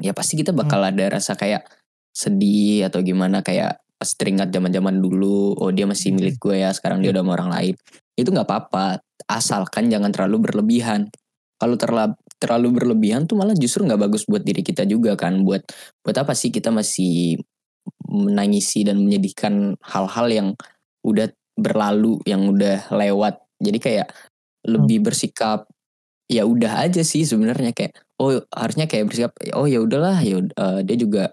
Ya 0.02 0.12
pasti 0.12 0.36
kita 0.36 0.50
bakal 0.50 0.82
ada 0.82 1.04
rasa 1.08 1.38
kayak 1.38 1.64
sedih 2.12 2.90
atau 2.90 3.00
gimana 3.00 3.40
kayak 3.40 3.80
pas 3.96 4.10
teringat 4.18 4.50
zaman-zaman 4.50 4.98
dulu. 4.98 5.56
Oh 5.56 5.70
dia 5.70 5.88
masih 5.88 6.12
milik 6.12 6.36
gue 6.42 6.60
ya. 6.60 6.74
Sekarang 6.74 7.00
dia 7.00 7.14
udah 7.14 7.22
sama 7.24 7.32
orang 7.38 7.50
lain. 7.54 7.74
Itu 8.18 8.34
nggak 8.34 8.48
apa-apa 8.48 9.00
asalkan 9.30 9.88
jangan 9.88 10.10
terlalu 10.10 10.50
berlebihan. 10.50 11.08
Kalau 11.56 11.78
terla- 11.78 12.18
terlalu 12.42 12.82
berlebihan 12.82 13.30
tuh 13.30 13.38
malah 13.38 13.54
justru 13.54 13.86
nggak 13.86 14.10
bagus 14.10 14.26
buat 14.26 14.42
diri 14.42 14.66
kita 14.66 14.82
juga 14.84 15.14
kan. 15.14 15.46
Buat 15.46 15.70
buat 16.02 16.16
apa 16.18 16.34
sih 16.34 16.50
kita 16.50 16.74
masih 16.74 17.38
menangisi 18.10 18.82
dan 18.82 18.98
menyedihkan 18.98 19.78
hal-hal 19.80 20.26
yang 20.28 20.48
udah 21.06 21.28
berlalu, 21.58 22.18
yang 22.24 22.48
udah 22.48 22.88
lewat. 22.90 23.42
Jadi 23.62 23.78
kayak 23.78 24.08
lebih 24.66 25.02
bersikap 25.06 25.66
ya 26.30 26.46
udah 26.48 26.88
aja 26.88 27.02
sih 27.04 27.26
sebenarnya. 27.26 27.76
Kayak 27.76 27.98
oh 28.18 28.40
harusnya 28.50 28.86
kayak 28.88 29.04
bersikap 29.10 29.32
oh 29.54 29.66
ya 29.68 29.82
udahlah 29.82 30.22
ya 30.22 30.40
eh, 30.40 30.80
dia 30.86 30.96
juga 30.96 31.28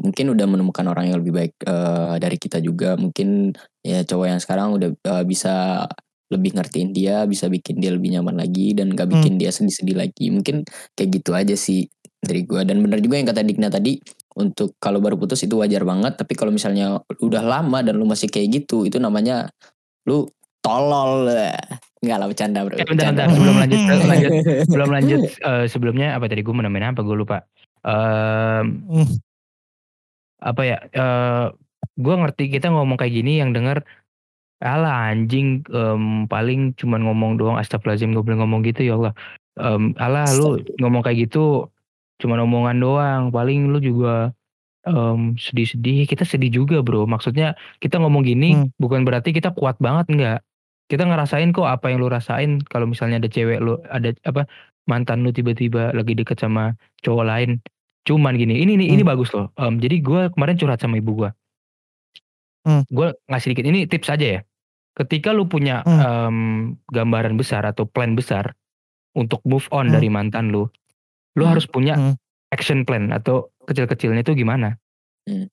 mungkin 0.00 0.32
udah 0.32 0.46
menemukan 0.48 0.86
orang 0.88 1.12
yang 1.12 1.18
lebih 1.20 1.34
baik 1.36 1.54
eh, 1.66 2.14
dari 2.18 2.36
kita 2.40 2.58
juga. 2.62 2.96
Mungkin 2.96 3.52
ya 3.84 4.02
cowok 4.06 4.26
yang 4.26 4.40
sekarang 4.40 4.68
udah 4.74 4.90
eh, 4.96 5.24
bisa 5.28 5.84
lebih 6.30 6.54
ngertiin 6.54 6.94
dia 6.94 7.26
bisa 7.26 7.50
bikin 7.50 7.82
dia 7.82 7.90
lebih 7.90 8.14
nyaman 8.14 8.38
lagi 8.38 8.70
dan 8.70 8.94
gak 8.94 9.10
bikin 9.10 9.34
dia 9.36 9.50
sedih-sedih 9.50 9.98
lagi. 9.98 10.30
Mungkin 10.30 10.62
kayak 10.94 11.10
gitu 11.20 11.30
aja 11.34 11.54
sih 11.58 11.90
dari 12.22 12.46
gua. 12.46 12.62
Dan 12.62 12.80
benar 12.80 13.02
juga 13.02 13.18
yang 13.18 13.28
kata 13.28 13.42
Dikna 13.42 13.68
tadi 13.68 13.98
untuk 14.36 14.78
kalau 14.78 15.02
baru 15.02 15.16
putus 15.16 15.42
itu 15.42 15.58
wajar 15.58 15.82
banget 15.82 16.14
tapi 16.14 16.34
kalau 16.34 16.50
misalnya 16.50 16.98
udah 17.18 17.42
lama 17.42 17.82
dan 17.82 17.98
lu 17.98 18.06
masih 18.06 18.30
kayak 18.30 18.62
gitu 18.62 18.86
itu 18.86 18.96
namanya 18.96 19.50
lu 20.06 20.30
tolol 20.60 21.26
nggak 22.00 22.16
lah 22.16 22.26
bercanda 22.26 22.64
bro 22.64 22.76
Eh, 22.76 22.86
bentar, 22.86 23.12
bentar. 23.12 23.26
bercanda. 23.28 23.34
Sebelum 23.36 23.56
lanjut, 23.58 23.80
lanjut 24.12 24.30
belum 24.68 24.90
lanjut 24.92 25.20
eh, 25.36 25.64
sebelumnya 25.66 26.08
apa 26.14 26.24
tadi 26.26 26.40
gue 26.40 26.52
namain 26.52 26.86
apa 26.86 27.02
gue 27.02 27.16
lupa. 27.16 27.44
Em, 27.80 28.66
Hmm. 28.86 29.08
apa 30.40 30.62
ya? 30.62 30.78
eh 30.86 31.46
gue 31.96 32.14
ngerti 32.16 32.48
kita 32.48 32.72
ngomong 32.72 32.96
kayak 32.96 33.12
gini 33.12 33.40
yang 33.40 33.52
denger 33.52 33.84
Alah 34.60 35.08
anjing 35.08 35.64
em, 35.72 36.28
paling 36.28 36.76
cuman 36.76 37.00
ngomong 37.08 37.40
doang 37.40 37.56
astagfirullahaladzim 37.56 38.12
gue 38.12 38.20
boleh 38.20 38.38
ngomong 38.44 38.60
gitu 38.60 38.84
ya 38.84 38.92
Allah. 38.92 39.12
Em, 39.56 39.96
alah 39.96 40.28
lu 40.36 40.60
ngomong 40.76 41.00
kayak 41.00 41.28
gitu 41.28 41.72
cuman 42.20 42.44
omongan 42.44 42.76
doang. 42.78 43.22
Paling 43.32 43.72
lu 43.72 43.80
juga 43.80 44.30
em, 44.84 45.34
sedih-sedih. 45.36 46.04
Kita 46.04 46.22
sedih 46.22 46.52
juga 46.52 46.80
bro. 46.84 47.04
Maksudnya 47.04 47.56
kita 47.80 47.96
ngomong 47.98 48.22
gini 48.22 48.54
Hmm. 48.56 48.68
bukan 48.76 49.02
berarti 49.04 49.32
kita 49.32 49.50
kuat 49.52 49.80
banget 49.80 50.06
enggak. 50.12 50.38
Kita 50.86 51.06
ngerasain 51.06 51.54
kok 51.54 51.64
apa 51.64 51.88
yang 51.88 52.02
lu 52.02 52.10
rasain 52.10 52.58
kalau 52.66 52.84
misalnya 52.84 53.22
ada 53.22 53.30
cewek 53.30 53.62
lu 53.62 53.78
ada 53.88 54.10
apa 54.26 54.44
mantan 54.90 55.22
lu 55.22 55.30
tiba-tiba 55.30 55.94
lagi 55.94 56.12
deket 56.14 56.40
sama 56.40 56.74
cowok 57.00 57.24
lain. 57.24 57.50
Cuman 58.08 58.34
gini 58.34 58.58
ini 58.58 58.74
ini 58.74 58.86
ini 58.90 59.02
bagus 59.04 59.30
loh. 59.30 59.52
Em, 59.56 59.78
jadi 59.78 60.00
gue 60.00 60.32
kemarin 60.34 60.56
curhat 60.56 60.80
sama 60.80 60.98
ibu 60.98 61.14
gue 61.16 61.30
Hmm. 62.60 62.84
gue 62.92 63.16
ngasih 63.24 63.56
dikit 63.56 63.64
ini 63.64 63.88
tips 63.88 64.12
aja 64.12 64.26
ya. 64.36 64.40
Ketika 64.92 65.32
lu 65.32 65.48
punya 65.48 65.80
Hmm. 65.80 66.00
em, 66.00 66.36
gambaran 66.92 67.40
besar 67.40 67.64
atau 67.64 67.88
plan 67.88 68.12
besar 68.12 68.52
untuk 69.16 69.40
move 69.48 69.64
on 69.72 69.88
Hmm. 69.88 69.94
dari 69.96 70.08
mantan 70.12 70.52
lu 70.52 70.68
lu 71.38 71.44
Hmm. 71.46 71.52
harus 71.54 71.66
punya 71.66 71.94
Hmm. 71.94 72.14
action 72.50 72.82
plan 72.82 73.10
atau 73.10 73.50
kecil-kecilnya 73.66 74.22
itu 74.22 74.34
gimana? 74.34 74.74
Hmm. 75.28 75.46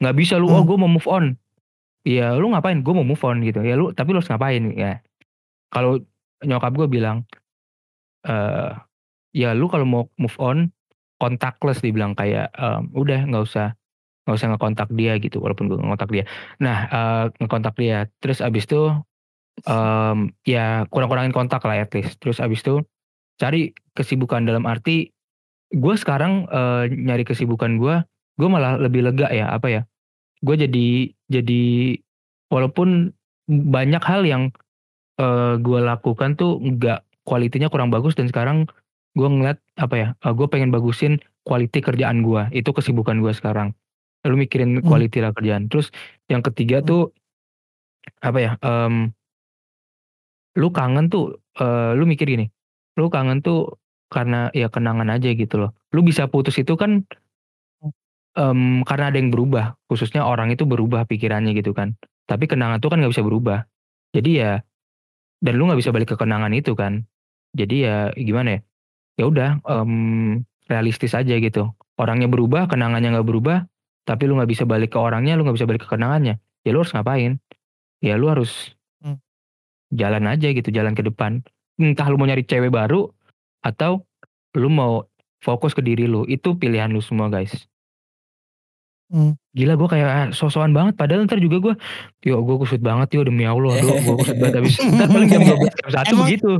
nggak 0.00 0.16
bisa 0.16 0.40
lu 0.40 0.48
oh 0.48 0.60
Hmm. 0.60 0.68
gue 0.68 0.76
mau 0.80 0.88
move 0.88 1.08
on. 1.08 1.24
Ya 2.08 2.32
lu 2.32 2.48
ngapain? 2.48 2.80
Gue 2.80 2.96
mau 2.96 3.04
move 3.04 3.20
on 3.20 3.44
gitu 3.44 3.60
ya. 3.60 3.76
Lu 3.76 3.92
tapi 3.92 4.16
lu 4.16 4.24
harus 4.24 4.32
ngapain? 4.32 4.72
Ya. 4.72 5.04
Kalau 5.68 6.00
nyokap 6.40 6.72
gue 6.72 6.88
bilang 6.88 7.28
eh 8.24 8.72
ya 9.36 9.52
lu 9.52 9.68
kalau 9.68 9.84
mau 9.84 10.02
move 10.16 10.36
on 10.40 10.72
contactless 11.20 11.84
dibilang 11.84 12.16
kayak 12.16 12.48
em, 12.56 12.88
udah 12.96 13.28
nggak 13.28 13.44
usah 13.44 13.76
nggak 14.24 14.36
usah 14.40 14.48
ngekontak 14.56 14.88
dia 14.96 15.20
gitu 15.20 15.36
walaupun 15.36 15.68
gue 15.68 15.76
ngekontak 15.76 16.08
dia. 16.08 16.24
Nah 16.64 16.78
eh, 16.88 17.24
ngekontak 17.36 17.76
dia 17.76 18.08
terus 18.24 18.40
abis 18.40 18.64
itu 18.64 18.96
em, 19.68 20.32
ya 20.48 20.88
kurang-kurangin 20.88 21.36
kontak 21.36 21.60
lah 21.68 21.76
at 21.76 21.92
least. 21.92 22.16
Terus 22.24 22.40
abis 22.40 22.64
itu 22.64 22.80
cari 23.40 23.72
kesibukan 23.96 24.44
dalam 24.44 24.68
arti 24.68 25.08
gue 25.72 25.94
sekarang 25.96 26.44
eh, 26.46 26.84
nyari 26.92 27.24
kesibukan 27.24 27.80
gue 27.80 28.04
gue 28.36 28.48
malah 28.48 28.76
lebih 28.76 29.08
lega 29.08 29.32
ya 29.32 29.48
apa 29.48 29.72
ya 29.72 29.82
gue 30.44 30.56
jadi 30.60 30.88
jadi 31.32 31.62
walaupun 32.52 33.16
banyak 33.48 34.02
hal 34.04 34.22
yang 34.28 34.42
eh, 35.16 35.54
gue 35.56 35.78
lakukan 35.80 36.36
tuh 36.36 36.60
nggak 36.60 37.00
kualitinya 37.24 37.72
kurang 37.72 37.88
bagus 37.88 38.12
dan 38.12 38.28
sekarang 38.28 38.68
gue 39.16 39.26
ngeliat 39.26 39.58
apa 39.74 39.94
ya 39.96 40.08
gue 40.22 40.46
pengen 40.46 40.70
bagusin 40.70 41.18
quality 41.42 41.80
kerjaan 41.82 42.22
gue 42.22 42.46
itu 42.52 42.70
kesibukan 42.70 43.18
gue 43.18 43.32
sekarang 43.34 43.72
lalu 44.22 44.44
mikirin 44.46 44.78
Hmm. 44.78 44.86
quality 44.86 45.18
lah 45.24 45.32
kerjaan 45.32 45.66
terus 45.72 45.88
yang 46.28 46.44
ketiga 46.44 46.84
Hmm. 46.84 46.86
tuh 46.86 47.02
apa 48.20 48.38
ya 48.38 48.52
em, 48.60 49.12
lu 50.58 50.68
kangen 50.74 51.08
tuh 51.08 51.38
eh, 51.60 51.92
lu 51.96 52.04
mikir 52.04 52.26
gini 52.26 52.50
lu 53.00 53.08
kangen 53.08 53.40
tuh 53.40 53.80
karena 54.12 54.52
ya 54.52 54.68
kenangan 54.68 55.08
aja 55.08 55.32
gitu 55.32 55.56
loh. 55.56 55.70
Lu 55.96 56.04
bisa 56.04 56.28
putus 56.28 56.60
itu 56.60 56.76
kan 56.76 57.06
em, 58.36 58.82
karena 58.84 59.04
ada 59.10 59.16
yang 59.16 59.32
berubah. 59.32 59.78
Khususnya 59.88 60.26
orang 60.26 60.52
itu 60.52 60.68
berubah 60.68 61.06
pikirannya 61.08 61.56
gitu 61.56 61.72
kan. 61.72 61.96
Tapi 62.28 62.46
kenangan 62.46 62.78
tuh 62.78 62.92
kan 62.92 63.00
nggak 63.00 63.12
bisa 63.16 63.24
berubah. 63.24 63.64
Jadi 64.12 64.30
ya 64.42 64.60
dan 65.40 65.52
lu 65.56 65.64
nggak 65.70 65.80
bisa 65.80 65.90
balik 65.94 66.12
ke 66.12 66.16
kenangan 66.20 66.52
itu 66.52 66.76
kan. 66.76 67.06
Jadi 67.56 67.86
ya 67.86 68.12
gimana 68.14 68.58
ya? 68.58 68.60
Ya 69.18 69.24
udah 69.30 69.50
em, 69.64 70.42
realistis 70.68 71.16
aja 71.16 71.34
gitu. 71.40 71.72
Orangnya 71.96 72.28
berubah 72.28 72.68
kenangannya 72.68 73.16
nggak 73.18 73.28
berubah 73.28 73.66
tapi 74.08 74.26
lu 74.26 74.34
nggak 74.38 74.50
bisa 74.50 74.64
balik 74.66 74.96
ke 74.96 74.98
orangnya 74.98 75.38
lu 75.38 75.46
nggak 75.46 75.56
bisa 75.56 75.68
balik 75.70 75.86
ke 75.86 75.90
kenangannya. 75.90 76.42
Ya 76.66 76.70
lu 76.74 76.82
harus 76.82 76.92
ngapain? 76.92 77.38
Ya 78.02 78.16
lu 78.20 78.28
harus 78.28 78.74
Hmm. 79.00 79.16
jalan 79.96 80.28
aja 80.28 80.52
gitu 80.52 80.68
jalan 80.68 80.92
ke 80.92 81.00
depan 81.00 81.40
entah 81.80 82.06
lu 82.06 82.14
mau 82.14 82.24
nyari 82.24 82.42
cewek 82.42 82.68
baru 82.68 83.08
atau 83.60 84.04
lu 84.52 84.68
mau 84.68 85.08
fokus 85.38 85.72
ke 85.72 85.80
diri 85.80 86.04
lu 86.04 86.22
itu 86.24 86.52
pilihan 86.54 86.86
lu 86.86 87.00
semua 87.00 87.26
guys 87.26 87.64
Hmm. 89.10 89.34
gila 89.50 89.74
gue 89.74 89.88
kayak 89.90 90.06
sosokan 90.30 90.70
banget 90.70 90.94
padahal 90.94 91.26
ntar 91.26 91.42
juga 91.42 91.58
gue 91.58 91.74
yo 92.22 92.38
gue 92.40 92.56
kusut 92.56 92.78
banget 92.78 93.10
yo 93.10 93.26
demi 93.26 93.42
Allah 93.42 93.74
do 93.74 93.90
gue 93.90 94.16
kusut 94.16 94.38
banget 94.38 94.62
habis 94.62 94.78
ntar 94.86 95.10
paling 95.10 95.26
jam 95.26 95.42
12 95.42 95.66
jam 95.66 95.90
1 95.98 96.14
Emang- 96.14 96.20
begitu 96.22 96.52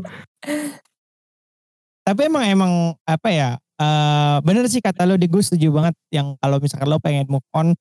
Tapi 2.00 2.20
emang 2.26 2.44
emang 2.44 2.72
apa 3.04 3.28
ya? 3.30 3.50
eh 3.78 4.36
bener 4.42 4.66
sih 4.66 4.82
kata 4.82 5.06
lo 5.06 5.14
di 5.14 5.24
gue 5.24 5.38
setuju 5.38 5.70
banget 5.70 5.94
yang 6.10 6.34
kalau 6.36 6.58
misalkan 6.58 6.84
lo 6.84 6.98
pengen 6.98 7.24
move 7.30 7.46
on, 7.54 7.72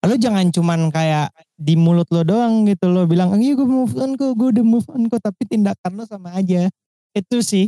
lo 0.00 0.14
jangan 0.14 0.46
cuman 0.48 0.88
kayak 0.88 1.28
di 1.52 1.74
mulut 1.74 2.06
lo 2.08 2.22
doang 2.22 2.62
gitu 2.64 2.86
lo 2.86 3.04
bilang 3.04 3.34
iya 3.34 3.52
gue 3.52 3.66
move 3.66 3.92
on 3.94 4.14
kok, 4.14 4.32
gue 4.32 4.48
udah 4.52 4.64
move 4.64 4.86
on 4.88 5.06
kok, 5.06 5.18
tapi 5.20 5.42
tindakan 5.44 5.92
lo 5.92 6.04
sama 6.04 6.32
aja. 6.32 6.70
Itu 7.10 7.40
sih, 7.40 7.66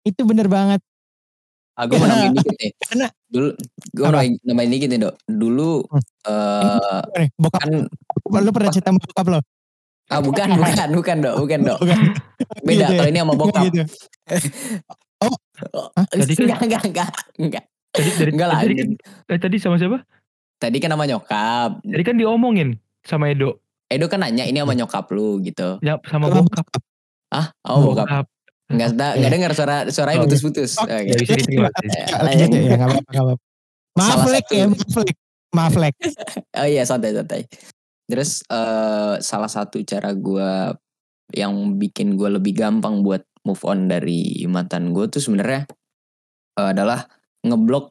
itu 0.00 0.20
bener 0.22 0.46
banget. 0.46 0.78
Ah, 1.72 1.84
gue 1.84 1.96
mau 1.96 2.04
nambahin 2.04 2.32
dikit 2.32 2.54
nih. 2.54 2.70
Karena- 2.86 3.10
Dulu, 3.26 3.48
gue 3.90 4.04
mau 4.04 4.12
nambahin- 4.44 4.70
dikit 4.70 4.88
nih 4.88 5.00
dok. 5.00 5.14
Dulu, 5.26 5.70
Hmm. 5.82 6.02
eh 6.28 7.02
Eh, 7.18 7.28
bokap 7.34 7.60
kan, 7.60 7.72
lo 8.38 8.50
pernah 8.52 8.70
cerita 8.70 8.88
sama 8.88 9.00
bokap 9.02 9.26
lo? 9.28 9.40
ah 10.04 10.20
bukan, 10.20 10.48
bukan, 10.60 10.88
bukan 10.92 11.16
dok, 11.18 11.34
bukan 11.40 11.58
dok. 11.64 11.78
Bukan. 11.80 11.98
Beda, 12.62 12.84
Gitu 12.84 12.92
ya? 12.92 12.98
kalau 13.00 13.08
ini 13.08 13.18
sama 13.18 13.34
bokap. 13.34 13.62
Gitu. 13.66 13.82
Oh. 15.22 15.30
Hah? 15.94 16.02
Tadi 16.04 16.34
kan- 16.34 16.42
enggak, 16.44 16.60
enggak, 16.60 16.82
enggak, 16.84 17.08
enggak. 17.38 17.64
Tadi 17.88 18.08
dari 18.12 18.30
Enggak 18.32 18.48
lah, 18.48 18.58
tadi, 18.60 18.74
eh, 19.24 19.38
tadi 19.38 19.56
sama 19.56 19.78
siapa? 19.78 20.02
Tadi 20.62 20.78
kan 20.78 20.94
nama 20.94 21.02
nyokap. 21.10 21.82
Tadi 21.82 22.02
kan 22.06 22.14
diomongin 22.14 22.78
sama 23.02 23.34
Edo. 23.34 23.58
Edo 23.90 24.06
kan 24.06 24.22
nanya 24.22 24.46
ini 24.46 24.62
sama 24.62 24.78
nyokap 24.78 25.10
lu 25.10 25.42
gitu. 25.42 25.82
Ya, 25.82 25.98
sama 26.06 26.30
Sama 26.30 26.46
bokap. 26.46 26.66
Ah, 27.34 27.50
oh 27.66 27.82
bokap. 27.90 28.06
Bokap. 28.06 28.26
Enggak 28.70 28.88
ada 28.94 29.06
enggak 29.18 29.30
dengar 29.34 29.52
suara 29.58 29.76
suaranya 29.90 30.22
iya. 30.22 30.24
putus-putus. 30.30 30.78
Oke. 30.78 30.94
Ya 31.02 31.14
bisa 31.18 31.34
diterima. 31.34 31.68
Ya, 32.32 32.46
ya, 32.46 32.78
apa-apa. 32.78 33.34
Maaf 33.92 34.24
Lek 34.30 34.46
ya, 34.48 34.64
maaf 34.70 34.94
Lek. 35.02 35.16
Maaf 35.52 35.74
Lek. 35.74 35.94
Oh 36.62 36.68
iya 36.70 36.86
santai-santai. 36.86 37.50
Terus 38.06 38.46
eh 38.46 39.14
salah 39.18 39.50
satu 39.50 39.82
cara 39.82 40.14
gue 40.14 40.78
yang 41.34 41.76
bikin 41.76 42.14
gue 42.14 42.38
lebih 42.38 42.54
gampang 42.54 43.02
buat 43.02 43.26
move 43.42 43.62
on 43.66 43.90
dari 43.90 44.46
mantan 44.46 44.94
gue 44.94 45.10
tuh 45.10 45.18
sebenarnya 45.18 45.66
eh, 46.56 46.68
adalah 46.70 47.04
ngeblok 47.42 47.90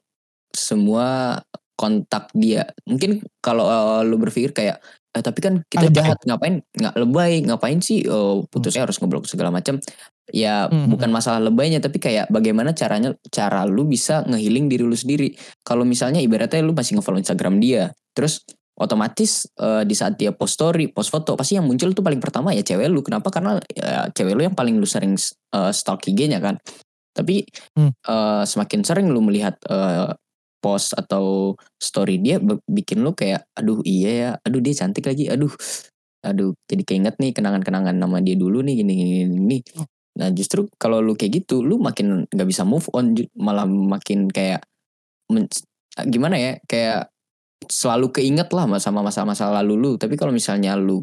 semua 0.55 1.38
kontak 1.82 2.30
dia. 2.38 2.70
Mungkin 2.86 3.26
kalau 3.42 3.66
eh, 3.66 4.02
lu 4.06 4.22
berpikir 4.22 4.54
kayak 4.54 4.78
eh, 5.12 5.24
tapi 5.26 5.42
kan 5.42 5.66
kita 5.66 5.90
Lebay. 5.90 5.98
jahat 5.98 6.20
ngapain 6.24 6.62
nggak 6.78 6.96
lebay 7.02 7.42
ngapain 7.42 7.82
sih 7.82 8.06
oh, 8.06 8.46
putusnya 8.46 8.86
harus 8.86 9.02
ngeblok 9.02 9.26
segala 9.26 9.50
macam. 9.50 9.82
Ya 10.32 10.70
Hmm. 10.70 10.88
bukan 10.88 11.10
masalah 11.10 11.42
lebaynya 11.44 11.82
tapi 11.82 11.98
kayak 11.98 12.30
bagaimana 12.30 12.72
caranya 12.72 13.12
cara 13.34 13.66
lu 13.66 13.84
bisa 13.84 14.22
ngehealing 14.30 14.70
diri 14.70 14.86
lu 14.86 14.94
sendiri. 14.94 15.34
Kalau 15.66 15.82
misalnya 15.84 16.22
ibaratnya 16.22 16.62
lu 16.62 16.72
masih 16.72 17.02
ngefollow 17.02 17.18
Instagram 17.20 17.58
dia, 17.58 17.90
terus 18.14 18.46
otomatis 18.80 19.52
eh, 19.60 19.84
di 19.84 19.92
saat 19.92 20.16
dia 20.16 20.32
post 20.32 20.56
story, 20.56 20.88
post 20.90 21.12
foto, 21.12 21.36
pasti 21.36 21.60
yang 21.60 21.68
muncul 21.68 21.92
tuh 21.92 22.00
paling 22.00 22.24
pertama 22.24 22.56
ya 22.56 22.64
cewek 22.64 22.88
lu. 22.88 23.04
Kenapa? 23.04 23.28
Karena 23.28 23.60
ya, 23.76 24.08
cewek 24.10 24.34
lu 24.38 24.42
yang 24.48 24.56
paling 24.56 24.80
lu 24.80 24.88
sering 24.88 25.20
eh, 25.52 25.72
stalk 25.76 26.08
IG-nya 26.08 26.40
kan. 26.40 26.56
Tapi 27.12 27.44
Hmm. 27.76 27.92
eh, 27.92 28.44
semakin 28.48 28.88
sering 28.88 29.12
lu 29.12 29.20
melihat 29.20 29.60
eh, 29.68 30.16
post 30.62 30.93
atau 30.93 31.57
story 31.82 32.22
dia 32.22 32.38
bikin 32.70 33.01
lu 33.01 33.12
kayak 33.18 33.43
aduh 33.57 33.82
iya 33.82 34.09
ya, 34.14 34.30
aduh 34.45 34.62
dia 34.62 34.74
cantik 34.78 35.09
lagi, 35.09 35.28
aduh 35.28 35.51
aduh 36.22 36.53
jadi 36.70 36.86
keinget 36.86 37.18
nih 37.18 37.34
kenangan-kenangan 37.34 37.97
nama 37.97 38.22
dia 38.22 38.38
dulu 38.38 38.62
nih 38.62 38.86
gini 38.86 38.93
gini 38.93 39.12
gini. 39.34 39.57
Nah 40.22 40.30
justru 40.30 40.70
kalau 40.78 41.01
lu 41.01 41.18
kayak 41.18 41.43
gitu, 41.43 41.66
lu 41.66 41.82
makin 41.82 42.30
nggak 42.30 42.47
bisa 42.47 42.62
move 42.62 42.86
on, 42.93 43.18
malah 43.34 43.66
makin 43.66 44.30
kayak 44.30 44.62
men- 45.34 45.49
gimana 46.07 46.38
ya, 46.38 46.53
kayak 46.70 47.09
selalu 47.66 48.14
keinget 48.14 48.49
lah 48.53 48.66
sama 48.78 49.01
masa-masa 49.01 49.49
lalu 49.49 49.74
lu. 49.80 49.91
Tapi 49.97 50.14
kalau 50.20 50.34
misalnya 50.36 50.78
lu 50.78 51.01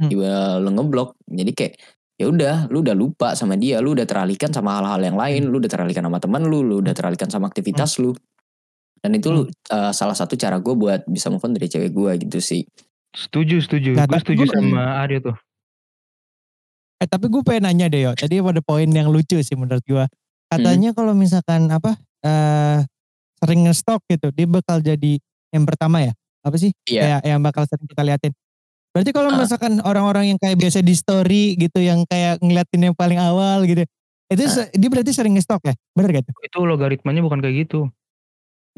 Hmm. 0.00 0.08
tiba 0.08 0.56
lu 0.56 0.72
ngeblok, 0.72 1.12
jadi 1.28 1.52
kayak 1.52 1.74
ya 2.16 2.28
udah, 2.28 2.54
lu 2.72 2.80
udah 2.80 2.96
lupa 2.96 3.32
sama 3.36 3.56
dia, 3.56 3.84
lu 3.84 3.92
udah 3.92 4.08
teralihkan 4.08 4.48
sama 4.48 4.80
hal-hal 4.80 5.00
yang 5.00 5.16
lain, 5.16 5.48
lu 5.48 5.60
udah 5.60 5.68
teralihkan 5.72 6.04
sama 6.04 6.16
teman 6.20 6.44
lu, 6.48 6.60
lu 6.64 6.80
udah 6.80 6.92
teralihkan 6.96 7.28
sama 7.28 7.48
aktivitas 7.48 8.00
lu. 8.00 8.12
Dan 9.00 9.16
itu 9.16 9.30
uh, 9.70 9.92
salah 9.92 10.12
satu 10.12 10.36
cara 10.36 10.56
gue 10.56 10.72
buat 10.72 11.04
bisa 11.04 11.28
move 11.28 11.40
on 11.40 11.56
dari 11.56 11.66
cewek 11.66 11.88
gue 11.88 12.12
gitu 12.20 12.38
sih. 12.38 12.62
Setuju, 13.10 13.58
setuju. 13.58 13.90
Nah, 13.96 14.04
Gue 14.04 14.20
setuju 14.20 14.44
gua- 14.44 14.54
sama 14.54 14.82
Aryo 15.00 15.18
tuh. 15.22 15.36
Eh 17.00 17.08
tapi 17.08 17.26
gue 17.26 17.40
pengen 17.40 17.64
nanya 17.66 17.88
deh 17.88 18.04
yo. 18.04 18.12
Tadi 18.12 18.38
pada 18.38 18.60
poin 18.60 18.84
yang 18.84 19.08
lucu 19.08 19.40
sih 19.40 19.56
menurut 19.56 19.80
gue. 19.82 20.04
Hmm. 20.04 20.10
Katanya 20.50 20.92
kalau 20.92 21.16
misalkan 21.16 21.66
apa 21.66 21.96
eh 22.20 22.84
sering 23.40 23.64
nge-stalk 23.64 24.04
gitu, 24.06 24.28
dia 24.30 24.44
bakal 24.44 24.78
jadi 24.78 25.16
yang 25.48 25.64
pertama 25.64 26.04
ya. 26.04 26.12
Apa 26.44 26.60
sih? 26.60 26.76
Iya. 26.84 27.00
Kayak 27.00 27.20
yang 27.26 27.40
bakal 27.40 27.64
sering 27.64 27.88
kita 27.88 28.02
liatin. 28.04 28.32
Berarti 28.92 29.10
kalau 29.10 29.30
Ah. 29.30 29.38
misalkan 29.38 29.80
orang-orang 29.80 30.24
yang 30.28 30.38
kayak 30.38 30.60
biasa 30.60 30.82
di 30.82 30.92
story 30.92 31.56
gitu, 31.56 31.80
yang 31.80 32.04
kayak 32.04 32.36
ngeliatin 32.38 32.80
yang 32.82 32.94
paling 32.94 33.16
awal 33.16 33.64
gitu, 33.64 33.86
itu 34.28 34.42
se- 34.44 34.68
dia 34.70 34.88
berarti 34.90 35.10
sering 35.10 35.32
nge-stalk 35.32 35.62
ya? 35.62 35.72
Bener 35.94 36.10
gak 36.12 36.24
tuh? 36.28 36.34
Itu 36.42 36.62
logaritmanya 36.62 37.22
bukan 37.22 37.40
kayak 37.40 37.64
gitu. 37.64 37.88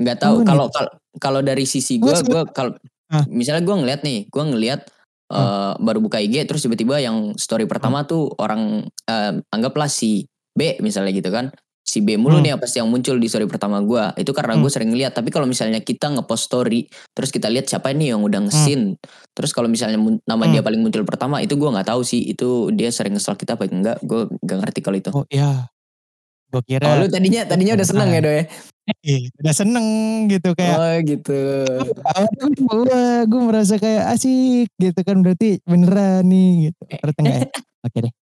Nggak 0.02 0.18
tahu 0.18 0.36
kalau 0.42 0.66
kalau 0.68 0.90
kalau 1.16 1.40
dari 1.40 1.64
sisi 1.64 1.96
gue 1.96 2.10
Gua 2.10 2.22
gue 2.22 2.42
kalau 2.50 2.72
Ah. 3.06 3.28
misalnya 3.28 3.60
gue 3.60 3.76
ngeliat 3.76 4.00
nih 4.00 4.24
gue 4.26 4.44
ngeliat 4.46 4.80
eh, 5.28 5.72
baru 5.78 6.00
buka 6.00 6.16
IG 6.16 6.44
terus 6.44 6.60
tiba-tiba 6.60 6.96
yang 6.98 7.36
story 7.36 7.64
pertama 7.64 8.02
tuh 8.02 8.32
orang 8.36 8.84
eh, 9.04 9.32
anggaplah 9.48 9.86
si 9.86 10.24
B 10.50 10.76
misalnya 10.78 11.08
gitu 11.10 11.28
kan 11.28 11.48
si 11.82 11.98
B 11.98 12.14
mulu 12.14 12.36
Hmm. 12.36 12.44
nih 12.46 12.52
apa 12.54 12.64
sih 12.64 12.78
yang 12.78 12.86
muncul 12.86 13.16
di 13.16 13.26
story 13.26 13.44
pertama 13.44 13.80
gue 13.80 14.00
itu 14.16 14.30
karena 14.30 14.54
Hmm. 14.54 14.60
gue 14.60 14.70
sering 14.70 14.90
ngeliat 14.90 15.12
tapi 15.12 15.28
kalau 15.28 15.44
misalnya 15.44 15.80
kita 15.80 16.08
ngepost 16.08 16.46
story 16.46 16.84
terus 17.10 17.28
kita 17.28 17.48
lihat 17.48 17.66
siapa 17.66 17.90
nih 17.90 18.12
yang 18.12 18.20
udah 18.20 18.44
ngesin 18.44 18.96
terus 19.30 19.50
kalau 19.50 19.66
misalnya 19.66 19.96
nama 20.22 20.44
Hmm. 20.44 20.52
dia 20.52 20.62
paling 20.62 20.78
muncul 20.78 21.02
pertama 21.02 21.40
itu 21.40 21.52
gue 21.52 21.68
nggak 21.68 21.84
tahu 21.86 22.00
sih 22.02 22.22
itu 22.24 22.70
dia 22.70 22.88
sering 22.88 23.12
ngesel 23.12 23.34
kita 23.34 23.56
apa 23.56 23.66
enggak 23.66 23.98
gue 24.00 24.24
gak 24.38 24.58
ngerti 24.58 24.80
kalau 24.80 24.96
itu 24.96 25.10
Oh 25.10 25.24
iya. 25.28 25.71
Gue 26.52 26.62
kira 26.68 26.84
oh 26.84 26.96
lu 27.00 27.08
tadinya 27.08 27.48
tadinya 27.48 27.72
udah 27.80 27.86
seneng 27.88 28.08
ya 28.12 28.20
doy 28.20 28.40
eh, 29.08 29.20
udah 29.40 29.54
seneng 29.56 29.86
gitu 30.28 30.52
kayak 30.52 30.76
oh 30.76 30.96
gitu 31.00 31.40
gue 32.60 33.02
gue 33.24 33.40
merasa 33.40 33.74
kayak 33.80 34.12
asik 34.12 34.68
gitu 34.76 35.00
kan 35.00 35.24
berarti 35.24 35.64
beneran 35.64 36.28
nih 36.28 36.68
gitu 36.68 36.80
ternyata 36.92 37.20
enggak 37.24 37.36
ya 37.40 37.46
oke 37.88 37.98
deh 38.04 38.12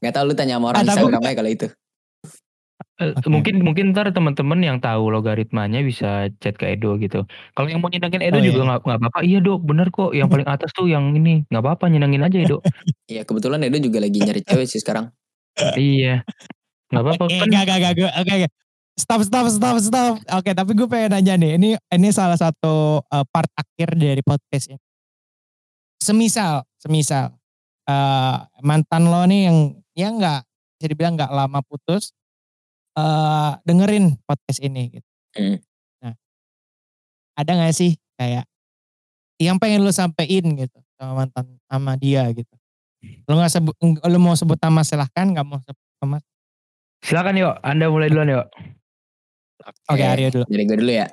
nggak 0.00 0.12
tahu 0.16 0.24
lu 0.24 0.34
tanya 0.34 0.54
sama 0.56 0.66
orang 0.72 0.80
Ah, 0.80 0.86
Instagramnya 0.88 1.34
kalau 1.36 1.50
itu 1.52 1.66
Eh, 2.96 3.12
Oke. 3.12 3.28
Mungkin 3.28 3.60
mungkin 3.60 3.92
ntar 3.92 4.08
teman-teman 4.08 4.56
yang 4.64 4.80
tahu 4.80 5.12
logaritmanya 5.12 5.84
bisa 5.84 6.32
chat 6.40 6.56
ke 6.56 6.64
Edo 6.76 6.96
gitu. 6.96 7.28
Kalau 7.52 7.68
yang 7.68 7.84
mau 7.84 7.92
nyenengin 7.92 8.24
Edo 8.24 8.40
Oh, 8.40 8.44
juga 8.44 8.56
iya. 8.56 8.66
nggak 8.72 8.80
nggak 8.88 8.98
apa-apa. 9.04 9.18
Iya 9.20 9.38
dok, 9.44 9.60
bener 9.68 9.88
kok. 9.92 10.10
Yang 10.16 10.28
paling 10.32 10.48
atas 10.48 10.70
tuh 10.72 10.86
yang 10.88 11.12
ini 11.12 11.44
nggak 11.52 11.60
apa-apa 11.60 11.84
nyenengin 11.92 12.24
aja 12.24 12.36
Edo. 12.40 12.58
Iya 13.12 13.22
kebetulan 13.28 13.60
Edo 13.68 13.78
juga 13.84 14.00
lagi 14.00 14.18
nyari 14.18 14.40
cewek 14.40 14.66
sih 14.66 14.80
sekarang. 14.80 15.12
Iya, 15.76 16.20
nggak 16.88 17.02
apa-apa 17.02 17.24
Eh, 17.26 17.38
kan. 17.40 17.46
enggak 17.48 17.62
enggak 17.66 17.92
gue- 17.96 18.14
oke 18.14 18.32
oke. 18.32 18.48
Stop 18.96 19.20
stop 19.28 19.46
stop 19.52 19.76
stop. 19.78 20.12
Oke 20.32 20.50
tapi 20.50 20.72
gue 20.72 20.88
pengen 20.88 21.12
nanya 21.12 21.36
nih 21.36 21.50
ini 21.60 21.68
ini 21.76 22.08
salah 22.08 22.40
satu 22.40 23.04
uh, 23.04 23.24
part 23.28 23.48
akhir 23.52 23.92
dari 23.92 24.24
podcast 24.24 24.72
ini 24.72 24.80
semisal 26.00 26.64
semisal 26.80 27.36
uh, 27.84 28.36
mantan 28.64 29.04
lo 29.04 29.20
nih 29.28 29.52
yang 29.52 29.58
ya 29.92 30.08
enggak 30.08 30.40
bisa 30.76 30.86
dibilang 30.88 31.12
enggak 31.16 31.28
lama 31.28 31.60
putus 31.60 32.16
uh, 32.96 33.60
dengerin 33.68 34.16
podcast 34.24 34.64
ini 34.64 34.96
gitu. 34.96 35.08
Hmm. 35.36 35.56
nah 36.00 36.14
ada 37.36 37.50
nggak 37.52 37.76
sih 37.76 37.92
kayak 38.16 38.48
yang 39.36 39.60
pengen 39.60 39.84
lo 39.84 39.92
sampein 39.92 40.56
gitu 40.56 40.78
sama 40.96 41.20
mantan 41.20 41.60
sama 41.68 42.00
dia 42.00 42.24
gitu 42.32 42.55
lo 43.26 43.32
nggak 43.38 43.52
sebut 43.52 43.74
lo 43.82 44.18
mau 44.22 44.34
sebut 44.38 44.58
nama 44.60 44.80
silahkan 44.86 45.26
nggak 45.28 45.46
mau 45.46 45.58
sebut 45.62 45.86
nama 46.02 46.18
Silakan 47.06 47.38
yuk, 47.38 47.54
Anda 47.62 47.86
mulai 47.86 48.10
duluan 48.10 48.34
yuk. 48.34 48.46
Oke, 49.90 50.02
Aryo 50.02 50.28
dulu. 50.34 50.44
Jadi 50.50 50.62
gue 50.66 50.76
dulu 50.82 50.92
ya. 50.94 51.08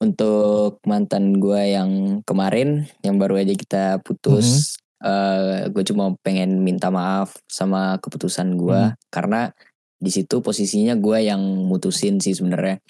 Untuk 0.00 0.80
mantan 0.88 1.36
gue 1.36 1.60
yang 1.76 1.90
kemarin, 2.24 2.88
yang 3.04 3.20
baru 3.20 3.36
aja 3.36 3.52
kita 3.52 3.84
putus, 4.00 4.80
eh, 5.04 5.68
gue 5.68 5.84
cuma 5.84 6.16
pengen 6.24 6.64
minta 6.64 6.88
maaf 6.88 7.36
sama 7.44 8.00
keputusan 8.00 8.56
gue 8.56 8.96
karena 9.12 9.52
di 10.00 10.08
situ 10.08 10.40
posisinya 10.40 10.96
gue 10.96 11.20
yang 11.20 11.40
mutusin 11.68 12.16
sih 12.16 12.32
sebenarnya. 12.32 12.80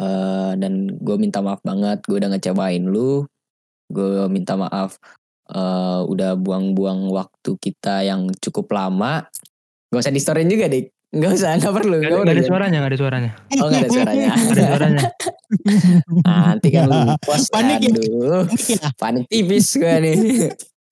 Eh, 0.00 0.52
dan 0.56 0.96
gue 0.96 1.16
minta 1.20 1.44
maaf 1.44 1.60
banget, 1.60 2.00
gue 2.08 2.24
udah 2.24 2.32
ngecewain 2.32 2.88
lu. 2.88 3.28
Gue 3.92 4.24
minta 4.32 4.56
maaf 4.56 4.96
eh, 5.50 6.00
udah 6.06 6.38
buang-buang 6.38 7.10
waktu 7.10 7.50
kita 7.58 8.06
yang 8.06 8.30
cukup 8.38 8.70
lama. 8.70 9.26
Gak 9.90 10.00
usah 10.06 10.14
di 10.14 10.22
storyin 10.22 10.46
juga 10.46 10.70
dik. 10.70 10.94
Gak 11.10 11.32
usah, 11.34 11.58
gak 11.58 11.74
perlu. 11.74 11.98
Gak, 11.98 12.10
Gak 12.14 12.22
gak 12.22 12.36
ada 12.38 12.44
suaranya, 12.46 12.78
gak 12.78 12.90
ada 12.94 12.98
suaranya. 13.02 13.30
Oh 13.58 13.66
gak 13.66 13.82
ada 13.82 13.90
suaranya. 13.90 14.28
Gak 14.38 14.54
ada 14.54 14.62
suaranya. 14.70 15.02
Nanti 16.26 16.68
kan 16.70 16.84
lu 16.86 16.98
post 17.18 17.50
Panik 17.50 17.78
ya? 17.82 17.90
aduh. 17.90 18.46
Iya. 18.46 18.86
Panik 18.94 19.24
tipis 19.26 19.74
gue 19.74 19.94
nih. 20.06 20.16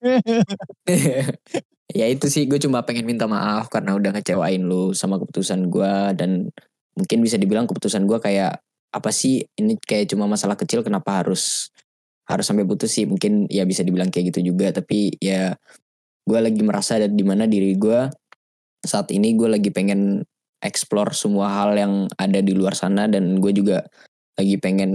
ya 1.98 2.06
itu 2.10 2.26
sih 2.26 2.50
gue 2.50 2.58
cuma 2.58 2.82
pengen 2.82 3.06
minta 3.06 3.30
maaf 3.30 3.70
karena 3.70 3.94
udah 3.94 4.10
ngecewain 4.18 4.60
lu 4.60 4.90
sama 4.92 5.16
keputusan 5.22 5.70
gue 5.70 5.94
dan 6.18 6.50
mungkin 6.98 7.18
bisa 7.22 7.38
dibilang 7.38 7.70
keputusan 7.70 8.04
gue 8.04 8.18
kayak 8.18 8.58
apa 8.90 9.10
sih 9.12 9.46
ini 9.54 9.78
kayak 9.78 10.10
cuma 10.10 10.26
masalah 10.26 10.58
kecil 10.58 10.82
kenapa 10.82 11.22
harus 11.22 11.70
harus 12.28 12.44
sampai 12.44 12.68
putus 12.68 12.92
sih. 12.92 13.08
Mungkin 13.08 13.48
ya 13.48 13.64
bisa 13.64 13.80
dibilang 13.82 14.12
kayak 14.12 14.36
gitu 14.36 14.52
juga. 14.52 14.70
Tapi 14.70 15.16
ya 15.18 15.56
gue 16.28 16.38
lagi 16.38 16.60
merasa 16.60 17.00
di 17.00 17.24
mana 17.24 17.48
diri 17.48 17.74
gue 17.74 18.12
saat 18.84 19.08
ini. 19.10 19.32
Gue 19.34 19.48
lagi 19.48 19.72
pengen 19.72 20.22
explore 20.60 21.16
semua 21.16 21.48
hal 21.64 21.74
yang 21.74 21.92
ada 22.20 22.44
di 22.44 22.52
luar 22.52 22.76
sana. 22.76 23.08
Dan 23.08 23.40
gue 23.40 23.52
juga 23.56 23.80
lagi 24.38 24.60
pengen 24.60 24.92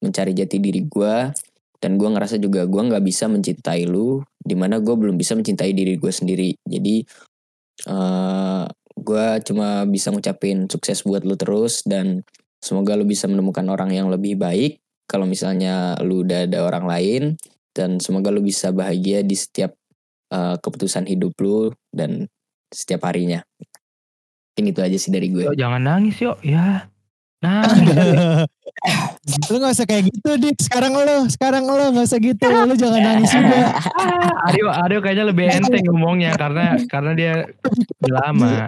mencari 0.00 0.32
jati 0.32 0.56
diri 0.62 0.80
gue 0.88 1.14
dan 1.78 1.94
gue 1.94 2.08
ngerasa 2.08 2.40
juga 2.40 2.64
gue 2.64 2.82
nggak 2.88 3.04
bisa 3.04 3.28
mencintai 3.28 3.84
lu 3.84 4.24
di 4.40 4.56
mana 4.56 4.80
gue 4.80 4.96
belum 4.96 5.20
bisa 5.20 5.36
mencintai 5.36 5.76
diri 5.76 6.00
gue 6.00 6.12
sendiri. 6.14 6.56
Jadi 6.64 7.04
eh 7.90 8.64
gue 8.98 9.26
cuma 9.46 9.86
bisa 9.86 10.10
ngucapin 10.10 10.66
sukses 10.70 11.04
buat 11.04 11.26
lu 11.26 11.34
terus. 11.34 11.84
Dan 11.84 12.24
semoga 12.58 12.96
lu 12.96 13.04
bisa 13.04 13.28
menemukan 13.28 13.66
orang 13.68 13.92
yang 13.94 14.08
lebih 14.10 14.38
baik 14.40 14.80
kalau 15.08 15.24
misalnya 15.24 15.96
lu 16.04 16.22
udah 16.22 16.44
ada 16.44 16.62
orang 16.62 16.84
lain 16.84 17.22
dan 17.72 17.98
semoga 17.98 18.28
lu 18.28 18.44
bisa 18.44 18.70
bahagia 18.70 19.24
di 19.24 19.34
setiap 19.34 19.72
eh, 20.30 20.56
keputusan 20.60 21.08
hidup 21.08 21.32
lu 21.40 21.72
dan 21.90 22.28
setiap 22.68 23.08
harinya 23.08 23.40
Mungkin 24.58 24.74
itu 24.74 24.82
aja 24.82 24.98
sih 24.98 25.14
dari 25.14 25.30
gue. 25.30 25.46
Yuk, 25.46 25.54
jangan 25.54 25.78
nangis 25.78 26.18
yuk 26.18 26.34
ya. 26.42 26.90
Nangis. 27.38 27.94
lu 29.54 29.62
gak 29.62 29.70
usah 29.70 29.86
kayak 29.86 30.10
gitu 30.10 30.34
dik. 30.34 30.58
Sekarang 30.58 30.98
lo, 30.98 31.30
sekarang 31.30 31.62
lo 31.62 31.94
gak 31.94 32.02
usah 32.10 32.18
gitu. 32.18 32.42
Lu 32.42 32.74
jangan 32.74 32.98
nangis 32.98 33.30
juga. 33.30 33.78
Ah, 33.94 34.50
Aryo, 34.50 34.66
Aryo 34.66 34.98
kayaknya 34.98 35.30
lebih 35.30 35.46
enteng 35.46 35.86
ngomongnya 35.86 36.34
karena 36.34 36.74
karena 36.90 37.14
dia 37.14 37.46
lama. 38.02 38.66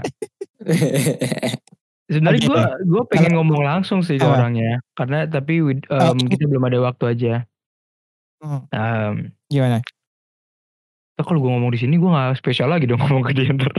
Sebenarnya 2.10 2.42
gue 2.42 2.60
gue 2.90 3.02
pengen 3.06 3.38
ngomong 3.38 3.62
langsung 3.62 4.02
sih 4.02 4.18
ke 4.18 4.26
Apa? 4.26 4.42
orangnya 4.42 4.82
karena 4.92 5.24
tapi 5.24 5.62
em, 5.62 5.78
Oke. 5.78 6.26
kita 6.28 6.44
belum 6.44 6.66
ada 6.66 6.78
waktu 6.82 7.04
aja. 7.06 7.34
Em, 8.68 9.30
Gimana? 9.46 9.78
Ntar 11.14 11.22
kalau 11.22 11.38
gue 11.38 11.50
ngomong 11.50 11.70
di 11.70 11.78
sini 11.78 11.94
gue 11.94 12.10
nggak 12.10 12.34
spesial 12.34 12.66
lagi 12.66 12.84
dong 12.84 12.98
ngomong 13.00 13.22
ke 13.22 13.32
dia 13.32 13.54
ntar. 13.54 13.70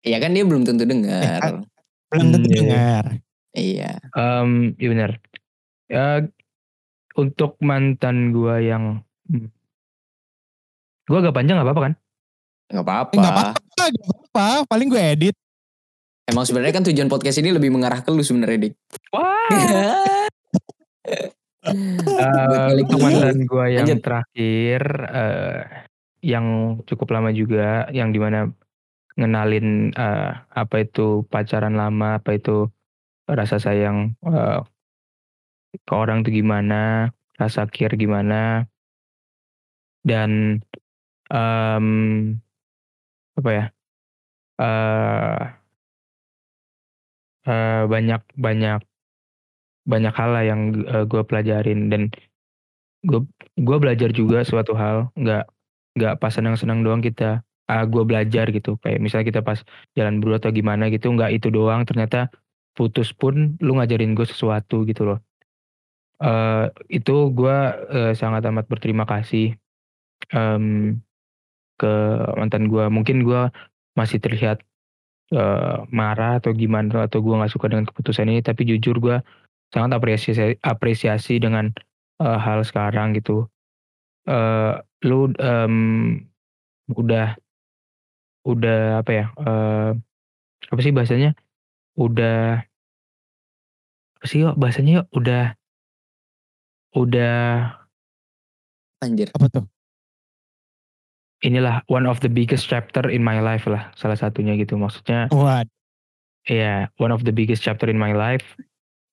Iya 0.00 0.16
kan 0.16 0.30
dia 0.30 0.44
belum 0.44 0.62
tentu 0.62 0.84
dengar. 0.84 1.64
Belum 2.08 2.28
tentu 2.30 2.46
Hmm, 2.46 2.52
iya. 2.52 2.60
dengar. 2.60 3.04
Iya. 3.50 3.90
Em, 4.12 4.50
iya 4.76 4.88
benar. 4.88 5.10
Ya, 5.90 6.04
untuk 7.12 7.56
mantan 7.58 8.30
gue 8.30 8.54
yang 8.62 8.84
hmm, 9.26 9.48
gue 11.06 11.18
agak 11.18 11.32
panjang 11.32 11.56
gak 11.56 11.66
apa-apa 11.66 11.82
kan? 11.82 11.94
Nggak 12.70 12.84
apa-apa. 12.86 13.10
Eh, 13.10 13.18
Gak 13.18 13.32
apa-apa, 13.32 13.82
gak 13.82 14.04
apa-apa. 14.04 14.46
Paling 14.68 14.86
gue 14.86 15.02
edit. 15.02 15.36
Emang 16.30 16.46
sebenarnya 16.46 16.74
kan 16.78 16.86
tujuan 16.86 17.10
podcast 17.10 17.42
ini 17.42 17.50
lebih 17.50 17.74
mengarah 17.74 18.06
ke 18.06 18.14
lu 18.14 18.22
sebenarnya, 18.22 18.70
Dik. 18.70 18.74
Wah. 19.10 19.50
Dulu. 22.70 22.96
mantan 23.02 23.44
gue 23.44 23.66
yang 23.68 23.84
Lanjut. 23.84 24.00
terakhir 24.00 24.82
eh, 25.10 25.60
yang 26.24 26.46
cukup 26.86 27.12
lama 27.12 27.34
juga 27.34 27.90
yang 27.92 28.14
di 28.14 28.22
mana 28.22 28.48
ngenalin 29.18 29.92
eh, 29.92 30.30
apa 30.40 30.76
itu 30.80 31.26
pacaran 31.28 31.76
lama 31.76 32.16
apa 32.22 32.38
itu 32.38 32.70
rasa 33.28 33.60
sayang 33.60 34.16
eh, 34.24 34.60
ke 35.84 35.92
orang 35.92 36.24
tuh 36.24 36.32
gimana 36.32 37.12
rasa 37.36 37.68
care 37.68 37.98
gimana 37.98 38.64
dan 40.00 40.62
em, 41.28 41.86
apa 43.36 43.50
ya 43.52 43.64
eh 44.60 45.59
eh, 47.48 47.84
banyak 47.88 48.20
banyak 48.36 48.80
banyak 49.88 50.14
hal 50.14 50.30
lah 50.36 50.44
yang 50.44 50.60
gue 50.84 51.22
pelajarin. 51.24 51.88
Dan 51.88 52.12
gue 53.04 53.20
gue 53.56 53.76
belajar 53.80 54.12
juga 54.12 54.44
suatu 54.44 54.76
hal 54.76 55.08
nggak 55.16 55.44
nggak 55.96 56.14
pas 56.20 56.32
senang 56.32 56.54
senang 56.60 56.84
doang 56.84 57.00
kita 57.00 57.40
ah 57.70 57.82
gue 57.86 58.02
belajar 58.04 58.50
gitu. 58.50 58.76
Kayak 58.82 59.00
misalnya 59.02 59.26
kita 59.30 59.40
pas 59.46 59.58
jalan 59.96 60.20
berdua 60.20 60.38
atau 60.42 60.52
gimana 60.52 60.90
gitu 60.92 61.10
nggak 61.10 61.30
itu 61.38 61.48
doang. 61.50 61.82
Ternyata 61.88 62.28
putus 62.76 63.10
pun 63.14 63.56
lu 63.62 63.72
ngajarin 63.78 64.14
gue 64.14 64.26
sesuatu 64.26 64.84
gitu 64.86 65.02
loh. 65.06 65.18
Eh 66.20 66.66
itu 67.00 67.32
gue 67.32 67.56
eh, 67.96 68.12
sangat 68.12 68.44
amat 68.50 68.66
berterima 68.68 69.08
kasih 69.08 69.56
em, 70.34 70.98
ke 71.80 71.92
mantan 72.36 72.68
gue 72.68 72.84
mungkin 72.92 73.24
gue 73.24 73.48
masih 73.96 74.20
terlihat 74.20 74.60
eh, 75.34 75.76
marah 75.90 76.38
atau 76.42 76.50
gimana 76.54 77.06
atau 77.06 77.18
gue 77.22 77.34
nggak 77.34 77.52
suka 77.52 77.66
dengan 77.70 77.86
keputusan 77.88 78.28
ini 78.30 78.40
tapi 78.42 78.66
jujur 78.66 78.98
gue 78.98 79.16
sangat 79.70 79.90
apresiasi 79.98 80.58
apresiasi 80.62 81.38
dengan 81.38 81.70
eh, 82.22 82.38
hal 82.38 82.62
sekarang 82.66 83.14
gitu 83.16 83.46
eh 84.28 84.74
lu 85.00 85.32
em, 85.40 85.74
udah 86.92 87.34
udah 88.44 89.00
apa 89.00 89.10
ya 89.12 89.24
eh, 89.40 89.90
apa 90.70 90.80
sih 90.84 90.92
bahasanya 90.92 91.32
udah 91.96 92.64
apa 94.20 94.24
sih 94.28 94.44
yuk 94.44 94.54
bahasanya 94.60 95.00
yuk 95.00 95.06
udah 95.16 95.44
udah 96.92 97.80
Anjir. 99.00 99.32
Apa 99.32 99.48
tuh? 99.48 99.64
Inilah 101.40 101.84
one 101.88 102.04
of 102.04 102.20
the 102.20 102.28
biggest 102.28 102.68
chapter 102.68 103.08
in 103.08 103.24
my 103.24 103.40
life 103.40 103.64
lah 103.68 103.92
salah 103.96 104.16
satunya 104.16 104.56
gitu. 104.60 104.76
Maksudnya 104.76 105.28
Wah, 105.32 105.64
yeah 106.48 106.88
one 107.00 107.12
of 107.12 107.24
the 107.24 107.32
biggest 107.32 107.64
chapter 107.64 107.88
in 107.88 107.96
my 107.96 108.12
life. 108.12 108.44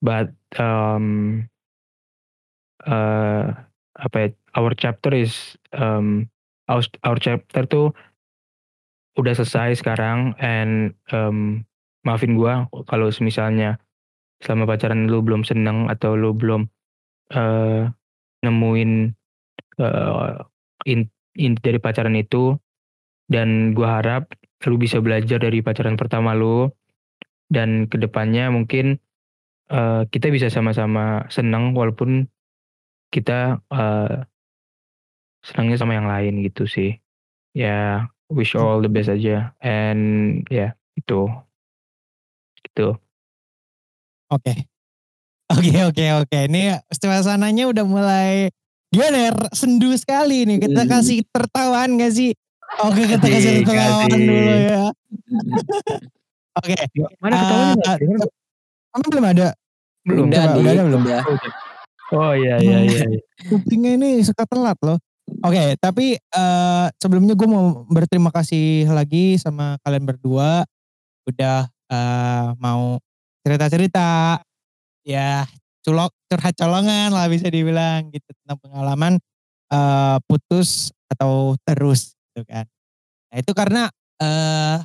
But 0.03 0.35
um 0.61 1.47
uh, 2.85 3.51
apa 3.97 4.15
ya 4.15 4.27
our 4.53 4.71
chapter 4.77 5.11
is 5.15 5.57
um 5.73 6.29
our, 6.69 6.83
our 7.01 7.17
chapter 7.17 7.65
tuh 7.65 7.95
udah 9.17 9.33
selesai 9.33 9.81
sekarang 9.81 10.37
and 10.37 10.93
um, 11.09 11.65
maafin 12.05 12.37
gua 12.37 12.69
kalau 12.85 13.09
misalnya 13.17 13.81
selama 14.45 14.69
pacaran 14.69 15.09
lu 15.09 15.25
belum 15.25 15.41
seneng 15.41 15.89
atau 15.89 16.13
lu 16.13 16.37
belum 16.37 16.69
eh 17.33 17.89
nemuin 18.45 18.91
eh 19.81 20.33
in, 20.85 21.09
inti 21.37 21.61
dari 21.61 21.79
pacaran 21.79 22.17
itu. 22.17 22.57
Dan 23.27 23.71
gua 23.77 24.01
harap 24.01 24.33
lu 24.65 24.75
bisa 24.81 24.97
belajar 24.99 25.37
dari 25.39 25.61
pacaran 25.61 25.95
pertama 25.95 26.33
lu. 26.33 26.67
Dan 27.47 27.87
ke 27.87 27.95
depannya 27.95 28.51
mungkin 28.51 28.99
eh, 29.71 30.01
kita 30.09 30.27
bisa 30.33 30.51
sama-sama 30.51 31.29
senang 31.31 31.71
walaupun 31.77 32.27
kita 33.13 33.63
eh, 33.71 34.27
senangnya 35.45 35.77
sama 35.79 35.95
yang 35.95 36.09
lain 36.09 36.43
gitu 36.43 36.67
sih. 36.67 36.99
Ya 37.55 38.09
wish 38.27 38.57
you 38.57 38.59
all 38.59 38.83
the 38.83 38.91
best 38.91 39.07
aja. 39.07 39.55
And 39.63 40.43
ya 40.51 40.75
itu. 40.99 41.29
Gitu. 42.65 42.97
Oke. 44.27 44.67
Oke, 45.47 45.71
oke, 45.87 46.05
oke. 46.27 46.39
Ini 46.51 46.83
suasananya 46.91 47.71
udah 47.71 47.85
mulai 47.87 48.51
gimana 48.89 49.17
ya? 49.19 49.31
Sendu 49.51 49.91
sekali 49.93 50.43
nih. 50.43 50.57
Kita 50.59 50.81
Hmm. 50.81 50.89
kasih 50.89 51.17
tertawaan 51.27 51.95
gak 51.95 52.13
sih? 52.13 52.31
Oke, 52.83 53.01
kita 53.05 53.25
kasih 53.25 53.51
Kasih, 53.53 53.63
tertawaan 53.63 54.09
dulu 54.13 54.51
ya. 54.51 54.85
Oke. 56.57 56.75
mana 57.19 57.33
ketawanya 57.37 57.63
Ah, 57.63 57.75
nggak? 57.75 57.95
Dengar 57.97 58.15
nggak? 58.17 58.31
Emang 58.89 59.09
belum 59.09 59.25
ada? 59.25 59.47
belum 60.01 60.25
Udah, 60.25 60.39
coba, 60.39 60.47
Dik, 60.49 60.61
udah 60.63 60.71
ada 60.71 60.83
belum? 60.83 61.01
udah. 61.03 61.21
oh 62.09 62.31
iya 62.33 62.55
iya 62.57 62.77
iya 62.81 63.01
iya. 63.05 63.21
Kupingnya 63.51 63.91
ini 63.93 64.23
suka 64.23 64.47
telat 64.47 64.79
loh. 64.79 64.95
Oke, 65.43 65.75
tapi 65.77 66.15
eh, 66.15 66.85
sebelumnya 66.95 67.35
gue 67.35 67.43
mau 67.45 67.83
berterima 67.85 68.31
kasih 68.31 68.87
lagi 68.87 69.35
sama 69.35 69.75
kalian 69.83 70.07
berdua. 70.07 70.63
Udah 71.23 71.67
eh, 71.67 72.47
mau 72.57 72.97
cerita-cerita. 73.43 74.39
Ya, 75.03 75.43
culok, 75.87 76.11
curhat 76.27 76.51
colongan 76.59 77.15
lah 77.15 77.31
bisa 77.31 77.47
dibilang 77.47 78.11
gitu. 78.11 78.27
Tentang 78.43 78.59
pengalaman 78.59 79.13
eh, 79.71 80.17
putus 80.27 80.91
atau 81.07 81.55
terus 81.63 82.11
gitu 82.35 82.43
kan. 82.43 82.67
Nah 83.31 83.37
itu 83.39 83.51
karena 83.55 83.87
eh 84.19 84.77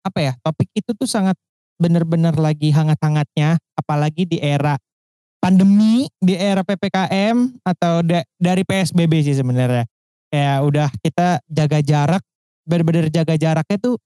apa 0.00 0.18
ya, 0.20 0.32
topik 0.44 0.68
itu 0.76 0.92
tuh 0.92 1.08
sangat 1.08 1.36
benar-benar 1.80 2.36
lagi 2.36 2.68
hangat-hangatnya. 2.68 3.56
Apalagi 3.80 4.28
di 4.28 4.36
era 4.36 4.76
pandemi 5.40 6.04
di 6.20 6.36
era 6.36 6.60
PPKM 6.60 7.64
atau 7.64 8.04
da- 8.04 8.28
dari 8.36 8.62
PSBB 8.62 9.24
sih 9.24 9.36
sebenarnya. 9.40 9.88
Kayak 10.30 10.58
udah 10.68 10.88
kita 11.00 11.28
jaga 11.48 11.78
jarak, 11.80 12.22
bener-bener 12.68 13.08
jaga 13.08 13.34
jaraknya 13.40 13.78
tuh 13.80 13.96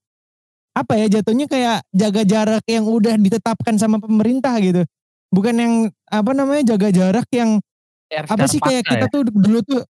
apa 0.75 0.99
ya 0.99 1.07
jatuhnya 1.07 1.47
kayak 1.47 1.87
jaga 1.95 2.21
jarak 2.27 2.63
yang 2.67 2.83
udah 2.87 3.15
ditetapkan 3.19 3.75
sama 3.79 3.99
pemerintah 3.99 4.55
gitu. 4.59 4.83
Bukan 5.33 5.55
yang 5.57 5.73
apa 6.09 6.31
namanya 6.31 6.75
jaga 6.75 6.93
jarak 6.93 7.27
yang 7.33 7.59
apa 8.13 8.45
sih 8.45 8.61
kayak 8.61 8.85
kita 8.85 9.05
tuh 9.09 9.25
dulu 9.25 9.59
tuh 9.65 9.81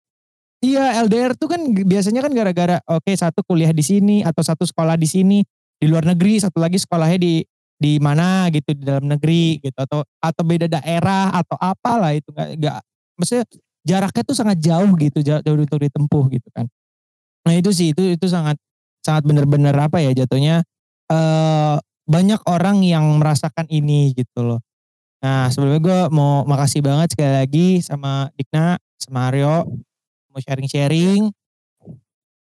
iya 0.63 1.03
LDR 1.03 1.35
tuh 1.35 1.51
kan 1.51 1.61
biasanya 1.85 2.25
kan 2.25 2.31
gara-gara 2.31 2.77
oke 2.87 3.11
satu 3.13 3.43
kuliah 3.45 3.69
di 3.75 3.83
sini 3.83 4.23
atau 4.23 4.41
satu 4.41 4.63
sekolah 4.65 4.95
di 4.95 5.05
sini 5.05 5.39
di 5.77 5.85
luar 5.85 6.07
negeri 6.07 6.39
satu 6.39 6.57
lagi 6.63 6.79
sekolahnya 6.79 7.19
di 7.19 7.43
di 7.75 7.99
mana 7.99 8.47
gitu 8.49 8.71
di 8.71 8.87
dalam 8.87 9.05
negeri 9.05 9.59
gitu 9.59 9.75
atau 9.75 10.01
atau 10.23 10.43
beda 10.47 10.71
daerah 10.71 11.35
atau 11.35 11.59
apalah 11.59 12.15
itu 12.15 12.31
nggak 12.31 12.49
nggak 12.57 12.77
maksudnya 13.19 13.45
jaraknya 13.85 14.23
tuh 14.25 14.35
sangat 14.39 14.57
jauh 14.63 14.91
gitu 14.97 15.19
jauh, 15.21 15.41
jauh 15.43 15.59
untuk 15.59 15.79
ditempuh 15.83 16.23
gitu 16.33 16.47
kan. 16.55 16.65
Nah 17.45 17.53
itu 17.53 17.69
sih 17.75 17.91
itu 17.93 18.15
itu 18.15 18.25
sangat 18.31 18.57
sangat 19.05 19.27
benar-benar 19.27 19.75
apa 19.77 20.01
ya 20.01 20.15
jatuhnya 20.15 20.63
eh 21.11 21.75
banyak 22.05 22.41
orang 22.49 22.81
yang 22.85 23.05
merasakan 23.21 23.65
ini 23.69 24.13
gitu 24.17 24.41
loh 24.45 24.61
nah 25.25 25.49
sebelumnya 25.49 25.81
gue 25.81 25.99
mau 26.13 26.45
makasih 26.45 26.85
banget 26.85 27.17
sekali 27.17 27.33
lagi 27.33 27.67
sama 27.81 28.29
Dikna 28.37 28.77
sama 29.01 29.33
Aryo 29.33 29.65
mau 30.29 30.37
sharing-sharing 30.37 31.33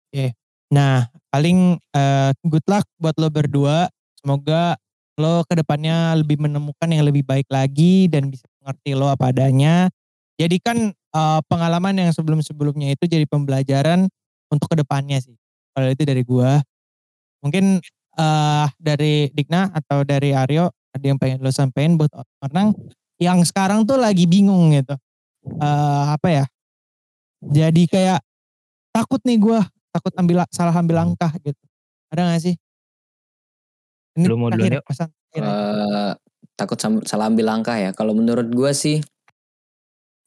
oke 0.05 0.25
nah 0.69 1.09
paling 1.33 1.81
eh, 1.97 2.29
good 2.45 2.65
luck 2.69 2.85
buat 3.01 3.17
lo 3.17 3.33
berdua 3.33 3.89
semoga 4.21 4.77
lo 5.19 5.43
ke 5.43 5.59
depannya 5.59 6.15
lebih 6.15 6.39
menemukan 6.39 6.87
yang 6.87 7.03
lebih 7.03 7.27
baik 7.27 7.51
lagi 7.51 8.07
dan 8.07 8.31
bisa 8.31 8.47
mengerti 8.63 8.95
lo 8.95 9.11
apa 9.11 9.35
adanya. 9.35 9.91
Jadikan 10.39 10.95
eh, 10.95 11.39
pengalaman 11.51 11.99
yang 11.99 12.11
sebelum-sebelumnya 12.15 12.95
itu 12.95 13.03
jadi 13.03 13.27
pembelajaran 13.27 14.07
untuk 14.47 14.71
ke 14.71 14.79
depannya 14.79 15.19
sih. 15.19 15.35
Kalau 15.75 15.91
itu 15.91 16.07
dari 16.07 16.23
gua. 16.23 16.63
Mungkin 17.39 17.79
uh, 18.19 18.67
dari 18.75 19.31
Dikna 19.31 19.71
atau 19.71 20.03
dari 20.03 20.35
Aryo 20.35 20.75
ada 20.95 21.05
yang 21.05 21.17
pengen 21.21 21.39
lo 21.41 21.51
sampein 21.53 21.95
buat 21.95 22.09
orang 22.41 22.73
yang 23.19 23.43
sekarang 23.43 23.83
tuh 23.83 23.99
lagi 23.99 24.25
bingung 24.25 24.71
gitu. 24.73 24.95
Uh, 25.59 26.15
apa 26.15 26.27
ya? 26.27 26.45
Jadi 27.39 27.87
kayak 27.87 28.19
takut 28.91 29.19
nih 29.23 29.39
gue, 29.39 29.59
takut 29.91 30.13
ambil 30.19 30.43
salah 30.51 30.75
ambil 30.75 31.03
langkah 31.03 31.31
gitu. 31.43 31.63
Ada 32.09 32.35
gak 32.35 32.41
sih? 32.43 32.55
Ini 34.17 34.25
lu 34.25 34.35
mau 34.35 34.49
dulu 34.51 34.81
pesan. 34.83 35.11
Uh, 35.37 36.15
takut 36.57 36.79
salah 37.05 37.29
ambil 37.29 37.45
langkah 37.47 37.77
ya. 37.77 37.91
Kalau 37.93 38.15
menurut 38.15 38.49
gue 38.49 38.71
sih 38.73 38.99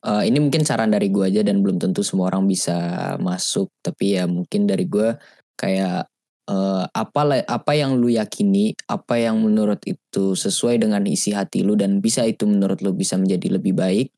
uh, 0.07 0.23
ini 0.23 0.39
mungkin 0.39 0.63
saran 0.67 0.93
dari 0.93 1.09
gue 1.09 1.25
aja 1.27 1.43
dan 1.43 1.63
belum 1.63 1.79
tentu 1.81 2.03
semua 2.05 2.31
orang 2.31 2.47
bisa 2.47 2.77
masuk 3.23 3.71
tapi 3.81 4.19
ya 4.19 4.27
mungkin 4.27 4.67
dari 4.67 4.87
gue 4.87 5.17
kayak 5.57 6.12
uh, 6.51 6.85
apa 6.91 7.45
apa 7.47 7.73
yang 7.77 7.99
lu 7.99 8.11
yakini 8.11 8.75
apa 8.89 9.21
yang 9.21 9.39
menurut 9.43 9.79
itu 9.85 10.35
sesuai 10.35 10.83
dengan 10.83 11.05
isi 11.07 11.37
hati 11.37 11.63
lu 11.63 11.79
dan 11.79 12.03
bisa 12.03 12.27
itu 12.27 12.49
menurut 12.49 12.81
lu 12.81 12.97
bisa 12.97 13.15
menjadi 13.21 13.61
lebih 13.61 13.75
baik 13.77 14.09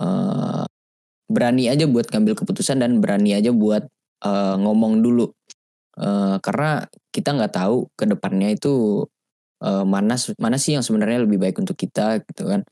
uh, 0.00 0.66
berani 1.28 1.72
aja 1.72 1.88
buat 1.88 2.08
ngambil 2.12 2.34
keputusan 2.44 2.84
dan 2.84 3.00
berani 3.00 3.36
aja 3.36 3.50
buat 3.50 3.88
uh, 4.24 4.56
ngomong 4.60 5.00
dulu. 5.00 5.30
Uh, 5.94 6.42
karena 6.42 6.82
kita 7.14 7.30
nggak 7.38 7.54
tahu 7.54 7.86
ke 7.94 8.04
depannya 8.10 8.50
itu 8.50 9.06
uh, 9.62 9.86
mana 9.86 10.18
mana 10.42 10.56
sih 10.58 10.74
yang 10.74 10.82
sebenarnya 10.82 11.22
lebih 11.22 11.38
baik 11.38 11.56
untuk 11.62 11.78
kita 11.78 12.20
gitu 12.22 12.50
kan. 12.50 12.66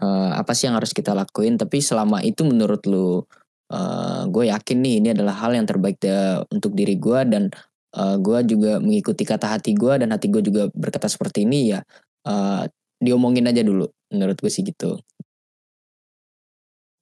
Uh, 0.00 0.32
apa 0.34 0.56
sih 0.56 0.66
yang 0.66 0.76
harus 0.80 0.90
kita 0.96 1.12
lakuin? 1.12 1.60
Tapi 1.60 1.78
selama 1.84 2.24
itu 2.24 2.42
menurut 2.48 2.82
lu 2.88 3.22
uh, 3.70 4.22
gue 4.26 4.44
yakin 4.48 4.78
nih 4.80 4.94
ini 5.04 5.08
adalah 5.12 5.36
hal 5.36 5.52
yang 5.52 5.68
terbaik 5.68 6.00
untuk 6.48 6.72
diri 6.72 6.96
gue 6.96 7.20
dan 7.28 7.52
uh, 7.96 8.16
gue 8.18 8.38
juga 8.48 8.78
mengikuti 8.78 9.22
kata 9.24 9.58
hati 9.58 9.72
gue 9.76 9.92
dan 10.00 10.12
hati 10.12 10.28
gue 10.28 10.42
juga 10.44 10.68
berkata 10.72 11.08
seperti 11.08 11.44
ini 11.44 11.76
ya 11.76 11.80
uh, 12.28 12.64
diomongin 13.02 13.48
aja 13.48 13.64
dulu 13.64 13.88
menurut 14.12 14.36
gue 14.38 14.50
sih 14.52 14.62
gitu 14.64 15.00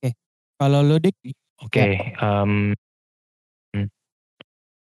oke 0.00 0.10
kalau 0.60 0.80
lu 0.84 0.96
dik 0.98 1.16
oke 1.60 1.70
okay, 1.70 2.14
ya. 2.14 2.42
um, 2.42 2.74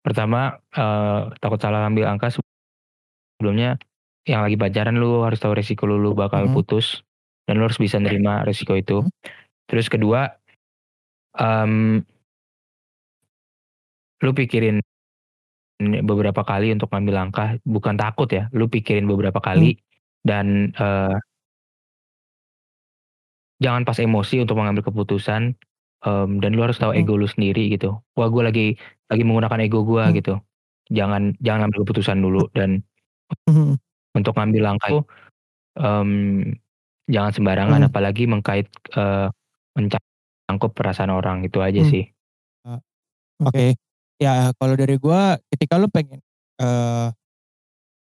pertama 0.05 0.61
uh, 0.77 1.33
takut 1.41 1.57
salah 1.57 1.89
ambil 1.89 2.05
angka 2.05 2.29
sebelumnya 2.37 3.81
yang 4.25 4.45
lagi 4.45 4.57
pacaran 4.57 4.97
lu 4.97 5.21
harus 5.25 5.37
tahu 5.37 5.57
resiko 5.57 5.85
lu, 5.85 5.97
lu 5.97 6.13
bakal 6.13 6.45
mm 6.45 6.53
-hmm. 6.53 6.57
putus 6.57 7.05
dan 7.45 7.61
lo 7.61 7.69
harus 7.69 7.77
bisa 7.77 8.01
nerima 8.01 8.41
resiko 8.41 8.73
itu. 8.73 9.05
Hmm. 9.05 9.09
Terus 9.69 9.85
kedua, 9.89 10.33
um, 11.37 12.01
lu 14.21 14.31
pikirin 14.33 14.81
beberapa 15.79 16.41
kali 16.47 16.71
untuk 16.71 16.91
ngambil 16.91 17.15
langkah, 17.15 17.47
bukan 17.67 17.99
takut 17.99 18.29
ya, 18.31 18.47
lu 18.55 18.71
pikirin 18.71 19.05
beberapa 19.05 19.43
kali 19.43 19.75
hmm. 19.75 19.81
dan 20.23 20.45
uh, 20.79 21.15
jangan 23.59 23.83
pas 23.83 23.99
emosi 23.99 24.43
untuk 24.43 24.55
mengambil 24.59 24.87
keputusan 24.87 25.55
um, 26.07 26.39
dan 26.39 26.55
lu 26.55 26.63
harus 26.63 26.79
tahu 26.79 26.95
hmm. 26.95 27.01
ego 27.03 27.19
lu 27.19 27.27
sendiri 27.27 27.67
gitu. 27.71 27.99
Wah 28.15 28.31
gue 28.31 28.43
lagi 28.43 28.67
lagi 29.11 29.23
menggunakan 29.27 29.59
ego 29.67 29.83
gue 29.83 30.03
hmm. 30.03 30.13
gitu. 30.19 30.33
Jangan 30.91 31.35
jangan 31.43 31.67
ambil 31.67 31.83
keputusan 31.83 32.17
dulu 32.23 32.47
dan 32.55 32.79
hmm. 33.51 33.75
untuk 34.15 34.33
ngambil 34.37 34.61
langkah 34.63 34.89
itu 34.95 35.01
um, 35.75 36.11
Jangan 37.05 37.31
sembarangan 37.37 37.79
hmm. 37.85 37.89
apalagi 37.93 38.23
mengkait 38.25 38.67
uh, 38.97 39.29
mencangkup 39.77 40.73
perasaan 40.73 41.13
orang, 41.13 41.45
itu 41.45 41.61
aja 41.61 41.85
hmm. 41.85 41.89
sih. 41.89 42.03
Uh, 42.65 42.81
Oke. 43.45 43.77
Ya 44.15 44.55
kalau 44.55 44.79
dari 44.79 44.95
gue 44.95 45.21
ketika 45.51 45.75
lu 45.75 45.91
pengen, 45.91 46.23
uh, 46.63 47.11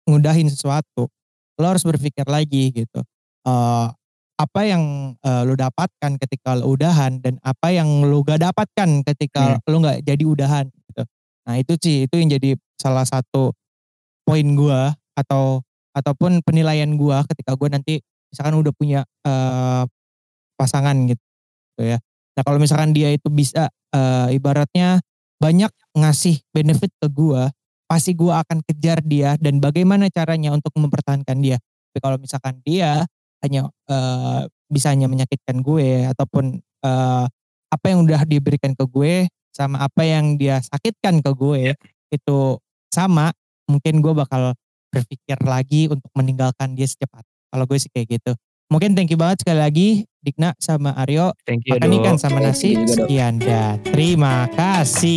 ngudahin 0.07 0.47
sesuatu, 0.47 1.11
lo 1.59 1.65
harus 1.67 1.83
berpikir 1.83 2.23
lagi 2.31 2.71
gitu, 2.71 3.03
uh, 3.47 3.91
apa 4.37 4.61
yang, 4.63 5.17
uh, 5.25 5.43
lu 5.43 5.59
dapatkan 5.59 6.15
ketika 6.21 6.55
lu 6.61 6.79
udahan 6.79 7.19
dan 7.19 7.41
apa 7.43 7.75
yang 7.75 8.07
lu 8.07 8.23
gak 8.23 8.39
dapatkan 8.39 9.03
ketika 9.03 9.59
hmm. 9.59 9.67
lu 9.67 9.83
gak 9.83 9.99
jadi 10.07 10.25
udahan 10.25 10.67
gitu. 10.71 11.03
Nah 11.49 11.55
itu 11.59 11.73
sih, 11.81 11.97
itu 12.07 12.15
yang 12.21 12.31
jadi 12.31 12.55
salah 12.79 13.03
satu 13.03 13.51
poin 14.23 14.47
gue 14.47 14.81
atau 15.17 15.65
ataupun 15.97 16.45
penilaian 16.45 16.93
gue 16.93 17.19
ketika 17.33 17.57
gue 17.57 17.69
nanti 17.73 17.95
misalkan 18.29 18.61
udah 18.61 18.73
punya 18.77 19.01
uh, 19.25 19.89
pasangan 20.61 20.95
gitu 21.09 21.25
ya. 21.81 21.97
Nah 22.37 22.43
kalau 22.45 22.61
misalkan 22.61 22.93
dia 22.93 23.09
itu 23.17 23.33
bisa 23.33 23.73
uh, 23.97 24.29
ibaratnya 24.29 25.01
banyak 25.37 25.73
ngasih 25.97 26.41
benefit 26.53 26.93
ke 26.97 27.09
gue, 27.13 27.43
pasti 27.87 28.13
gue 28.17 28.33
akan 28.33 28.65
kejar 28.67 29.01
dia 29.05 29.39
dan 29.39 29.63
bagaimana 29.63 30.11
caranya 30.11 30.53
untuk 30.53 30.75
mempertahankan 30.77 31.39
dia. 31.39 31.57
Tapi 31.93 31.99
kalau 32.03 32.19
misalkan 32.21 32.61
dia 32.65 33.05
hanya 33.45 33.69
uh, 33.89 34.45
bisa 34.67 34.91
hanya 34.91 35.07
menyakitkan 35.07 35.63
gue 35.63 36.09
ataupun 36.11 36.59
uh, 36.83 37.27
apa 37.71 37.87
yang 37.87 38.03
udah 38.07 38.27
diberikan 38.27 38.75
ke 38.75 38.85
gue 38.89 39.31
sama 39.55 39.89
apa 39.89 40.03
yang 40.05 40.37
dia 40.37 40.61
sakitkan 40.61 41.25
ke 41.25 41.31
gue 41.33 41.73
itu 42.13 42.39
sama, 42.93 43.33
mungkin 43.69 44.05
gue 44.05 44.13
bakal 44.13 44.53
berpikir 44.93 45.37
lagi 45.45 45.89
untuk 45.91 46.09
meninggalkan 46.17 46.73
dia 46.77 46.89
secepat 46.89 47.25
kalau 47.53 47.65
gue 47.65 47.79
sih 47.81 47.91
kayak 47.93 48.21
gitu. 48.21 48.33
Mungkin 48.67 48.99
thank 48.99 49.15
you 49.15 49.19
banget 49.19 49.47
sekali 49.47 49.61
lagi 49.63 49.89
Dikna 50.27 50.59
sama 50.59 50.91
Aryo. 50.99 51.39
Thank 51.47 51.71
you, 51.71 51.79
Makan 51.79 52.03
ikan 52.03 52.19
sama 52.19 52.43
nasi. 52.43 52.75
Sekian 52.91 53.39
dan 53.39 53.79
terima 53.87 54.51
kasih. 54.59 55.15